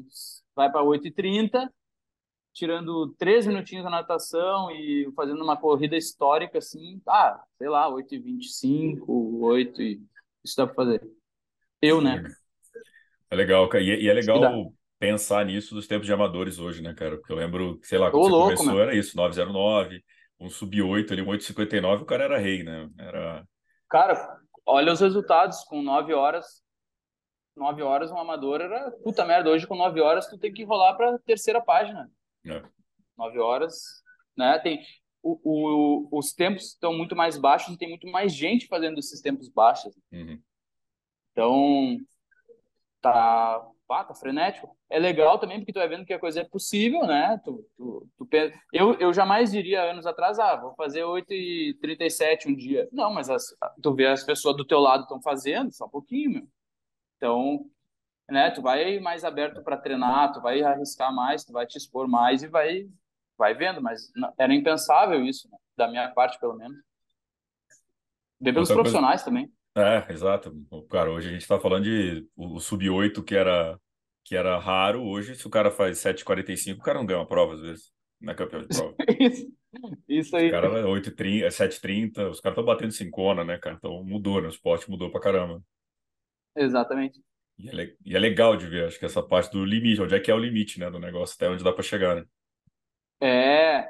[0.60, 1.68] vai para 8,30
[2.52, 9.04] tirando três minutinhos na natação e fazendo uma corrida histórica, assim, ah, sei lá, 8,25,
[9.08, 10.02] 8 e
[10.44, 11.02] isso dá para fazer.
[11.80, 12.22] Eu, né?
[13.30, 13.84] É legal, cara.
[13.84, 17.16] E, é legal pensar nisso dos tempos de amadores hoje, né, cara?
[17.16, 18.82] Porque eu lembro, sei lá, quando Ô, você louco, começou, meu.
[18.82, 20.04] era isso, 909,
[20.38, 22.88] um sub-8 ali, um 8,59, o cara era rei, né?
[22.98, 23.44] Era...
[23.88, 26.62] Cara, olha os resultados, com 9 horas,
[27.60, 29.50] 9 horas um amador era puta merda.
[29.50, 32.10] Hoje com 9 horas tu tem que rolar para terceira página.
[32.46, 32.62] É.
[33.16, 34.02] Nove horas,
[34.34, 34.58] né?
[34.60, 34.80] Tem
[35.22, 39.20] o, o, os tempos estão muito mais baixos e tem muito mais gente fazendo esses
[39.20, 39.94] tempos baixos.
[40.10, 40.40] Uhum.
[41.32, 41.98] Então,
[43.02, 44.74] tá, pá, tá frenético.
[44.88, 47.38] É legal também porque tu vai vendo que a coisa é possível, né?
[47.44, 48.28] Tu, tu, tu
[48.72, 52.88] eu, eu jamais diria anos atrás, ah, vou fazer 8 e 37 um dia.
[52.90, 56.30] Não, mas as, tu vê as pessoas do teu lado estão fazendo, só um pouquinho,
[56.30, 56.48] meu.
[57.20, 57.66] Então,
[58.30, 58.50] né?
[58.50, 62.42] Tu vai mais aberto para treinar, tu vai arriscar mais, tu vai te expor mais
[62.42, 62.88] e vai
[63.36, 65.56] vai vendo, mas era impensável isso, né?
[65.76, 66.76] da minha parte pelo menos.
[68.40, 69.24] Ver pelos Outra profissionais coisa...
[69.24, 69.52] também.
[69.76, 70.52] É, exato.
[70.90, 73.78] Cara, hoje a gente está falando de o, sub-8 que era
[74.22, 77.54] que era raro, hoje se o cara faz 7,45, o cara não ganha uma prova
[77.54, 77.90] às vezes,
[78.20, 78.94] não é campeão de prova.
[79.18, 79.52] isso,
[80.06, 80.46] isso aí.
[80.46, 83.76] Os caras 8,30, 7,30, os caras estão batendo cincona, né, cara?
[83.76, 84.48] Então mudou, né?
[84.48, 85.62] O esporte mudou pra caramba.
[86.56, 87.22] Exatamente.
[87.58, 90.20] E é, e é, legal de ver, acho que essa parte do limite, onde é
[90.20, 92.24] que é o limite, né, do negócio, até onde dá para chegar, né?
[93.20, 93.86] É,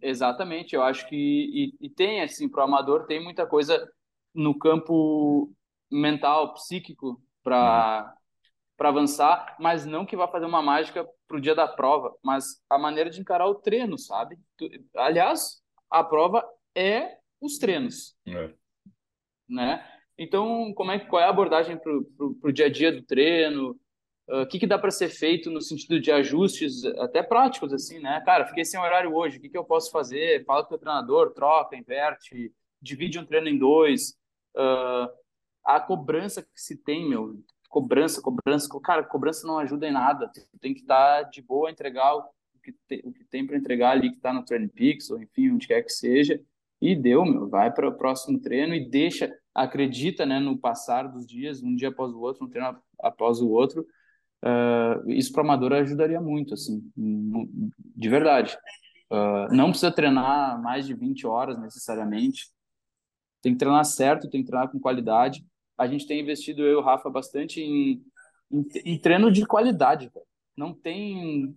[0.00, 0.74] exatamente.
[0.74, 3.90] Eu acho que e, e tem assim para o amador tem muita coisa
[4.32, 5.52] no campo
[5.90, 8.22] mental, psíquico para uhum.
[8.76, 12.78] para avançar, mas não que vá fazer uma mágica pro dia da prova, mas a
[12.78, 14.38] maneira de encarar o treino, sabe?
[14.56, 18.52] Tu, aliás, a prova é os treinos, é.
[19.48, 19.93] né?
[20.18, 23.78] Então, como é, qual é a abordagem para o dia a dia do treino?
[24.28, 27.72] Ah, o uh, que, que dá para ser feito no sentido de ajustes, até práticos,
[27.72, 28.22] assim, né?
[28.24, 30.44] Cara, fiquei sem horário hoje, o que, que eu posso fazer?
[30.46, 34.16] Fala com o treinador, troca, inverte, divide um treino em dois.
[34.56, 35.10] Uh,
[35.64, 37.38] a cobrança que se tem, meu,
[37.68, 40.30] cobrança, cobrança, cara, cobrança não ajuda em nada.
[40.32, 42.24] Tu tem que estar de boa, entregar o
[42.62, 45.50] que, te, o que tem para entregar ali, que está no Training Peaks, ou enfim,
[45.50, 46.40] onde quer que seja,
[46.80, 51.26] e deu, meu, vai para o próximo treino e deixa acredita né, no passar dos
[51.26, 53.86] dias, um dia após o outro, um treino após o outro,
[54.44, 58.56] uh, isso para amador ajudaria muito, assim, de verdade.
[59.10, 62.48] Uh, não precisa treinar mais de 20 horas necessariamente,
[63.40, 65.46] tem que treinar certo, tem que treinar com qualidade.
[65.78, 68.02] A gente tem investido, eu e o Rafa, bastante em,
[68.50, 70.10] em, em treino de qualidade,
[70.56, 71.54] não tem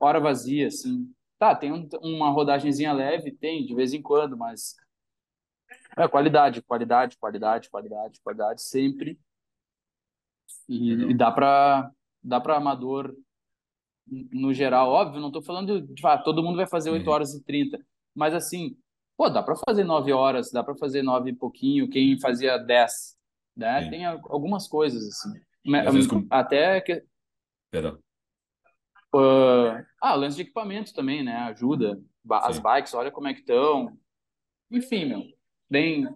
[0.00, 1.12] hora vazia, assim.
[1.38, 4.74] Tá, tem um, uma rodagenzinha leve, tem, de vez em quando, mas
[5.96, 9.18] é, qualidade, qualidade, qualidade, qualidade, qualidade, sempre.
[10.68, 11.90] E, e dá para
[12.22, 13.14] dá para amador
[14.32, 17.12] no geral, óbvio, não estou falando de ah, todo mundo vai fazer 8 uhum.
[17.12, 17.78] horas e 30,
[18.14, 18.76] mas assim,
[19.16, 23.16] pô, dá para fazer 9 horas, dá para fazer 9 e pouquinho, quem fazia 10,
[23.56, 23.84] né?
[23.84, 23.90] Sim.
[23.90, 25.40] Tem algumas coisas assim.
[26.08, 26.26] Com...
[26.28, 27.04] Até que
[27.70, 27.98] Perdão.
[29.14, 31.36] Uh, ah, lance de equipamento também, né?
[31.36, 32.00] Ajuda.
[32.30, 32.62] As Sim.
[32.62, 33.96] bikes, olha como é que estão.
[34.70, 35.39] Enfim, meu
[35.70, 36.08] bem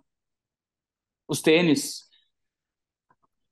[1.28, 2.02] os tênis.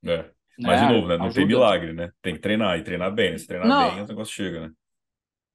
[0.03, 0.29] É.
[0.59, 0.87] Mas, né?
[0.87, 1.17] de novo, né?
[1.17, 1.39] Não Ajuda.
[1.39, 2.11] tem milagre, né?
[2.21, 3.37] Tem que treinar e treinar bem.
[3.37, 3.95] Se treinar não.
[3.95, 4.73] bem, o negócio chega, né?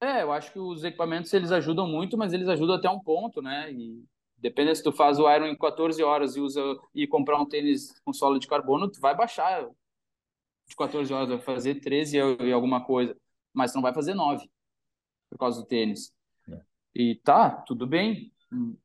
[0.00, 3.42] É, eu acho que os equipamentos eles ajudam muito, mas eles ajudam até um ponto,
[3.42, 3.70] né?
[3.72, 4.04] E
[4.36, 6.60] depende se tu faz o Iron em 14 horas e usa
[6.94, 9.68] e comprar um tênis com solo de carbono, tu vai baixar
[10.68, 13.16] de 14 horas, vai fazer 13 e alguma coisa,
[13.52, 14.48] mas tu não vai fazer 9
[15.30, 16.12] por causa do tênis.
[16.48, 16.60] É.
[16.94, 18.32] E tá, tudo bem.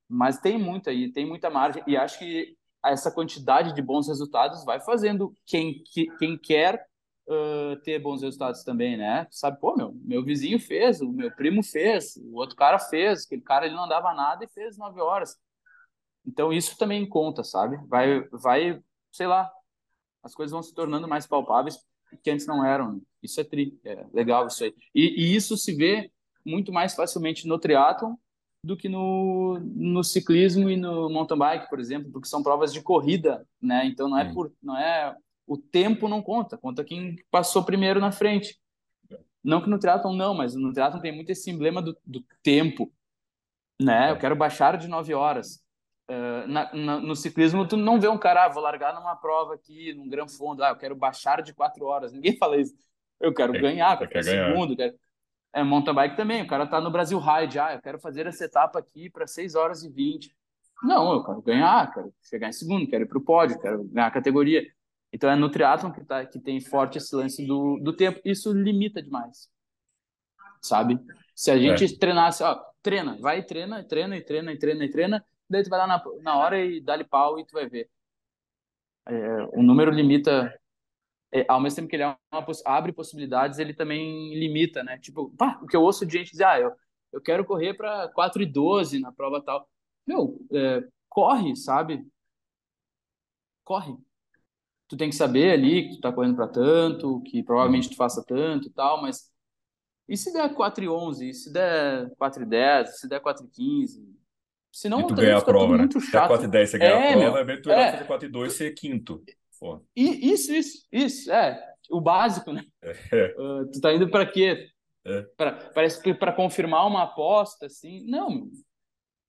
[0.07, 4.65] Mas tem muito aí, tem muita margem, e acho que essa quantidade de bons resultados
[4.65, 5.81] vai fazendo quem,
[6.19, 6.85] quem quer
[7.27, 9.26] uh, ter bons resultados também, né?
[9.31, 13.41] Sabe, pô, meu, meu vizinho fez, o meu primo fez, o outro cara fez, aquele
[13.41, 15.38] cara ele não andava nada e fez nove horas.
[16.26, 17.77] Então isso também conta, sabe?
[17.88, 18.81] Vai, vai,
[19.11, 19.49] sei lá,
[20.22, 21.77] as coisas vão se tornando mais palpáveis
[22.22, 23.02] que antes não eram.
[23.22, 24.73] Isso é tri, é legal isso aí.
[24.94, 26.11] E, e isso se vê
[26.45, 28.15] muito mais facilmente no triatlon
[28.64, 32.81] do que no, no ciclismo e no mountain bike, por exemplo, porque são provas de
[32.81, 33.85] corrida, né?
[33.85, 35.15] Então não é por não é
[35.45, 38.57] o tempo não conta, conta quem passou primeiro na frente.
[39.44, 42.90] Não que no triatlon não, mas no triatlon tem muito esse emblema do, do tempo,
[43.81, 44.11] né?
[44.11, 45.61] Eu quero baixar de nove horas.
[46.10, 49.56] Uh, na, na, no ciclismo, tu não vê um cara, ah, vou largar numa prova
[49.56, 52.14] aqui, num gran fundo, ah, eu quero baixar de quatro horas.
[52.14, 52.73] Ninguém fala isso.
[53.19, 54.49] Eu quero é, ganhar, eu quero ganhar.
[54.49, 54.95] segundo, quero...
[55.53, 58.43] É, mountain bike também, o cara tá no Brasil Ride, ah, eu quero fazer essa
[58.43, 60.35] etapa aqui para 6 horas e 20.
[60.81, 64.11] Não, eu quero ganhar, quero chegar em segundo, quero ir pro pódio, quero ganhar a
[64.11, 64.65] categoria.
[65.13, 68.19] Então é no triatlon que, tá, que tem forte esse lance do, do tempo.
[68.25, 69.47] Isso limita demais,
[70.59, 70.99] sabe?
[71.35, 71.97] Se a gente é.
[71.97, 75.69] treinasse, ó, treina, vai e treina, treina e treina e treina e treina, daí tu
[75.69, 77.88] vai lá na, na hora e dá-lhe pau e tu vai ver.
[79.05, 80.53] É, o número limita,
[81.47, 84.97] ao mesmo tempo que ele é uma, abre possibilidades, ele também limita, né?
[84.99, 86.72] Tipo, pá, o que eu ouço de gente dizer, ah, eu,
[87.11, 89.68] eu quero correr para 4 e 12 na prova tal.
[90.05, 92.05] Meu, é, corre, sabe?
[93.64, 93.97] Corre
[94.93, 98.23] tu tem que saber ali que tu tá correndo para tanto, que provavelmente tu faça
[98.23, 99.31] tanto e tal, mas
[100.07, 103.19] e se der 4 e 11, e se der 4 e 10, e se der
[103.19, 104.14] 4 e 15?
[104.72, 105.80] Senão e tu ganhar a prova, né?
[105.80, 106.27] muito chato.
[106.27, 108.31] 4 e 10 você ganha é, a prova, meu, é tu é, fazer 4 e
[108.31, 109.23] 2 ser quinto.
[109.64, 109.81] Pô.
[109.95, 111.57] E, isso, isso, isso, é.
[111.90, 112.65] O básico, né?
[112.81, 113.34] É.
[113.40, 114.68] Uh, tu tá indo para quê?
[115.06, 115.22] É.
[115.38, 118.06] Pra, parece que para confirmar uma aposta, assim.
[118.06, 118.49] Não,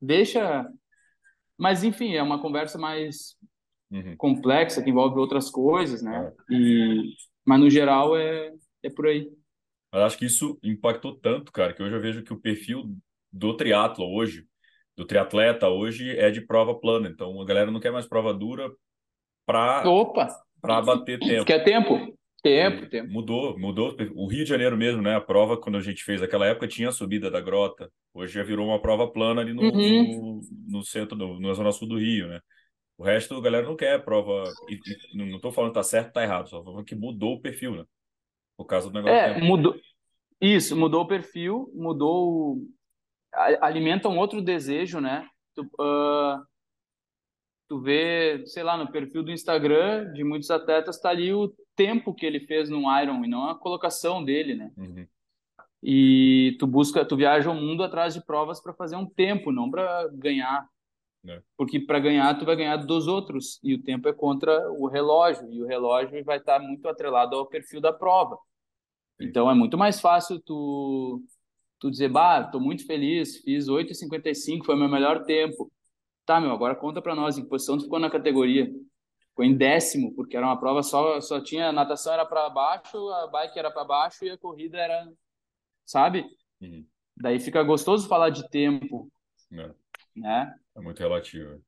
[0.03, 0.69] deixa.
[1.57, 3.37] Mas, enfim, é uma conversa mais
[3.93, 4.17] uhum.
[4.17, 6.33] complexa que envolve outras coisas, né?
[6.51, 6.55] É.
[6.55, 8.53] E, mas no geral é,
[8.83, 9.31] é por aí.
[9.93, 12.97] Eu acho que isso impactou tanto, cara, que hoje eu vejo que o perfil
[13.33, 14.45] do triatlo hoje,
[14.97, 17.09] do triatleta hoje, é de prova plana.
[17.09, 18.69] Então a galera não quer mais prova dura
[19.47, 19.83] para
[20.61, 21.45] para bater tempo.
[21.45, 22.15] Quer tempo?
[22.43, 23.11] Tempo, tempo.
[23.11, 23.97] Mudou, mudou.
[24.15, 25.17] O Rio de Janeiro mesmo, né?
[25.17, 27.91] A prova, quando a gente fez aquela época, tinha a subida da grota.
[28.13, 29.71] Hoje já virou uma prova plana ali no, uhum.
[29.73, 30.41] no,
[30.79, 32.41] no, centro, no, na zona sul do Rio, né?
[32.99, 34.45] O resto, a galera não quer prova.
[34.69, 37.41] E, e, não estou falando que tá certo, tá errado, só falando que mudou o
[37.41, 37.85] perfil, né?
[38.59, 39.17] Por causa do negócio.
[39.17, 39.75] É, mudou.
[40.39, 42.59] Isso, mudou o perfil, mudou.
[43.61, 45.27] Alimenta um outro desejo, né?
[45.59, 46.45] Uh,
[47.69, 52.15] tu vê, sei lá, no perfil do Instagram de muitos atletas, tá ali o tempo
[52.15, 54.73] que ele fez no Iron e não a colocação dele, né?
[54.77, 55.07] Uhum.
[55.83, 59.71] E tu busca, tu viaja o mundo atrás de provas para fazer um tempo, não
[59.71, 60.67] para ganhar.
[61.27, 61.43] É.
[61.57, 63.61] Porque para ganhar, tu vai ganhar dos outros.
[63.63, 65.47] E o tempo é contra o relógio.
[65.53, 68.39] E o relógio vai estar tá muito atrelado ao perfil da prova.
[69.21, 71.23] Então é muito mais fácil tu,
[71.79, 75.71] tu dizer, bah, tô muito feliz, fiz 8,55, foi o meu melhor tempo.
[76.27, 78.71] Tá, meu, agora conta para nós, em que posição tu ficou na categoria?
[79.29, 82.97] Ficou em décimo, porque era uma prova só, só tinha, a natação era para baixo,
[83.11, 85.07] a bike era para baixo e a corrida era,
[85.85, 86.25] sabe?
[86.61, 86.87] Uhum.
[87.17, 89.11] Daí fica gostoso falar de tempo,
[89.53, 89.71] é.
[90.17, 90.55] né?
[90.77, 91.61] É muito relativo.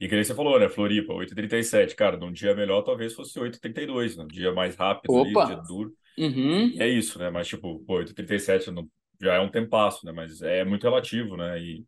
[0.00, 0.68] E que nem você falou, né?
[0.68, 1.94] Floripa, 8h37.
[1.94, 5.92] Cara, num dia melhor talvez fosse 8h32, num dia mais rápido, ali, dia duro.
[6.18, 6.74] Uhum.
[6.78, 7.30] é isso, né?
[7.30, 8.88] Mas, tipo, pô, 8h37 não,
[9.20, 10.12] já é um tempasso, né?
[10.12, 11.58] Mas é muito relativo, né?
[11.60, 11.84] E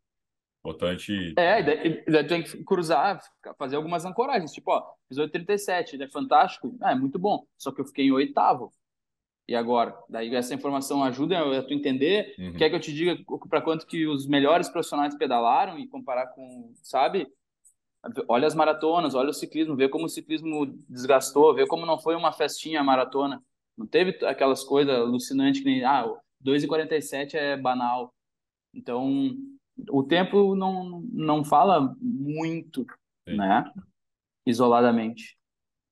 [0.67, 1.35] importante.
[1.37, 3.21] É, e daí, daí tem que cruzar,
[3.59, 4.53] fazer algumas ancoragens.
[4.53, 6.77] Tipo, ó, fiz 8h37, ele é fantástico.
[6.81, 7.47] Ah, é muito bom.
[7.57, 8.73] Só que eu fiquei em oitavo.
[9.49, 9.97] E agora?
[10.09, 12.35] Daí essa informação ajuda a tu entender.
[12.39, 12.55] Uhum.
[12.55, 13.17] Quer que eu te diga
[13.49, 17.29] para quanto que os melhores profissionais pedalaram e comparar com, sabe?
[18.29, 22.17] Olha as maratonas, olha o ciclismo, vê como o ciclismo desgastou, vê como não foi
[22.17, 23.41] uma festinha a maratona.
[23.77, 26.07] Não teve aquelas coisas alucinantes que nem, ah,
[26.45, 28.13] 2,47 é banal.
[28.75, 29.33] Então,
[29.91, 32.87] o tempo não, não fala muito,
[33.29, 33.37] Sim.
[33.37, 33.65] né?
[34.45, 35.37] Isoladamente.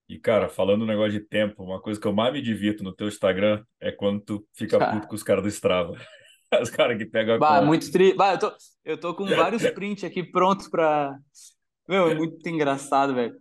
[0.07, 2.93] E, cara, falando um negócio de tempo, uma coisa que eu mais me divirto no
[2.93, 5.93] teu Instagram é quando tu fica puto com os caras do Strava.
[6.61, 8.13] Os caras que pegam a bah, muito tri...
[8.13, 8.53] bah, eu, tô,
[8.85, 11.17] eu tô com vários prints aqui prontos pra.
[11.87, 13.35] Meu, é muito engraçado, velho.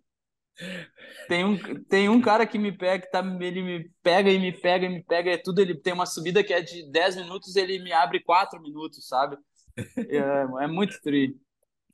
[1.29, 4.53] Tem um, tem um cara que me pega, que tá, ele me pega e me
[4.53, 5.61] pega e me pega, é tudo.
[5.61, 9.37] Ele tem uma subida que é de 10 minutos, ele me abre 4 minutos, sabe?
[9.77, 11.37] É, é muito tri.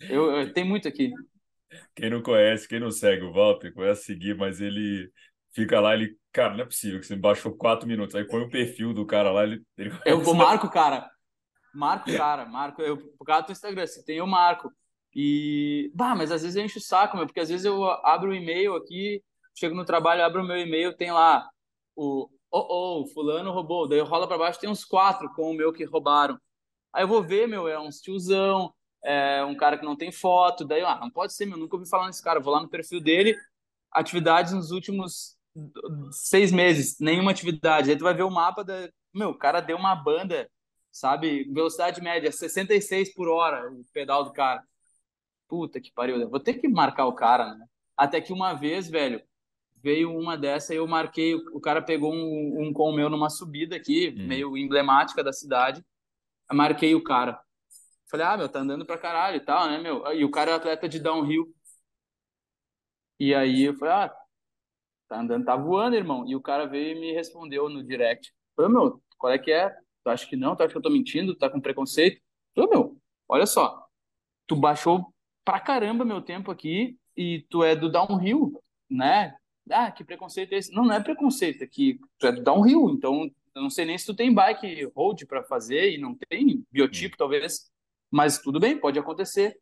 [0.00, 1.12] Eu, eu, tem muito aqui.
[1.94, 5.10] Quem não conhece, quem não segue o Walter, conhece seguir, mas ele
[5.52, 8.50] fica lá, ele, cara, não é possível que você baixou quatro minutos, aí põe o
[8.50, 9.62] perfil do cara lá, ele.
[9.76, 11.08] ele eu vou marco cara.
[11.72, 12.82] Marco cara, marco.
[12.82, 14.72] Eu, por causa do Instagram, se tem, eu marco.
[15.14, 15.90] E.
[15.94, 18.34] Bah, mas às vezes eu encho o saco, meu, porque às vezes eu abro o
[18.34, 19.22] e-mail aqui,
[19.56, 21.48] chego no trabalho, abro o meu e-mail, tem lá
[21.94, 22.28] o.
[22.52, 23.88] Oh, oh, fulano roubou.
[23.88, 26.36] Daí rola para baixo, tem uns quatro com o meu que roubaram.
[26.92, 28.72] Aí eu vou ver, meu, é uns tiozão,
[29.02, 31.88] é um cara que não tem foto, daí, ah, não pode ser, meu, nunca ouvi
[31.88, 33.36] falar nesse cara, vou lá no perfil dele,
[33.90, 35.36] atividades nos últimos
[36.12, 39.76] seis meses, nenhuma atividade, aí tu vai ver o mapa da, meu, o cara deu
[39.76, 40.50] uma banda,
[40.90, 44.62] sabe, velocidade média, 66 por hora, o pedal do cara,
[45.48, 49.22] puta que pariu, vou ter que marcar o cara, né, até que uma vez, velho,
[49.82, 53.30] veio uma dessa e eu marquei, o cara pegou um, um com o meu numa
[53.30, 54.26] subida aqui, hum.
[54.26, 55.84] meio emblemática da cidade,
[56.52, 57.40] marquei o cara.
[58.10, 60.04] Falei, ah, meu, tá andando pra caralho e tal, né, meu?
[60.12, 61.54] E o cara é atleta de downhill.
[63.18, 64.16] E aí eu falei, ah,
[65.08, 66.26] tá andando, tá voando, irmão.
[66.26, 68.32] E o cara veio e me respondeu no direct.
[68.56, 69.70] Falei, meu, qual é que é?
[70.02, 70.56] Tu acha que não?
[70.56, 71.34] Tu acha que eu tô mentindo?
[71.34, 72.20] Tu tá com preconceito?
[72.54, 72.96] Falei, meu,
[73.28, 73.86] olha só,
[74.46, 75.14] tu baixou
[75.44, 79.36] pra caramba meu tempo aqui e tu é do downhill, né?
[79.70, 80.72] Ah, que preconceito é esse?
[80.72, 83.30] Não, não é preconceito, é que tu é do downhill, então
[83.60, 87.16] eu não sei nem se tu tem bike road para fazer e não tem biotipo,
[87.16, 87.70] talvez,
[88.10, 89.56] mas tudo bem, pode acontecer.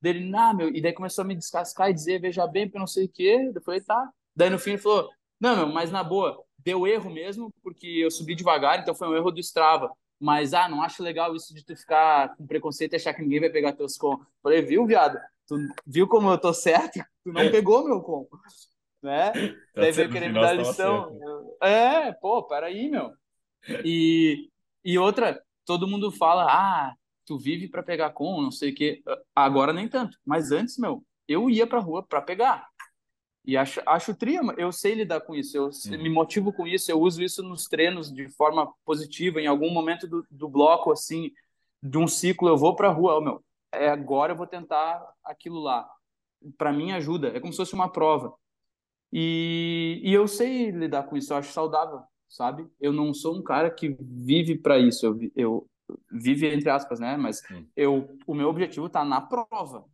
[0.00, 2.86] Dele, nah, meu, e daí começou a me descascar e dizer, veja bem, porque não
[2.86, 3.50] sei o quê.
[3.54, 4.10] Eu falei, tá.
[4.36, 5.08] Daí no fim ele falou,
[5.40, 9.16] não, meu, mas na boa, deu erro mesmo, porque eu subi devagar, então foi um
[9.16, 9.90] erro do Strava.
[10.20, 13.40] Mas, ah, não acho legal isso de tu ficar com preconceito e achar que ninguém
[13.40, 14.20] vai pegar teus com.
[14.42, 15.18] Falei, viu, viado?
[15.46, 15.56] Tu
[15.86, 17.00] viu como eu tô certo?
[17.22, 18.28] Tu não pegou meu com.
[19.02, 19.32] Né?
[19.74, 21.18] Tá Daí veio querer me dar lição.
[21.60, 23.12] É, pô, peraí, meu.
[23.84, 24.48] E,
[24.84, 29.02] e outra, todo mundo fala, ah, tu vive para pegar com, não sei o quê.
[29.34, 30.18] Agora nem tanto.
[30.24, 32.68] Mas antes, meu, eu ia pra rua para pegar.
[33.46, 36.02] E acho, acho tria, eu sei lidar com isso, eu uhum.
[36.02, 39.40] me motivo com isso, eu uso isso nos treinos de forma positiva.
[39.40, 41.30] Em algum momento do, do bloco, assim,
[41.82, 45.60] de um ciclo, eu vou pra rua, oh, meu, é agora eu vou tentar aquilo
[45.60, 45.86] lá.
[46.56, 48.34] Para mim ajuda, é como se fosse uma prova.
[49.12, 52.02] E, e eu sei lidar com isso, eu acho saudável,
[52.34, 52.68] sabe?
[52.80, 55.70] Eu não sou um cara que vive para isso, eu, eu
[56.10, 57.16] vive entre aspas, né?
[57.16, 57.66] Mas hum.
[57.76, 59.84] eu, o meu objetivo tá na prova.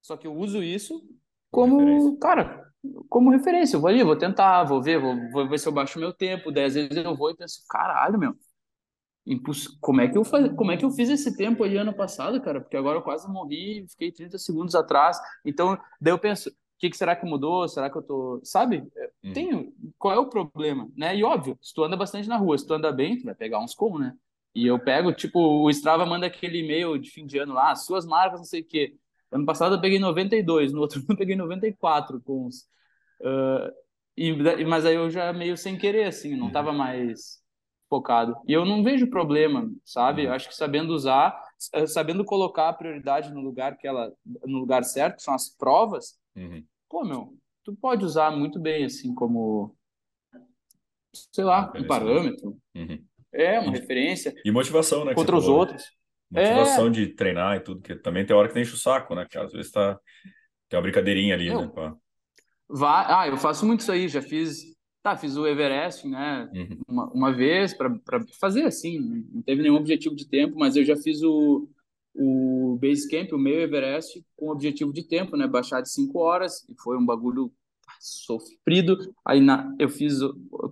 [0.00, 1.02] Só que eu uso isso
[1.50, 2.18] como, referência.
[2.20, 2.72] cara,
[3.08, 3.76] como referência.
[3.76, 6.52] Eu vou ali, vou tentar, vou ver, vou, vou ver se eu baixo meu tempo.
[6.52, 8.36] Dez vezes eu vou e penso, caralho, meu,
[9.80, 10.52] como é que eu faz...
[10.54, 12.60] como é que eu fiz esse tempo aí ano passado, cara?
[12.60, 15.18] Porque agora eu quase morri, fiquei 30 segundos atrás.
[15.44, 17.68] Então, daí eu penso, que, que será que mudou?
[17.68, 18.86] Será que eu tô, sabe?
[19.24, 19.32] Hum.
[19.32, 21.16] Tenho, qual é o problema, né?
[21.16, 23.60] E óbvio, se tu anda bastante na rua, se tu anda bem, tu vai pegar
[23.60, 24.14] uns como, né?
[24.54, 28.06] E eu pego, tipo, o Strava manda aquele e-mail de fim de ano lá, suas
[28.06, 28.94] marcas, não sei o quê.
[29.30, 32.62] Ano passado eu peguei 92, no outro ano eu peguei 94 com os.
[33.20, 33.70] Uh,
[34.16, 36.78] e, mas aí eu já meio sem querer, assim, não estava uhum.
[36.78, 37.42] mais
[37.88, 38.36] focado.
[38.46, 40.22] E eu não vejo problema, sabe?
[40.22, 40.34] Eu uhum.
[40.34, 41.38] acho que sabendo usar,
[41.72, 44.12] eh, sabendo colocar a prioridade no lugar que ela,
[44.44, 46.64] no lugar certo, que são as provas, uhum.
[46.88, 49.76] pô, meu, tu pode usar muito bem, assim, como,
[51.32, 52.56] sei lá, um parâmetro.
[52.74, 53.04] Uhum.
[53.32, 54.34] É, uma e, referência.
[54.44, 55.14] E motivação, né?
[55.14, 55.60] Contra os falou.
[55.60, 55.84] outros.
[56.30, 56.90] Motivação é...
[56.90, 59.26] de treinar e tudo, que também tem hora que enche o saco, né?
[59.28, 59.98] Que às vezes tá...
[60.68, 61.60] tem uma brincadeirinha ali, eu...
[61.60, 61.94] né?
[62.68, 63.06] Vai...
[63.08, 64.74] Ah, eu faço muito isso aí, já fiz.
[65.02, 66.50] Tá, fiz o Everest, né?
[66.52, 66.80] Uhum.
[66.88, 67.94] Uma, uma vez para
[68.40, 68.98] fazer assim,
[69.32, 71.68] não teve nenhum objetivo de tempo, mas eu já fiz o,
[72.18, 75.46] o Basecamp, o meio Everest, com objetivo de tempo, né?
[75.46, 77.52] Baixar de 5 horas, e foi um bagulho
[78.00, 78.96] sofrido.
[79.24, 80.18] Aí na, eu fiz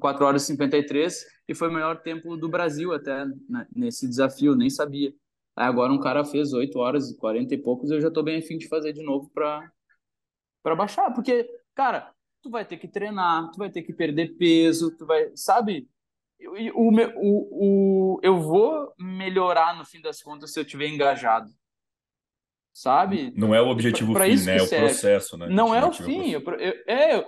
[0.01, 4.55] 4 horas e 53 e foi o melhor tempo do Brasil até né, nesse desafio,
[4.55, 5.13] nem sabia.
[5.57, 8.39] Aí agora um cara fez 8 horas e 40 e poucos, eu já tô bem
[8.39, 9.71] afim de fazer de novo para
[10.63, 12.11] para baixar, porque, cara,
[12.43, 15.87] tu vai ter que treinar, tu vai ter que perder peso, tu vai, sabe?
[16.75, 21.51] O, o, o, eu vou melhorar no fim das contas se eu tiver engajado.
[22.73, 23.33] Sabe?
[23.37, 24.59] Não é o objetivo pra, pra fim, né?
[24.59, 25.49] É o processo, né?
[25.49, 26.31] Não é o fim.
[26.31, 27.25] Eu, eu, é, eu,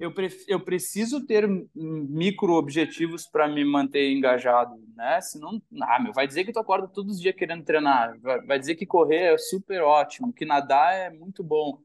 [0.00, 0.12] eu,
[0.48, 5.20] eu preciso ter micro objetivos para me manter engajado, né?
[5.20, 8.58] Senão, ah, meu, vai dizer que tu acorda todos os dias querendo treinar, vai, vai
[8.58, 11.78] dizer que correr é super ótimo, que nadar é muito bom.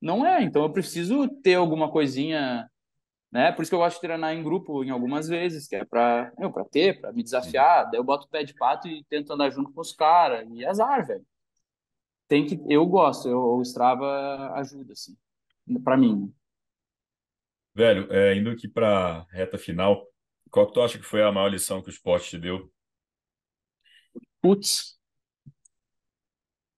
[0.00, 2.70] Não é, então eu preciso ter alguma coisinha,
[3.30, 3.52] né?
[3.52, 6.32] Por isso que eu gosto de treinar em grupo em algumas vezes, que é para,
[6.52, 7.88] para ter, para me desafiar.
[7.90, 10.64] Daí eu boto o pé de pato e tento andar junto com os caras e
[10.64, 11.24] azar, velho.
[12.26, 15.16] Tem que, eu gosto, eu, o Strava ajuda assim,
[15.82, 16.32] para mim.
[17.74, 20.06] Velho, é, indo aqui para reta final,
[20.50, 22.70] qual que tu acha que foi a maior lição que o esporte te deu?
[24.40, 24.98] Putz.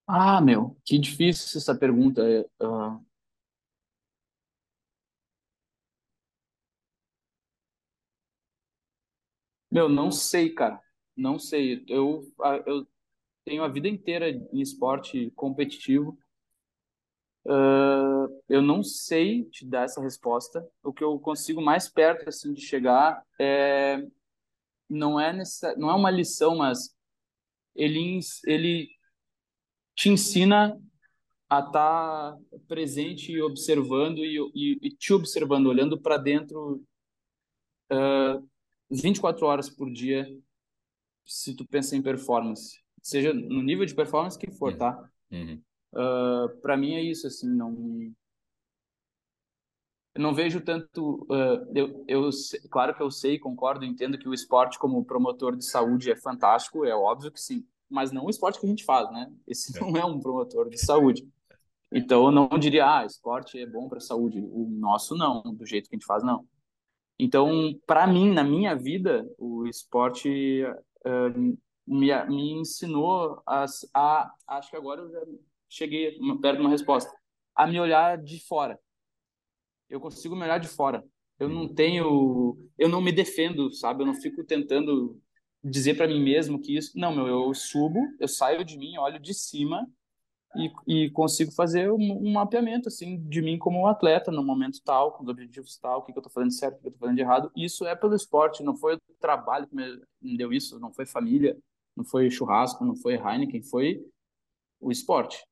[0.06, 2.22] Ah, meu, que difícil essa pergunta.
[2.60, 3.11] Uh...
[9.72, 10.78] Meu, não sei, cara.
[11.16, 11.82] Não sei.
[11.88, 12.30] Eu,
[12.66, 12.86] eu
[13.42, 16.18] tenho a vida inteira em esporte competitivo.
[17.46, 20.62] Uh, eu não sei te dar essa resposta.
[20.82, 24.06] O que eu consigo mais perto assim de chegar é
[24.90, 26.94] não é nessa, não é uma lição, mas
[27.74, 28.90] ele ele
[29.94, 30.78] te ensina
[31.48, 32.38] a estar tá
[32.68, 36.84] presente e observando e, e, e te observando, olhando para dentro
[37.90, 38.51] uh,
[38.92, 40.26] 24 horas por dia,
[41.24, 44.78] se tu pensa em performance, seja no nível de performance que for, uhum.
[44.78, 45.10] tá?
[45.30, 45.62] Uhum.
[45.92, 48.12] Uh, para mim é isso, assim, não
[50.14, 51.26] eu não vejo tanto.
[51.30, 52.30] Uh, eu, eu,
[52.70, 56.84] claro que eu sei, concordo, entendo que o esporte, como promotor de saúde, é fantástico,
[56.84, 57.66] é óbvio que sim.
[57.88, 59.32] Mas não o esporte que a gente faz, né?
[59.46, 59.80] Esse é.
[59.80, 61.26] não é um promotor de saúde.
[61.90, 64.40] Então, eu não diria, ah, esporte é bom para a saúde.
[64.40, 65.42] O nosso, não.
[65.42, 66.46] Do jeito que a gente faz, não.
[67.22, 74.34] Então, para mim, na minha vida, o esporte uh, me, me ensinou a, a.
[74.46, 75.20] Acho que agora eu já
[75.68, 77.12] cheguei perto de uma resposta.
[77.54, 78.78] A me olhar de fora
[79.92, 81.04] eu consigo me olhar de fora.
[81.38, 84.02] Eu não tenho, eu não me defendo, sabe?
[84.02, 85.20] Eu não fico tentando
[85.62, 86.92] dizer para mim mesmo que isso.
[86.98, 89.86] Não, meu, eu subo, eu saio de mim, olho de cima
[90.54, 95.12] e, e consigo fazer um, um, mapeamento assim de mim como atleta no momento tal,
[95.12, 97.00] com os objetivos tal, o que, que eu estou fazendo certo, o que eu estou
[97.00, 97.52] fazendo de errado.
[97.56, 101.56] Isso é pelo esporte, não foi o trabalho que me deu isso, não foi família,
[101.96, 104.04] não foi churrasco, não foi Heineken, foi
[104.80, 105.42] o esporte.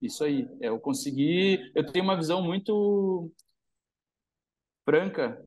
[0.00, 0.48] Isso aí.
[0.60, 1.72] Eu consegui.
[1.74, 3.32] Eu tenho uma visão muito
[4.84, 5.44] franca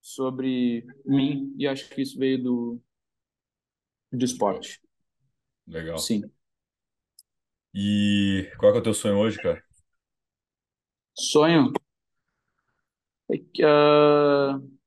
[0.00, 2.82] sobre mim e acho que isso veio do,
[4.12, 4.80] do esporte.
[5.66, 5.98] Legal.
[5.98, 6.22] Sim.
[7.80, 9.62] E qual é, o teu sonho hoje, cara?
[11.14, 11.72] Sonho?
[13.30, 14.78] Uh,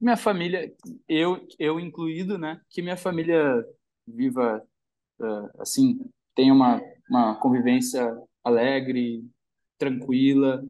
[0.00, 0.72] minha família,
[1.08, 2.60] eu, eu incluído, né?
[2.70, 3.66] Que minha família
[4.06, 4.64] viva
[5.18, 5.98] uh, assim,
[6.36, 6.80] tenha uma
[7.10, 9.28] uma convivência alegre,
[9.76, 10.64] tranquila,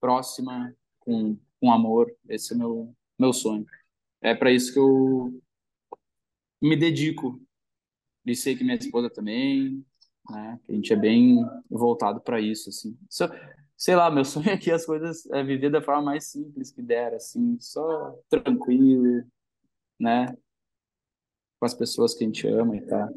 [0.00, 2.14] próxima, com, com amor.
[2.28, 3.66] Esse é meu meu sonho.
[4.20, 5.42] É para isso que eu
[6.60, 7.40] me dedico.
[8.24, 9.84] E sei que minha esposa também,
[10.30, 10.60] né?
[10.68, 12.96] A gente é bem voltado para isso, assim.
[13.08, 13.28] Só,
[13.76, 16.82] sei lá, meu sonho é que as coisas é viver da forma mais simples que
[16.82, 19.24] der, assim, só tranquilo,
[19.98, 20.26] né?
[21.58, 23.08] Com as pessoas que a gente ama e tal.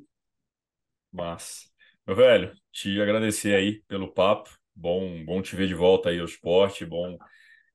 [1.11, 1.71] Mas
[2.05, 4.49] meu velho, te agradecer aí pelo papo.
[4.75, 6.85] Bom, bom te ver de volta aí ao esporte.
[6.85, 7.17] Bom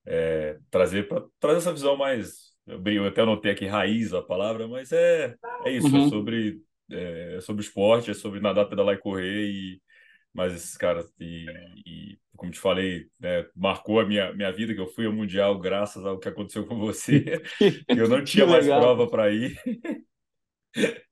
[0.07, 2.51] é, trazer para trazer essa visão mais.
[2.67, 5.35] Eu até anotei aqui raiz a palavra, mas é,
[5.65, 5.89] é isso.
[5.89, 6.07] É uhum.
[6.07, 9.83] É sobre é, é sobre esporte, é sobre nadar, pedalar e correr e
[10.33, 11.47] mas cara e,
[11.85, 15.59] e como te falei, né, marcou a minha, minha vida que eu fui ao mundial
[15.59, 17.43] graças ao que aconteceu com você.
[17.89, 19.61] eu não tinha mais prova para ir.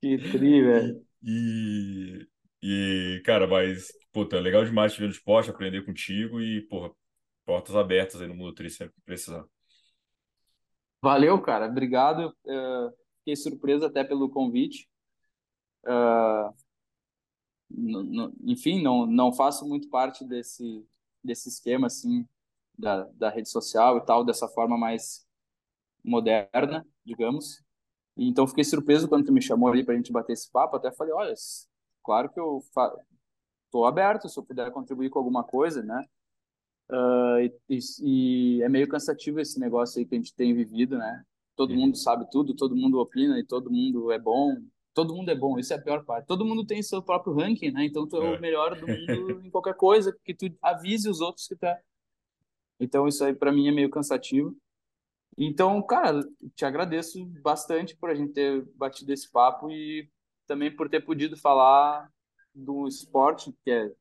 [0.01, 1.05] Que tri, velho.
[1.23, 2.27] E,
[2.63, 6.93] e, cara, mas, puta, é legal demais te ver no esporte, aprender contigo e, porra,
[7.45, 9.45] portas abertas aí no Mundo Tri sempre que precisar.
[11.03, 11.67] Valeu, cara.
[11.67, 12.35] Obrigado.
[12.45, 14.89] Uh, fiquei surpreso até pelo convite.
[15.85, 16.55] Uh,
[18.45, 20.87] enfim, não, não faço muito parte desse,
[21.23, 22.27] desse esquema, assim,
[22.77, 25.27] da, da rede social e tal, dessa forma mais
[26.03, 27.63] moderna, digamos.
[28.17, 30.77] Então, fiquei surpreso quando tu me chamou ali para a gente bater esse papo.
[30.77, 31.35] Até falei, olha,
[32.03, 32.63] claro que eu
[33.65, 36.05] estou aberto se eu puder contribuir com alguma coisa, né?
[36.91, 41.23] Uh, e, e, é meio cansativo esse negócio aí que a gente tem vivido, né?
[41.55, 44.57] Todo mundo sabe tudo, todo mundo opina e todo mundo é bom.
[44.99, 46.27] Todo mundo é bom, isso é a pior parte.
[46.27, 47.85] Todo mundo tem seu próprio ranking, né?
[47.85, 48.37] Então tu é, é.
[48.37, 51.81] o melhor do mundo em qualquer coisa, que tu avise os outros que tu é.
[52.81, 54.57] Então isso aí para mim é meio cansativo.
[55.37, 56.21] Então, cara,
[56.57, 60.11] te agradeço bastante por a gente ter batido esse papo e
[60.49, 62.11] também por ter podido falar
[62.53, 63.93] do esporte que é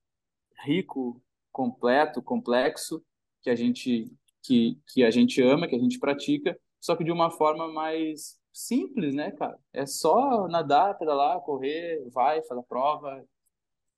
[0.65, 1.21] rico,
[1.51, 3.05] completo, complexo,
[3.43, 4.11] que a gente
[4.41, 8.36] que, que a gente ama, que a gente pratica, só que de uma forma mais
[8.57, 9.57] simples, né, cara?
[9.73, 13.23] É só nadar, pedalar, correr, vai, faz a prova.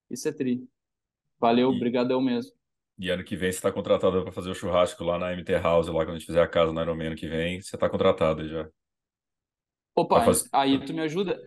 [0.09, 0.67] Isso é tri.
[1.39, 2.51] Valeu, brigadão mesmo.
[2.97, 5.87] E ano que vem você está contratado para fazer o churrasco lá na MT House,
[5.87, 8.45] lá quando a gente fizer a casa no Ironman ano que vem, você está contratado
[8.47, 8.67] já.
[9.95, 10.49] Opa, fazer...
[10.51, 11.41] aí tu me ajuda.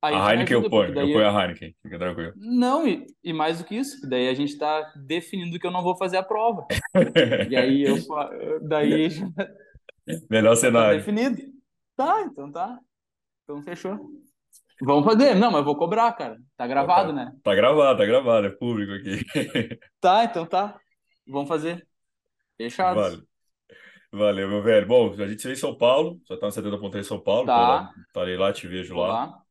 [0.00, 2.32] Aí a Heineken eu ponho, eu ponho a Heineken, fica tranquilo.
[2.36, 5.82] Não, e, e mais do que isso, daí a gente está definindo que eu não
[5.82, 6.66] vou fazer a prova.
[7.50, 7.96] e aí eu
[8.62, 9.08] daí
[10.30, 11.00] Melhor tá cenário.
[11.00, 11.57] Tá definido.
[11.98, 12.78] Tá, então tá.
[13.42, 13.98] Então fechou.
[14.80, 15.34] Vamos fazer.
[15.34, 16.38] Não, mas eu vou cobrar, cara.
[16.56, 17.32] Tá gravado, tá, né?
[17.42, 19.24] Tá gravado, tá gravado, é público aqui.
[20.00, 20.78] tá, então tá.
[21.26, 21.84] Vamos fazer.
[22.56, 23.00] Fechado.
[23.00, 23.22] Vale.
[24.12, 24.86] Valeu, meu velho.
[24.86, 27.46] Bom, a gente se vê em São Paulo, já tá no 70.3 São Paulo.
[27.46, 27.92] Tá.
[28.06, 29.08] Estarei lá, te vejo lá.
[29.08, 29.42] lá.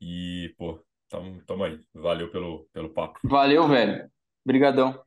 [0.00, 1.80] E, pô, tamo, tamo aí.
[1.92, 3.18] Valeu pelo, pelo papo.
[3.24, 4.08] Valeu, velho.
[4.44, 5.02] Obrigadão.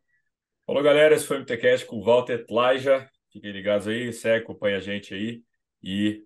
[0.67, 1.15] Falou, galera.
[1.15, 3.09] Esse foi o MTCast com o Walter Tlaja.
[3.31, 5.41] Fiquem ligados aí, segue, acompanha a gente aí.
[5.81, 6.25] E